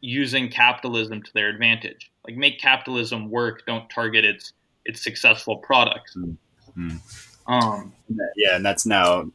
using 0.00 0.48
capitalism 0.48 1.22
to 1.22 1.32
their 1.34 1.48
advantage. 1.48 2.10
Like 2.26 2.36
make 2.36 2.60
capitalism 2.60 3.30
work. 3.30 3.66
Don't 3.66 3.88
target 3.90 4.24
its 4.24 4.52
its 4.84 5.02
successful 5.02 5.56
products. 5.56 6.16
Mm-hmm. 6.16 6.96
Um, 7.46 7.92
yeah, 8.36 8.56
and 8.56 8.64
that's 8.64 8.86
now 8.86 9.30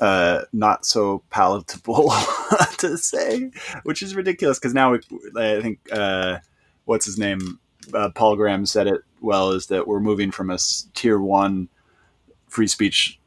uh, 0.00 0.42
not 0.52 0.84
so 0.84 1.22
palatable 1.30 2.12
to 2.78 2.98
say, 2.98 3.50
which 3.84 4.02
is 4.02 4.14
ridiculous 4.14 4.58
because 4.58 4.74
now 4.74 4.92
we, 4.92 5.00
I 5.36 5.60
think 5.62 5.78
uh, 5.90 6.38
what's 6.84 7.06
his 7.06 7.18
name, 7.18 7.58
uh, 7.94 8.10
Paul 8.10 8.36
Graham 8.36 8.66
said 8.66 8.86
it 8.86 9.02
well, 9.20 9.52
is 9.52 9.66
that 9.68 9.88
we're 9.88 10.00
moving 10.00 10.30
from 10.30 10.50
a 10.50 10.58
tier 10.94 11.18
one 11.18 11.68
free 12.56 12.66
speech 12.66 13.20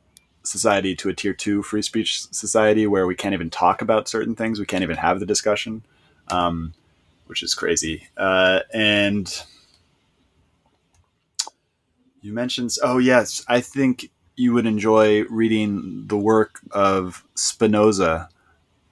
society 0.43 0.95
to 0.95 1.09
a 1.09 1.13
tier 1.13 1.33
two 1.33 1.61
free 1.61 1.83
speech 1.83 2.25
society 2.31 2.87
where 2.87 3.05
we 3.05 3.15
can't 3.15 3.33
even 3.33 3.49
talk 3.49 3.81
about 3.81 4.09
certain 4.09 4.35
things, 4.35 4.59
we 4.59 4.65
can't 4.65 4.83
even 4.83 4.97
have 4.97 5.19
the 5.19 5.25
discussion. 5.25 5.83
Um, 6.29 6.73
which 7.29 7.43
is 7.43 7.53
crazy. 7.53 8.07
Uh, 8.17 8.61
and 8.73 9.43
you 12.21 12.33
mentioned, 12.33 12.75
oh 12.83 12.97
yes, 12.97 13.45
I 13.47 13.61
think 13.61 14.09
you 14.35 14.53
would 14.53 14.65
enjoy 14.65 15.25
reading 15.25 16.07
the 16.07 16.17
work 16.17 16.59
of 16.71 17.23
Spinoza. 17.35 18.29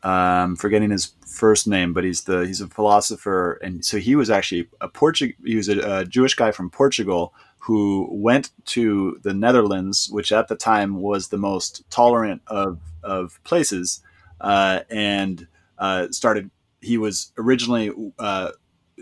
Um, 0.04 0.56
forgetting 0.56 0.92
his 0.92 1.14
first 1.28 1.68
name, 1.68 1.94
but 1.94 2.04
he's 2.04 2.24
the 2.24 2.46
he's 2.48 2.62
a 2.62 2.68
philosopher, 2.68 3.54
and 3.64 3.84
so 3.84 3.98
he 3.98 4.16
was 4.16 4.30
actually 4.30 4.68
a 4.82 4.90
Portug 4.90 5.36
he 5.46 5.56
was 5.56 5.70
a, 5.70 6.00
a 6.00 6.06
Jewish 6.06 6.36
guy 6.36 6.52
from 6.52 6.70
Portugal 6.70 7.34
who 7.60 8.08
went 8.10 8.52
to 8.66 9.20
the 9.24 9.34
Netherlands, 9.34 10.10
which 10.10 10.32
at 10.32 10.48
the 10.48 10.56
time 10.56 11.02
was 11.02 11.28
the 11.28 11.38
most 11.38 11.84
tolerant 11.90 12.42
of 12.48 12.80
of 13.04 13.40
places, 13.44 14.02
uh, 14.42 14.82
and 14.90 15.48
uh, 15.78 16.08
started 16.12 16.50
he 16.82 16.98
was 16.98 17.32
originally 17.38 17.92
uh, 18.20 18.52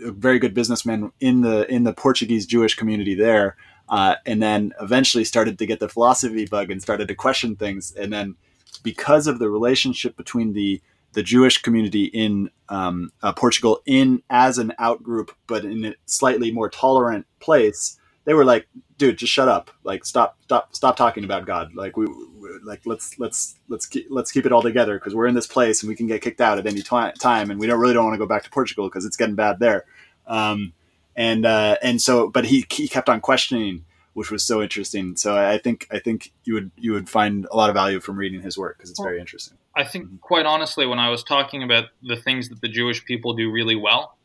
a 0.04 0.10
very 0.10 0.38
good 0.38 0.54
businessman 0.54 1.12
in 1.20 1.42
the 1.42 1.70
in 1.72 1.84
the 1.84 1.92
Portuguese 1.92 2.46
Jewish 2.46 2.74
community 2.74 3.14
there, 3.14 3.56
uh, 3.88 4.16
and 4.26 4.42
then 4.42 4.72
eventually 4.80 5.24
started 5.24 5.58
to 5.58 5.66
get 5.66 5.80
the 5.80 5.88
philosophy 5.88 6.46
bug 6.46 6.70
and 6.70 6.82
started 6.82 7.08
to 7.08 7.14
question 7.14 7.56
things. 7.56 7.92
And 7.92 8.12
then 8.12 8.36
because 8.82 9.26
of 9.26 9.38
the 9.38 9.48
relationship 9.48 10.16
between 10.16 10.52
the 10.52 10.80
the 11.16 11.22
Jewish 11.22 11.62
community 11.62 12.04
in 12.04 12.50
um, 12.68 13.10
uh, 13.22 13.32
Portugal 13.32 13.80
in 13.86 14.22
as 14.28 14.58
an 14.58 14.74
outgroup, 14.78 15.30
but 15.46 15.64
in 15.64 15.86
a 15.86 15.94
slightly 16.04 16.50
more 16.50 16.68
tolerant 16.68 17.26
place, 17.40 17.98
they 18.26 18.34
were 18.34 18.44
like, 18.44 18.68
dude, 18.98 19.16
just 19.16 19.32
shut 19.32 19.48
up. 19.48 19.70
Like, 19.82 20.04
stop, 20.04 20.36
stop, 20.42 20.76
stop 20.76 20.94
talking 20.94 21.24
about 21.24 21.46
God. 21.46 21.74
Like, 21.74 21.96
we, 21.96 22.04
we 22.04 22.50
like, 22.62 22.82
let's, 22.84 23.18
let's, 23.18 23.54
let's 23.70 23.86
keep, 23.86 24.08
let's 24.10 24.30
keep 24.30 24.44
it 24.44 24.52
all 24.52 24.60
together 24.60 24.98
because 24.98 25.14
we're 25.14 25.26
in 25.26 25.34
this 25.34 25.46
place 25.46 25.82
and 25.82 25.88
we 25.88 25.96
can 25.96 26.06
get 26.06 26.20
kicked 26.20 26.42
out 26.42 26.58
at 26.58 26.66
any 26.66 26.82
t- 26.82 27.12
time, 27.18 27.50
and 27.50 27.58
we 27.58 27.66
don't 27.66 27.80
really 27.80 27.94
don't 27.94 28.04
want 28.04 28.14
to 28.14 28.18
go 28.18 28.26
back 28.26 28.44
to 28.44 28.50
Portugal 28.50 28.86
because 28.86 29.06
it's 29.06 29.16
getting 29.16 29.36
bad 29.36 29.58
there. 29.58 29.86
Um, 30.26 30.74
and 31.16 31.46
uh, 31.46 31.78
and 31.82 31.98
so, 31.98 32.28
but 32.28 32.44
he 32.44 32.66
he 32.70 32.88
kept 32.88 33.08
on 33.08 33.22
questioning, 33.22 33.86
which 34.16 34.30
was 34.30 34.42
so 34.42 34.62
interesting. 34.62 35.14
So 35.14 35.36
I 35.36 35.58
think 35.58 35.86
I 35.90 35.98
think 35.98 36.32
you 36.44 36.54
would 36.54 36.70
you 36.76 36.92
would 36.92 37.06
find 37.06 37.46
a 37.50 37.56
lot 37.56 37.68
of 37.68 37.74
value 37.74 38.00
from 38.00 38.16
reading 38.16 38.40
his 38.40 38.56
work 38.56 38.78
because 38.78 38.88
it's 38.88 38.98
very 38.98 39.20
interesting. 39.20 39.58
I 39.74 39.84
think, 39.84 40.06
mm-hmm. 40.06 40.16
quite 40.16 40.46
honestly, 40.46 40.86
when 40.86 40.98
I 40.98 41.10
was 41.10 41.22
talking 41.22 41.62
about 41.62 41.90
the 42.02 42.16
things 42.16 42.48
that 42.48 42.62
the 42.62 42.68
Jewish 42.68 43.04
people 43.04 43.34
do 43.34 43.50
really 43.50 43.76
well, 43.76 44.16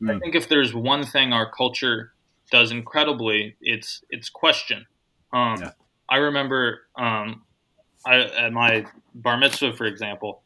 mm. 0.00 0.14
I 0.14 0.20
think 0.20 0.36
if 0.36 0.48
there's 0.48 0.72
one 0.72 1.04
thing 1.04 1.32
our 1.32 1.50
culture 1.50 2.12
does 2.52 2.70
incredibly. 2.70 3.56
It's 3.60 4.04
it's 4.08 4.28
question. 4.28 4.86
Um, 5.32 5.60
yeah. 5.60 5.72
I 6.08 6.18
remember 6.18 6.82
um, 6.96 7.42
I, 8.06 8.20
at 8.20 8.52
my 8.52 8.86
bar 9.16 9.36
mitzvah, 9.36 9.72
for 9.72 9.86
example, 9.86 10.42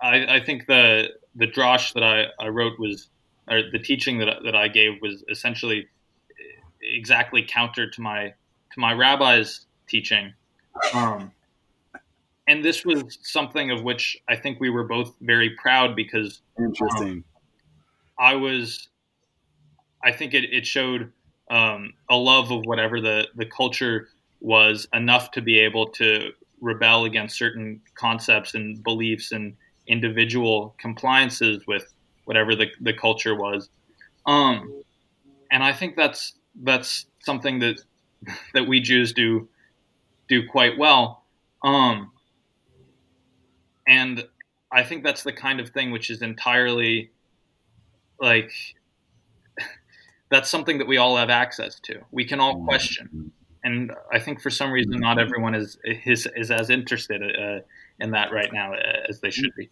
I, 0.00 0.36
I 0.36 0.40
think 0.44 0.66
the 0.66 1.10
the 1.34 1.46
drosh 1.46 1.94
that 1.94 2.02
I, 2.02 2.26
I 2.38 2.48
wrote 2.48 2.78
was 2.78 3.08
or 3.48 3.62
the 3.70 3.78
teaching 3.78 4.18
that 4.18 4.42
that 4.44 4.56
I 4.56 4.68
gave 4.68 5.00
was 5.00 5.24
essentially 5.30 5.88
exactly 6.82 7.42
counter 7.42 7.88
to 7.90 8.00
my 8.00 8.34
to 8.72 8.80
my 8.80 8.92
rabbi's 8.92 9.66
teaching. 9.88 10.32
Um, 10.92 11.32
and 12.46 12.64
this 12.64 12.84
was 12.84 13.18
something 13.22 13.70
of 13.70 13.82
which 13.82 14.16
I 14.28 14.36
think 14.36 14.60
we 14.60 14.70
were 14.70 14.84
both 14.84 15.14
very 15.20 15.50
proud 15.50 15.96
because 15.96 16.42
interesting. 16.58 17.08
Um, 17.08 17.24
I 18.18 18.34
was, 18.34 18.88
I 20.02 20.12
think 20.12 20.32
it, 20.32 20.44
it 20.52 20.66
showed 20.66 21.12
um, 21.50 21.92
a 22.08 22.16
love 22.16 22.50
of 22.50 22.64
whatever 22.64 23.00
the 23.00 23.28
the 23.34 23.46
culture 23.46 24.08
was 24.40 24.86
enough 24.92 25.30
to 25.32 25.42
be 25.42 25.58
able 25.58 25.88
to 25.88 26.30
rebel 26.60 27.04
against 27.04 27.36
certain 27.36 27.80
concepts 27.94 28.54
and 28.54 28.82
beliefs 28.82 29.32
and 29.32 29.56
individual 29.86 30.74
compliances 30.78 31.66
with 31.66 31.92
whatever 32.24 32.54
the, 32.54 32.66
the 32.80 32.92
culture 32.92 33.34
was. 33.34 33.68
Um, 34.26 34.82
and 35.50 35.62
I 35.62 35.72
think 35.72 35.96
that's 35.96 36.34
that's 36.62 37.06
something 37.20 37.58
that 37.60 37.80
that 38.54 38.66
we 38.66 38.80
Jews 38.80 39.12
do 39.12 39.48
do 40.28 40.46
quite 40.48 40.78
well. 40.78 41.24
Um, 41.62 42.12
and 43.86 44.24
I 44.72 44.82
think 44.82 45.04
that's 45.04 45.22
the 45.22 45.32
kind 45.32 45.60
of 45.60 45.70
thing 45.70 45.90
which 45.90 46.10
is 46.10 46.22
entirely 46.22 47.10
like 48.20 48.50
that's 50.30 50.50
something 50.50 50.78
that 50.78 50.86
we 50.86 50.96
all 50.96 51.16
have 51.16 51.30
access 51.30 51.78
to. 51.80 52.00
We 52.10 52.24
can 52.24 52.40
all 52.40 52.56
mm-hmm. 52.56 52.66
question, 52.66 53.32
and 53.62 53.92
I 54.12 54.18
think 54.18 54.40
for 54.40 54.50
some 54.50 54.70
reason 54.70 54.98
not 55.00 55.18
everyone 55.18 55.54
is 55.54 55.78
is, 55.84 56.26
is 56.36 56.50
as 56.50 56.70
interested 56.70 57.22
uh, 57.22 57.60
in 58.00 58.10
that 58.12 58.32
right 58.32 58.52
now 58.52 58.74
uh, 58.74 59.06
as 59.08 59.20
they 59.20 59.30
should 59.30 59.54
be. 59.56 59.68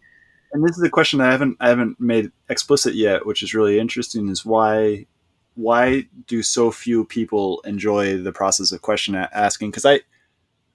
And 0.53 0.63
this 0.63 0.77
is 0.77 0.83
a 0.83 0.89
question 0.89 1.19
I 1.19 1.31
haven't 1.31 1.57
I 1.59 1.69
haven't 1.69 1.99
made 1.99 2.31
explicit 2.49 2.95
yet, 2.95 3.25
which 3.25 3.43
is 3.43 3.53
really 3.53 3.79
interesting. 3.79 4.29
Is 4.29 4.45
why 4.45 5.07
why 5.55 6.05
do 6.27 6.43
so 6.43 6.71
few 6.71 7.05
people 7.05 7.61
enjoy 7.61 8.17
the 8.17 8.31
process 8.31 8.71
of 8.71 8.81
question 8.81 9.15
asking? 9.15 9.71
Because 9.71 9.85
I 9.85 10.01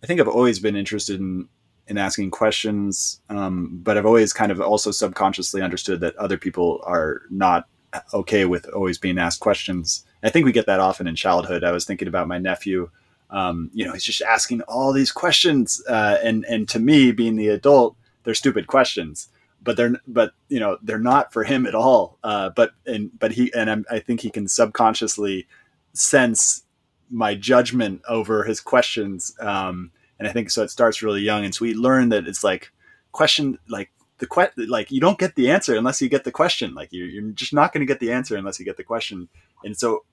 I 0.03 0.07
think 0.07 0.21
I've 0.21 0.29
always 0.29 0.59
been 0.59 0.77
interested 0.77 1.21
in 1.21 1.49
in 1.87 1.99
asking 1.99 2.31
questions, 2.31 3.21
um, 3.29 3.81
but 3.83 3.99
I've 3.99 4.07
always 4.07 4.33
kind 4.33 4.53
of 4.53 4.61
also 4.61 4.93
subconsciously 4.93 5.61
understood 5.61 6.01
that 6.01 6.17
other 6.17 6.39
people 6.39 6.81
are 6.85 7.23
not 7.31 7.67
okay 8.15 8.45
with 8.45 8.67
always 8.69 8.97
being 8.97 9.19
asked 9.19 9.41
questions. 9.41 10.05
I 10.23 10.31
think 10.31 10.47
we 10.47 10.53
get 10.53 10.67
that 10.67 10.79
often 10.79 11.09
in 11.09 11.17
childhood. 11.17 11.65
I 11.65 11.73
was 11.73 11.85
thinking 11.85 12.07
about 12.07 12.29
my 12.29 12.39
nephew. 12.39 12.91
Um, 13.31 13.71
you 13.73 13.85
know, 13.85 13.93
he's 13.93 14.05
just 14.05 14.23
asking 14.23 14.61
all 14.63 14.93
these 14.93 15.13
questions, 15.13 15.83
uh, 15.89 16.19
and 16.23 16.45
and 16.47 16.69
to 16.69 16.79
me, 16.79 17.13
being 17.13 17.37
the 17.37 17.49
adult, 17.49 17.97
they're 18.25 18.35
stupid 18.35 18.67
questions. 18.67 19.29
But 19.63 19.77
they're 19.77 19.93
but 20.07 20.33
you 20.49 20.59
know 20.59 20.79
they're 20.83 20.99
not 20.99 21.33
for 21.33 21.45
him 21.45 21.67
at 21.67 21.75
all. 21.75 22.19
Uh, 22.25 22.51
but 22.51 22.73
and 22.87 23.11
but 23.19 23.33
he 23.33 23.53
and 23.55 23.71
I'm, 23.71 23.85
I 23.91 23.99
think 23.99 24.21
he 24.21 24.31
can 24.31 24.49
subconsciously 24.49 25.47
sense 25.93 26.63
my 27.11 27.35
judgment 27.35 28.03
over 28.09 28.45
his 28.45 28.61
questions. 28.61 29.35
Um, 29.41 29.91
and 30.19 30.29
I 30.29 30.33
think 30.33 30.51
so. 30.51 30.63
It 30.63 30.71
starts 30.71 31.03
really 31.03 31.23
young, 31.23 31.45
and 31.45 31.55
so 31.55 31.65
we 31.65 31.75
learn 31.75 32.11
that 32.11 32.27
it's 32.27 32.45
like 32.45 32.73
question 33.13 33.59
like 33.69 33.91
the 34.19 34.27
que- 34.27 34.67
like 34.69 34.91
you 34.91 35.01
don't 35.01 35.19
get 35.19 35.35
the 35.35 35.51
answer 35.51 35.77
unless 35.77 36.01
you 36.01 36.09
get 36.09 36.25
the 36.25 36.31
question. 36.31 36.75
Like 36.75 36.91
you're, 36.93 37.09
you're 37.09 37.33
just 37.33 37.53
not 37.53 37.73
going 37.73 37.81
to 37.81 37.87
get 37.87 38.01
the 38.01 38.13
answer 38.13 38.37
unless 38.37 38.59
you 38.59 38.65
get 38.65 38.77
the 38.77 38.85
question. 38.85 39.29
And 39.65 39.77
so, 39.77 40.05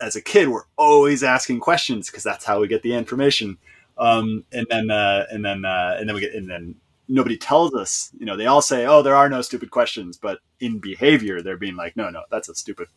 as 0.00 0.16
a 0.16 0.20
kid, 0.20 0.48
we're 0.48 0.64
always 0.76 1.22
asking 1.22 1.60
questions 1.60 2.10
because 2.10 2.24
that's 2.24 2.44
how 2.44 2.60
we 2.60 2.68
get 2.68 2.82
the 2.82 2.94
information. 2.94 3.58
Um, 3.96 4.44
and 4.52 4.66
then 4.68 4.90
uh, 4.90 5.26
and 5.30 5.44
then 5.44 5.64
uh, 5.64 5.96
and 5.98 6.08
then 6.08 6.14
we 6.14 6.20
get 6.20 6.34
and 6.34 6.50
then 6.50 6.74
nobody 7.08 7.36
tells 7.36 7.74
us. 7.74 8.10
You 8.18 8.26
know, 8.26 8.36
they 8.36 8.46
all 8.46 8.62
say, 8.62 8.86
"Oh, 8.86 9.02
there 9.02 9.16
are 9.16 9.28
no 9.28 9.42
stupid 9.42 9.70
questions," 9.70 10.16
but 10.16 10.38
in 10.60 10.78
behavior, 10.78 11.42
they're 11.42 11.56
being 11.56 11.76
like, 11.76 11.96
"No, 11.96 12.10
no, 12.10 12.22
that's 12.30 12.48
a 12.48 12.54
stupid 12.54 12.88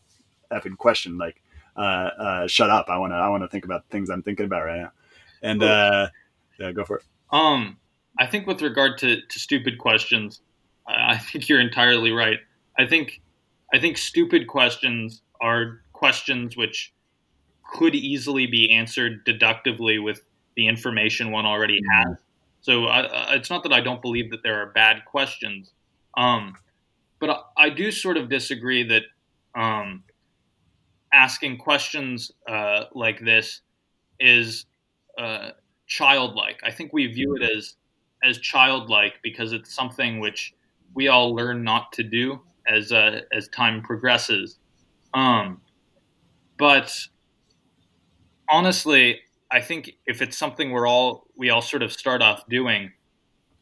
effing 0.52 0.78
question." 0.78 1.18
Like, 1.18 1.42
uh, 1.76 2.10
uh, 2.20 2.48
shut 2.48 2.70
up! 2.70 2.88
I 2.90 2.98
want 2.98 3.12
to 3.12 3.18
I 3.18 3.30
want 3.30 3.44
to 3.44 3.50
think 3.50 3.66
about 3.66 3.86
things 3.90 4.10
I'm 4.10 4.24
thinking 4.24 4.46
about 4.46 4.64
right 4.66 4.82
now. 4.82 4.92
And 5.42 5.64
uh, 5.64 6.08
yeah, 6.60 6.72
go 6.72 6.84
for 6.84 6.98
it. 6.98 7.04
Um, 7.32 7.78
I 8.20 8.26
think 8.26 8.48
with 8.48 8.62
regard 8.62 8.98
to, 9.00 9.22
to 9.22 9.40
stupid 9.40 9.78
questions, 9.78 10.42
I 10.88 11.18
think 11.18 11.50
you're 11.50 11.60
entirely 11.60 12.12
right. 12.12 12.40
I 12.78 12.86
think 12.86 13.22
I 13.74 13.80
think 13.80 13.98
stupid 13.98 14.48
questions 14.48 15.22
are 15.42 15.82
questions 15.94 16.56
which 16.56 16.94
could 17.74 17.96
easily 17.96 18.48
be 18.48 18.72
answered 18.72 19.26
deductively 19.26 20.00
with 20.00 20.22
the 20.56 20.68
information 20.68 21.32
one 21.32 21.46
already 21.46 21.80
mm-hmm. 21.82 22.10
has. 22.10 22.18
So 22.62 22.86
I, 22.86 23.36
it's 23.36 23.50
not 23.50 23.64
that 23.64 23.74
I 23.74 23.82
don't 23.82 24.02
believe 24.02 24.32
that 24.32 24.44
there 24.44 24.62
are 24.62 24.68
bad 24.68 25.06
questions, 25.06 25.72
um, 26.18 26.56
but 27.20 27.30
I, 27.30 27.40
I, 27.58 27.70
do 27.70 27.92
sort 27.92 28.18
of 28.18 28.30
disagree 28.30 28.84
that 28.84 29.04
um, 29.56 30.04
asking 31.14 31.58
questions 31.58 32.32
uh, 32.50 32.86
like 32.94 33.20
this 33.20 33.62
is 34.20 34.66
uh, 35.18 35.52
childlike. 35.86 36.60
I 36.66 36.72
think 36.72 36.92
we 36.94 37.08
view 37.08 37.36
it 37.40 37.44
as 37.44 37.76
as 38.24 38.40
childlike 38.40 39.14
because 39.22 39.54
it's 39.54 39.74
something 39.74 40.20
which 40.20 40.54
we 40.94 41.08
all 41.08 41.36
learn 41.36 41.64
not 41.64 41.92
to 41.94 42.04
do 42.04 42.42
as 42.68 42.92
uh, 42.92 43.22
as 43.32 43.48
time 43.50 43.82
progresses. 43.82 44.58
Um, 45.14 45.62
but 46.58 46.92
honestly, 48.50 49.22
I 49.52 49.62
think 49.62 49.92
if 50.06 50.22
it's 50.22 50.38
something 50.38 50.72
we're 50.72 50.88
all 50.88 51.28
we 51.38 51.50
all 51.50 51.62
sort 51.62 51.84
of 51.84 51.92
start 51.92 52.22
off 52.22 52.48
doing, 52.50 52.92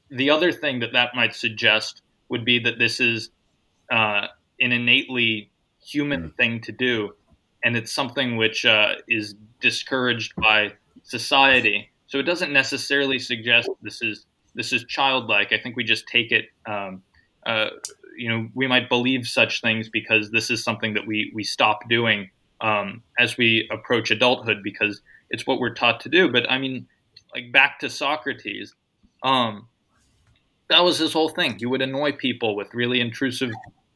the 0.09 0.29
other 0.29 0.51
thing 0.51 0.79
that 0.79 0.93
that 0.93 1.15
might 1.15 1.35
suggest 1.35 2.01
would 2.29 2.45
be 2.45 2.59
that 2.59 2.79
this 2.79 2.99
is 2.99 3.29
uh, 3.91 4.27
an 4.59 4.71
innately 4.71 5.51
human 5.83 6.29
mm. 6.29 6.35
thing 6.35 6.61
to 6.61 6.71
do, 6.71 7.11
and 7.63 7.77
it's 7.77 7.91
something 7.91 8.37
which 8.37 8.65
uh, 8.65 8.95
is 9.07 9.35
discouraged 9.61 10.33
by 10.35 10.73
society. 11.03 11.91
So 12.07 12.19
it 12.19 12.23
doesn't 12.23 12.51
necessarily 12.51 13.19
suggest 13.19 13.69
this 13.81 14.01
is 14.01 14.25
this 14.55 14.73
is 14.73 14.83
childlike. 14.85 15.51
I 15.51 15.59
think 15.59 15.75
we 15.75 15.83
just 15.83 16.07
take 16.07 16.31
it. 16.31 16.45
Um, 16.65 17.03
uh, 17.45 17.69
you 18.17 18.29
know, 18.29 18.47
we 18.55 18.65
might 18.65 18.89
believe 18.89 19.27
such 19.27 19.61
things 19.61 19.89
because 19.89 20.31
this 20.31 20.49
is 20.49 20.63
something 20.63 20.93
that 20.95 21.05
we 21.05 21.31
we 21.35 21.43
stop 21.43 21.87
doing 21.89 22.29
um, 22.61 23.03
as 23.19 23.37
we 23.37 23.69
approach 23.71 24.11
adulthood 24.11 24.63
because 24.63 25.01
it's 25.29 25.45
what 25.45 25.59
we're 25.59 25.73
taught 25.73 25.99
to 26.01 26.09
do. 26.09 26.31
But 26.31 26.49
I 26.49 26.57
mean, 26.57 26.87
like 27.33 27.51
back 27.51 27.79
to 27.79 27.89
Socrates, 27.89 28.73
um, 29.23 29.67
that 30.69 30.83
was 30.83 30.97
his 30.97 31.13
whole 31.13 31.29
thing. 31.29 31.57
He 31.57 31.65
would 31.65 31.81
annoy 31.81 32.13
people 32.13 32.55
with 32.55 32.73
really 32.73 32.99
intrusive 32.99 33.51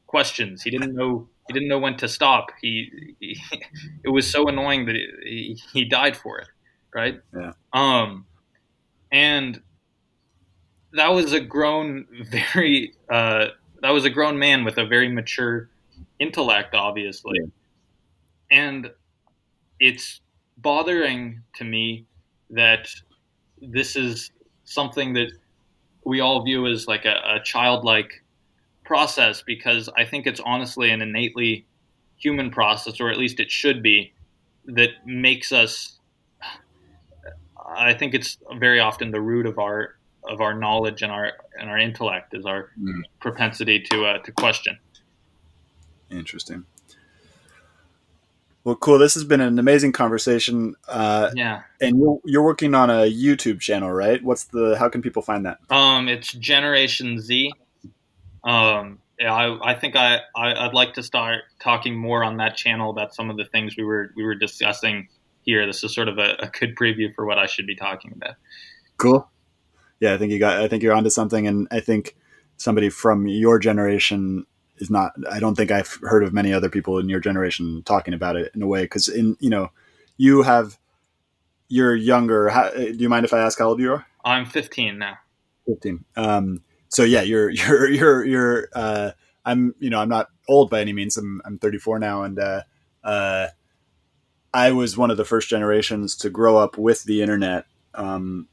questions. 0.08 0.62
He 0.62 0.70
didn't 0.70 0.96
know 0.96 1.28
he 1.48 1.54
didn't 1.54 1.68
know 1.68 1.80
when 1.80 1.98
to 1.98 2.08
stop. 2.08 2.52
He, 2.62 3.16
he 3.20 3.42
it 4.04 4.10
was 4.10 4.30
so 4.30 4.48
annoying 4.48 4.86
that 4.86 4.96
he, 4.96 5.60
he 5.74 5.84
died 5.86 6.16
for 6.16 6.38
it. 6.40 6.48
Right. 6.94 7.20
Yeah. 7.36 7.54
Um, 7.74 8.26
and 9.12 9.62
that 10.94 11.12
was 11.12 11.34
a 11.34 11.40
grown, 11.40 12.06
very 12.54 12.94
uh, 13.10 13.48
that 13.82 13.90
was 13.90 14.06
a 14.06 14.10
grown 14.10 14.38
man 14.38 14.64
with 14.64 14.78
a 14.78 14.86
very 14.86 15.10
mature 15.10 15.70
intellect, 16.20 16.76
obviously, 16.76 17.40
yeah. 17.40 17.48
and 18.52 18.92
it's 19.80 20.22
bothering 20.62 21.42
to 21.56 21.64
me 21.64 22.06
that 22.50 22.90
this 23.62 23.96
is 23.96 24.32
something 24.64 25.14
that 25.14 25.32
we 26.06 26.20
all 26.20 26.44
view 26.44 26.68
as 26.68 26.88
like 26.88 27.06
a, 27.06 27.22
a 27.36 27.40
childlike 27.44 28.24
process 28.84 29.44
because 29.44 29.90
I 29.98 30.06
think 30.06 30.26
it's 30.26 30.40
honestly 30.44 30.90
an 30.90 31.02
innately 31.02 31.66
human 32.18 32.52
process, 32.52 33.00
or 33.00 33.10
at 33.10 33.18
least 33.18 33.40
it 33.40 33.52
should 33.52 33.82
be, 33.82 34.14
that 34.66 34.90
makes 35.06 35.52
us. 35.52 35.98
I 37.68 37.94
think 37.94 38.14
it's 38.14 38.38
very 38.58 38.80
often 38.80 39.12
the 39.12 39.22
root 39.22 39.46
of 39.46 39.60
our 39.60 39.96
of 40.24 40.42
our 40.42 40.54
knowledge 40.54 41.02
and 41.02 41.12
our 41.12 41.34
and 41.60 41.70
our 41.70 41.78
intellect 41.78 42.34
is 42.34 42.46
our 42.46 42.72
mm. 42.80 43.02
propensity 43.20 43.80
to 43.92 44.06
uh, 44.06 44.18
to 44.20 44.32
question. 44.32 44.78
Interesting. 46.10 46.66
Well, 48.64 48.76
cool. 48.76 49.00
This 49.00 49.14
has 49.14 49.24
been 49.24 49.42
an 49.42 49.58
amazing 49.58 49.94
conversation. 49.94 50.76
Uh, 50.88 51.32
yeah. 51.34 51.62
And 51.80 51.98
you're, 51.98 52.20
you're 52.26 52.44
working 52.44 52.76
on 52.76 52.90
a 52.90 53.12
YouTube 53.12 53.60
channel, 53.60 53.92
right? 53.92 54.24
What's 54.24 54.46
the? 54.46 54.76
How 54.78 54.90
can 54.90 55.02
people 55.02 55.22
find 55.22 55.46
that? 55.46 55.60
Um, 55.70 56.08
it's 56.08 56.34
Generation 56.34 57.20
Z. 57.20 57.54
Um, 58.44 59.00
yeah, 59.20 59.34
I, 59.34 59.72
I 59.72 59.74
think 59.74 59.96
I, 59.96 60.22
I 60.36 60.66
would 60.66 60.74
like 60.74 60.94
to 60.96 61.04
start 61.04 61.44
talking 61.60 61.96
more 61.98 62.24
on 62.24 62.38
that 62.38 62.56
channel 62.56 62.90
about 62.90 63.16
some 63.16 63.30
of 63.30 63.38
the 63.38 63.46
things 63.46 63.76
we 63.78 63.84
were 63.84 64.12
we 64.16 64.24
were 64.24 64.36
discussing 64.36 65.08
here. 65.42 65.66
This 65.66 65.84
is 65.84 65.94
sort 65.94 66.08
of 66.08 66.18
a, 66.18 66.36
a 66.40 66.48
good 66.48 66.76
preview 66.76 67.14
for 67.16 67.26
what 67.26 67.40
I 67.40 67.46
should 67.46 67.68
be 67.68 67.76
talking 67.76 68.12
about. 68.14 68.36
Cool 68.98 69.30
yeah, 70.00 70.14
I 70.14 70.18
think 70.18 70.32
you 70.32 70.40
got. 70.40 70.62
I 70.62 70.68
think 70.68 70.84
you're 70.84 70.94
onto 70.94 71.10
something, 71.10 71.48
and 71.48 71.68
I 71.72 71.80
think 71.80 72.16
somebody 72.58 72.90
from 72.90 73.28
your 73.28 73.60
generation 73.60 74.46
is 74.80 74.90
not. 74.90 75.14
I 75.30 75.40
don't 75.40 75.56
think 75.56 75.72
I've 75.72 76.00
heard 76.02 76.24
of 76.24 76.34
many 76.34 76.52
other 76.52 76.70
people 76.70 76.98
in 76.98 77.10
your 77.10 77.20
generation 77.20 77.84
talking 77.84 78.14
about 78.14 78.36
it 78.36 78.52
in 78.56 78.62
a 78.62 78.68
way 78.68 78.84
because 78.84 79.08
in 79.08 79.38
you 79.40 79.50
know, 79.50 79.72
you 80.18 80.42
have 80.44 80.78
you're 81.68 81.96
younger. 81.96 82.50
How, 82.50 82.70
do 82.72 82.96
you 82.98 83.10
mind 83.10 83.26
if 83.26 83.34
I 83.34 83.40
ask 83.40 83.60
how 83.60 83.70
old 83.70 83.80
you 83.80 83.94
are? 83.94 84.06
I'm 84.26 84.46
15 84.46 84.98
now. 84.98 85.18
15. 85.68 86.04
Um, 86.18 86.64
so 86.90 87.04
yeah, 87.04 87.22
you're 87.22 87.50
you're 87.50 87.90
you're 87.90 88.26
you're. 88.26 88.70
Uh, 88.74 89.12
I'm 89.46 89.74
you 89.80 89.90
know 89.90 90.00
I'm 90.00 90.10
not 90.10 90.28
old 90.48 90.70
by 90.70 90.82
any 90.82 90.94
means. 90.94 91.18
I'm 91.18 91.42
I'm 91.46 91.58
34 91.58 92.00
now, 92.00 92.24
and 92.24 92.38
uh, 92.40 92.64
uh, 93.04 93.48
I 94.54 94.72
was 94.72 94.98
one 94.98 95.12
of 95.12 95.18
the 95.18 95.26
first 95.26 95.50
generations 95.50 96.16
to 96.18 96.30
grow 96.30 96.58
up 96.58 96.78
with 96.78 97.04
the 97.04 97.22
internet. 97.22 97.66
Um, 97.94 98.48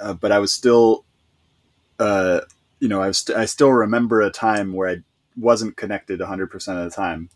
uh, 0.00 0.14
but 0.14 0.32
I 0.32 0.38
was 0.38 0.52
still, 0.52 1.04
uh, 1.98 2.40
you 2.80 2.88
know, 2.88 3.00
I 3.00 3.08
was 3.08 3.18
st- 3.18 3.38
I 3.38 3.44
still 3.44 3.70
remember 3.70 4.20
a 4.20 4.30
time 4.30 4.72
where 4.72 4.88
I 4.88 4.96
wasn't 5.36 5.76
connected 5.76 6.20
100% 6.20 6.52
of 6.52 6.90
the 6.90 6.94
time. 6.94 7.30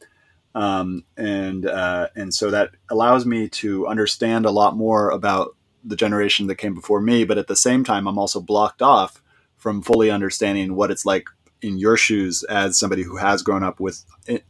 Um, 0.54 1.04
and 1.18 1.66
uh, 1.66 2.08
and 2.16 2.32
so 2.32 2.50
that 2.50 2.70
allows 2.88 3.26
me 3.26 3.48
to 3.50 3.86
understand 3.86 4.46
a 4.46 4.50
lot 4.50 4.74
more 4.74 5.10
about 5.10 5.54
the 5.84 5.96
generation 5.96 6.46
that 6.46 6.56
came 6.56 6.74
before 6.74 7.00
me. 7.00 7.24
But 7.24 7.36
at 7.36 7.46
the 7.46 7.56
same 7.56 7.84
time, 7.84 8.08
I'm 8.08 8.18
also 8.18 8.40
blocked 8.40 8.80
off 8.80 9.22
from 9.58 9.82
fully 9.82 10.10
understanding 10.10 10.74
what 10.74 10.90
it's 10.90 11.04
like 11.04 11.28
in 11.60 11.78
your 11.78 11.96
shoes 11.96 12.42
as 12.44 12.78
somebody 12.78 13.02
who 13.02 13.16
has 13.16 13.42
grown 13.42 13.62
up 13.62 13.80
with 13.80 14.04
it, 14.26 14.44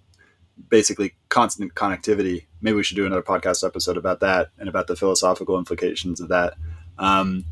basically 0.69 1.15
constant 1.29 1.75
connectivity. 1.75 2.47
Maybe 2.61 2.77
we 2.77 2.85
should 2.85 2.97
do 2.97 3.07
another 3.07 3.23
podcast 3.23 3.67
episode 3.67 3.97
about 3.97 4.21
that 4.21 4.51
and 4.59 4.69
about 4.69 4.87
the 4.87 4.97
philosophical 4.97 5.59
implications 5.59 6.21
of 6.21 6.29
that. 6.29 6.55
Um, 6.99 7.45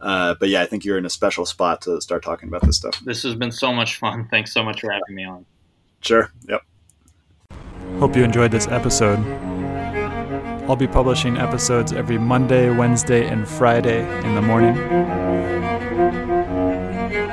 uh, 0.00 0.34
but 0.40 0.48
yeah, 0.48 0.62
I 0.62 0.66
think 0.66 0.84
you're 0.84 0.98
in 0.98 1.06
a 1.06 1.10
special 1.10 1.44
spot 1.44 1.82
to 1.82 2.00
start 2.00 2.22
talking 2.22 2.48
about 2.48 2.62
this 2.62 2.76
stuff. 2.76 2.98
This 3.04 3.22
has 3.22 3.34
been 3.34 3.52
so 3.52 3.72
much 3.72 3.96
fun. 3.96 4.28
Thanks 4.30 4.52
so 4.52 4.62
much 4.62 4.80
for 4.80 4.90
having 4.90 5.14
me 5.14 5.24
on. 5.24 5.44
Sure. 6.00 6.32
Yep. 6.48 6.62
Hope 7.98 8.16
you 8.16 8.24
enjoyed 8.24 8.50
this 8.50 8.66
episode. 8.68 9.18
I'll 10.68 10.76
be 10.76 10.86
publishing 10.86 11.36
episodes 11.36 11.92
every 11.92 12.16
Monday, 12.16 12.70
Wednesday, 12.70 13.26
and 13.26 13.46
Friday 13.46 14.02
in 14.24 14.34
the 14.34 14.42
morning. 14.42 14.76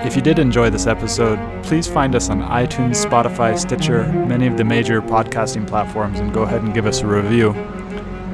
If 0.05 0.15
you 0.15 0.21
did 0.21 0.39
enjoy 0.39 0.69
this 0.69 0.87
episode, 0.87 1.37
please 1.63 1.87
find 1.87 2.15
us 2.15 2.29
on 2.29 2.41
iTunes, 2.41 3.05
Spotify, 3.05 3.57
Stitcher, 3.57 4.07
many 4.25 4.47
of 4.47 4.57
the 4.57 4.63
major 4.63 5.01
podcasting 5.01 5.67
platforms, 5.67 6.19
and 6.19 6.33
go 6.33 6.43
ahead 6.43 6.63
and 6.63 6.73
give 6.73 6.85
us 6.85 7.01
a 7.01 7.07
review. 7.07 7.51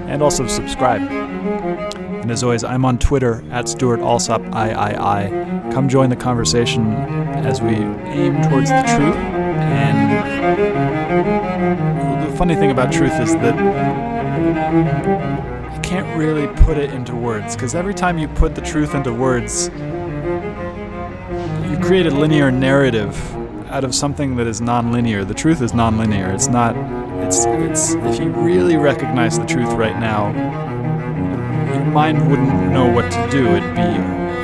And 0.07 0.21
also 0.21 0.47
subscribe. 0.47 1.01
And 2.23 2.31
as 2.31 2.41
always, 2.41 2.63
I'm 2.63 2.85
on 2.85 2.97
Twitter 2.99 3.43
at 3.51 3.67
Stuart 3.67 3.99
Alsop 3.99 4.41
III. 4.43 5.73
Come 5.73 5.89
join 5.89 6.09
the 6.09 6.15
conversation 6.15 6.93
as 6.93 7.61
we 7.61 7.75
aim 7.75 8.41
towards 8.43 8.69
the 8.69 8.81
truth. 8.83 9.17
And 9.17 10.23
the 12.23 12.37
funny 12.37 12.55
thing 12.55 12.71
about 12.71 12.93
truth 12.93 13.19
is 13.19 13.33
that 13.33 13.55
you 15.75 15.81
can't 15.81 16.17
really 16.17 16.47
put 16.63 16.77
it 16.77 16.93
into 16.93 17.13
words 17.13 17.57
because 17.57 17.75
every 17.75 17.93
time 17.93 18.17
you 18.17 18.29
put 18.29 18.55
the 18.55 18.61
truth 18.61 18.95
into 18.95 19.13
words, 19.13 19.67
you 21.69 21.77
create 21.85 22.05
a 22.05 22.11
linear 22.11 22.49
narrative 22.51 23.35
out 23.67 23.83
of 23.83 23.93
something 23.93 24.37
that 24.37 24.47
is 24.47 24.61
nonlinear. 24.61 25.27
The 25.27 25.33
truth 25.33 25.61
is 25.61 25.73
nonlinear. 25.73 26.33
It's 26.33 26.47
not. 26.47 26.73
It's. 27.25 27.43
It's. 27.45 27.95
If 27.95 28.21
you 28.21 28.29
really 28.29 28.77
recognize 28.77 29.37
the 29.37 29.45
truth 29.45 29.73
right 29.73 29.99
now, 29.99 30.31
mind 31.85 32.29
wouldn't 32.29 32.71
know 32.71 32.91
what 32.91 33.11
to 33.11 33.29
do. 33.29 33.45
It'd 33.47 33.75
be 33.75 33.81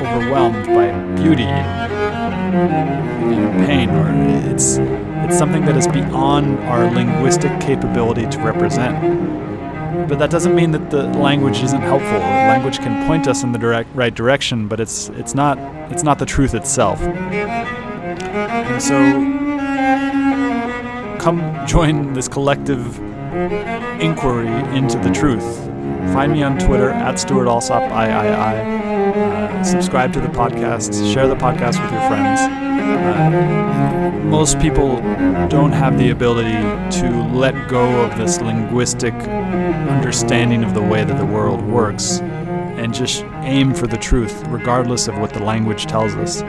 overwhelmed 0.04 0.66
by 0.66 0.90
beauty 1.20 1.44
and 1.44 1.90
pain, 3.66 3.90
or 3.90 4.10
it's 4.52 4.78
it's 4.78 5.38
something 5.38 5.64
that 5.64 5.76
is 5.76 5.86
beyond 5.86 6.58
our 6.60 6.90
linguistic 6.90 7.60
capability 7.60 8.26
to 8.26 8.38
represent. 8.40 10.08
But 10.08 10.18
that 10.18 10.30
doesn't 10.30 10.54
mean 10.54 10.72
that 10.72 10.90
the 10.90 11.04
language 11.04 11.62
isn't 11.62 11.82
helpful. 11.82 12.18
Language 12.18 12.78
can 12.78 13.06
point 13.06 13.28
us 13.28 13.44
in 13.44 13.52
the 13.52 13.58
direct, 13.58 13.88
right 13.94 14.14
direction, 14.14 14.66
but 14.66 14.80
it's 14.80 15.08
it's 15.10 15.34
not 15.34 15.58
it's 15.92 16.02
not 16.02 16.18
the 16.18 16.26
truth 16.26 16.54
itself. 16.54 17.00
And 17.00 18.82
so, 18.82 18.96
come 21.20 21.66
join 21.66 22.12
this 22.12 22.26
collective 22.26 22.98
inquiry 24.00 24.48
into 24.76 24.98
the 24.98 25.10
truth. 25.10 25.69
Find 26.12 26.32
me 26.32 26.42
on 26.42 26.58
Twitter 26.58 26.90
at 26.90 27.18
Stuart 27.18 27.48
Alsop 27.48 27.82
III. 27.82 28.12
Uh, 28.12 29.62
subscribe 29.62 30.12
to 30.12 30.20
the 30.20 30.28
podcast. 30.28 31.12
Share 31.12 31.28
the 31.28 31.36
podcast 31.36 31.82
with 31.82 31.92
your 31.92 32.08
friends. 32.08 32.40
Uh, 32.40 34.10
most 34.24 34.58
people 34.60 34.96
don't 35.48 35.72
have 35.72 35.98
the 35.98 36.10
ability 36.10 36.52
to 37.00 37.10
let 37.32 37.68
go 37.68 38.02
of 38.02 38.16
this 38.16 38.40
linguistic 38.40 39.14
understanding 39.14 40.64
of 40.64 40.74
the 40.74 40.82
way 40.82 41.04
that 41.04 41.18
the 41.18 41.26
world 41.26 41.62
works 41.62 42.20
and 42.80 42.94
just 42.94 43.24
aim 43.42 43.74
for 43.74 43.86
the 43.86 43.98
truth, 43.98 44.42
regardless 44.48 45.08
of 45.08 45.18
what 45.18 45.32
the 45.32 45.42
language 45.44 45.86
tells 45.86 46.14
us. 46.14 46.42
Uh, 46.42 46.46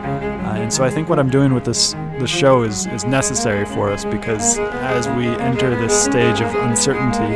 and 0.56 0.72
so 0.72 0.84
I 0.84 0.90
think 0.90 1.10
what 1.10 1.20
I'm 1.20 1.30
doing 1.30 1.54
with 1.54 1.66
this 1.66 1.94
the 2.20 2.28
show 2.28 2.64
is 2.64 2.86
is 2.88 3.04
necessary 3.04 3.66
for 3.66 3.92
us 3.92 4.06
because 4.06 4.60
as 4.60 5.08
we 5.10 5.26
enter 5.28 5.72
this 5.72 6.04
stage 6.04 6.40
of 6.40 6.54
uncertainty, 6.56 7.36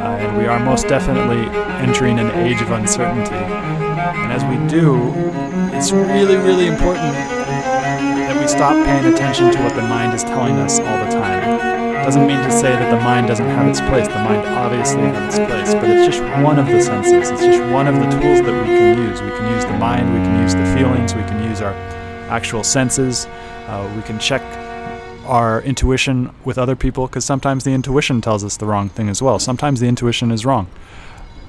and 0.00 0.36
we 0.36 0.46
are 0.46 0.58
most 0.60 0.88
definitely 0.88 1.46
entering 1.84 2.18
an 2.18 2.30
age 2.46 2.60
of 2.60 2.70
uncertainty. 2.70 3.34
And 3.34 4.32
as 4.32 4.44
we 4.44 4.56
do, 4.68 5.12
it's 5.76 5.92
really, 5.92 6.36
really 6.36 6.66
important 6.66 7.12
that 7.12 8.40
we 8.40 8.48
stop 8.48 8.74
paying 8.86 9.12
attention 9.12 9.50
to 9.52 9.58
what 9.62 9.74
the 9.74 9.82
mind 9.82 10.14
is 10.14 10.24
telling 10.24 10.56
us 10.56 10.78
all 10.78 11.04
the 11.04 11.10
time 11.12 11.80
doesn't 12.04 12.26
mean 12.26 12.42
to 12.42 12.50
say 12.50 12.70
that 12.72 12.90
the 12.90 13.00
mind 13.04 13.28
doesn't 13.28 13.48
have 13.50 13.68
its 13.68 13.80
place. 13.82 14.08
The 14.08 14.14
mind 14.14 14.44
obviously 14.46 15.02
has 15.02 15.38
its 15.38 15.46
place, 15.46 15.74
but 15.74 15.84
it's 15.90 16.16
just 16.16 16.42
one 16.42 16.58
of 16.58 16.66
the 16.66 16.80
senses. 16.80 17.30
It's 17.30 17.40
just 17.40 17.62
one 17.72 17.86
of 17.86 17.94
the 17.94 18.08
tools 18.10 18.40
that 18.40 18.52
we 18.52 18.66
can 18.66 18.98
use. 18.98 19.22
We 19.22 19.30
can 19.30 19.46
use 19.54 19.64
the 19.64 19.78
mind, 19.78 20.12
we 20.12 20.18
can 20.18 20.42
use 20.42 20.54
the 20.54 20.66
feelings, 20.74 21.14
we 21.14 21.22
can 21.22 21.40
use 21.44 21.60
our 21.60 21.74
actual 22.28 22.64
senses. 22.64 23.26
Uh, 23.68 23.88
we 23.94 24.02
can 24.02 24.18
check 24.18 24.42
our 25.30 25.62
intuition 25.62 26.34
with 26.44 26.58
other 26.58 26.74
people 26.74 27.06
because 27.06 27.24
sometimes 27.24 27.62
the 27.62 27.70
intuition 27.70 28.20
tells 28.20 28.42
us 28.42 28.56
the 28.56 28.66
wrong 28.66 28.88
thing 28.88 29.08
as 29.08 29.22
well. 29.22 29.38
Sometimes 29.38 29.78
the 29.78 29.86
intuition 29.86 30.32
is 30.32 30.44
wrong. 30.44 30.66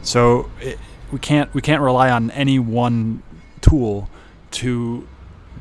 So 0.03 0.49
it, 0.59 0.77
we 1.11 1.17
can't 1.17 1.51
we 1.53 1.61
can't 1.61 1.82
rely 1.82 2.11
on 2.11 2.29
any 2.32 2.59
one 2.59 3.23
tool 3.59 4.07
to 4.51 5.07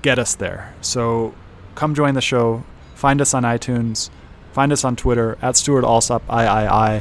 get 0.02 0.18
us 0.18 0.34
there. 0.34 0.74
So 0.82 1.34
come 1.74 1.94
join 1.94 2.14
the 2.14 2.20
show. 2.20 2.62
Find 2.94 3.20
us 3.22 3.32
on 3.32 3.42
iTunes. 3.44 4.10
Find 4.52 4.70
us 4.70 4.84
on 4.84 4.96
Twitter 4.96 5.38
at 5.40 5.56
Stuart 5.56 5.84
Alsop 5.84 6.22
III, 6.28 6.36
uh, 6.36 7.00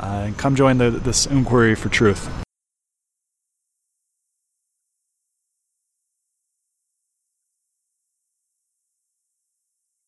and 0.00 0.36
come 0.38 0.56
join 0.56 0.78
the, 0.78 0.90
this 0.90 1.26
inquiry 1.26 1.74
for 1.74 1.88
truth. 1.88 2.47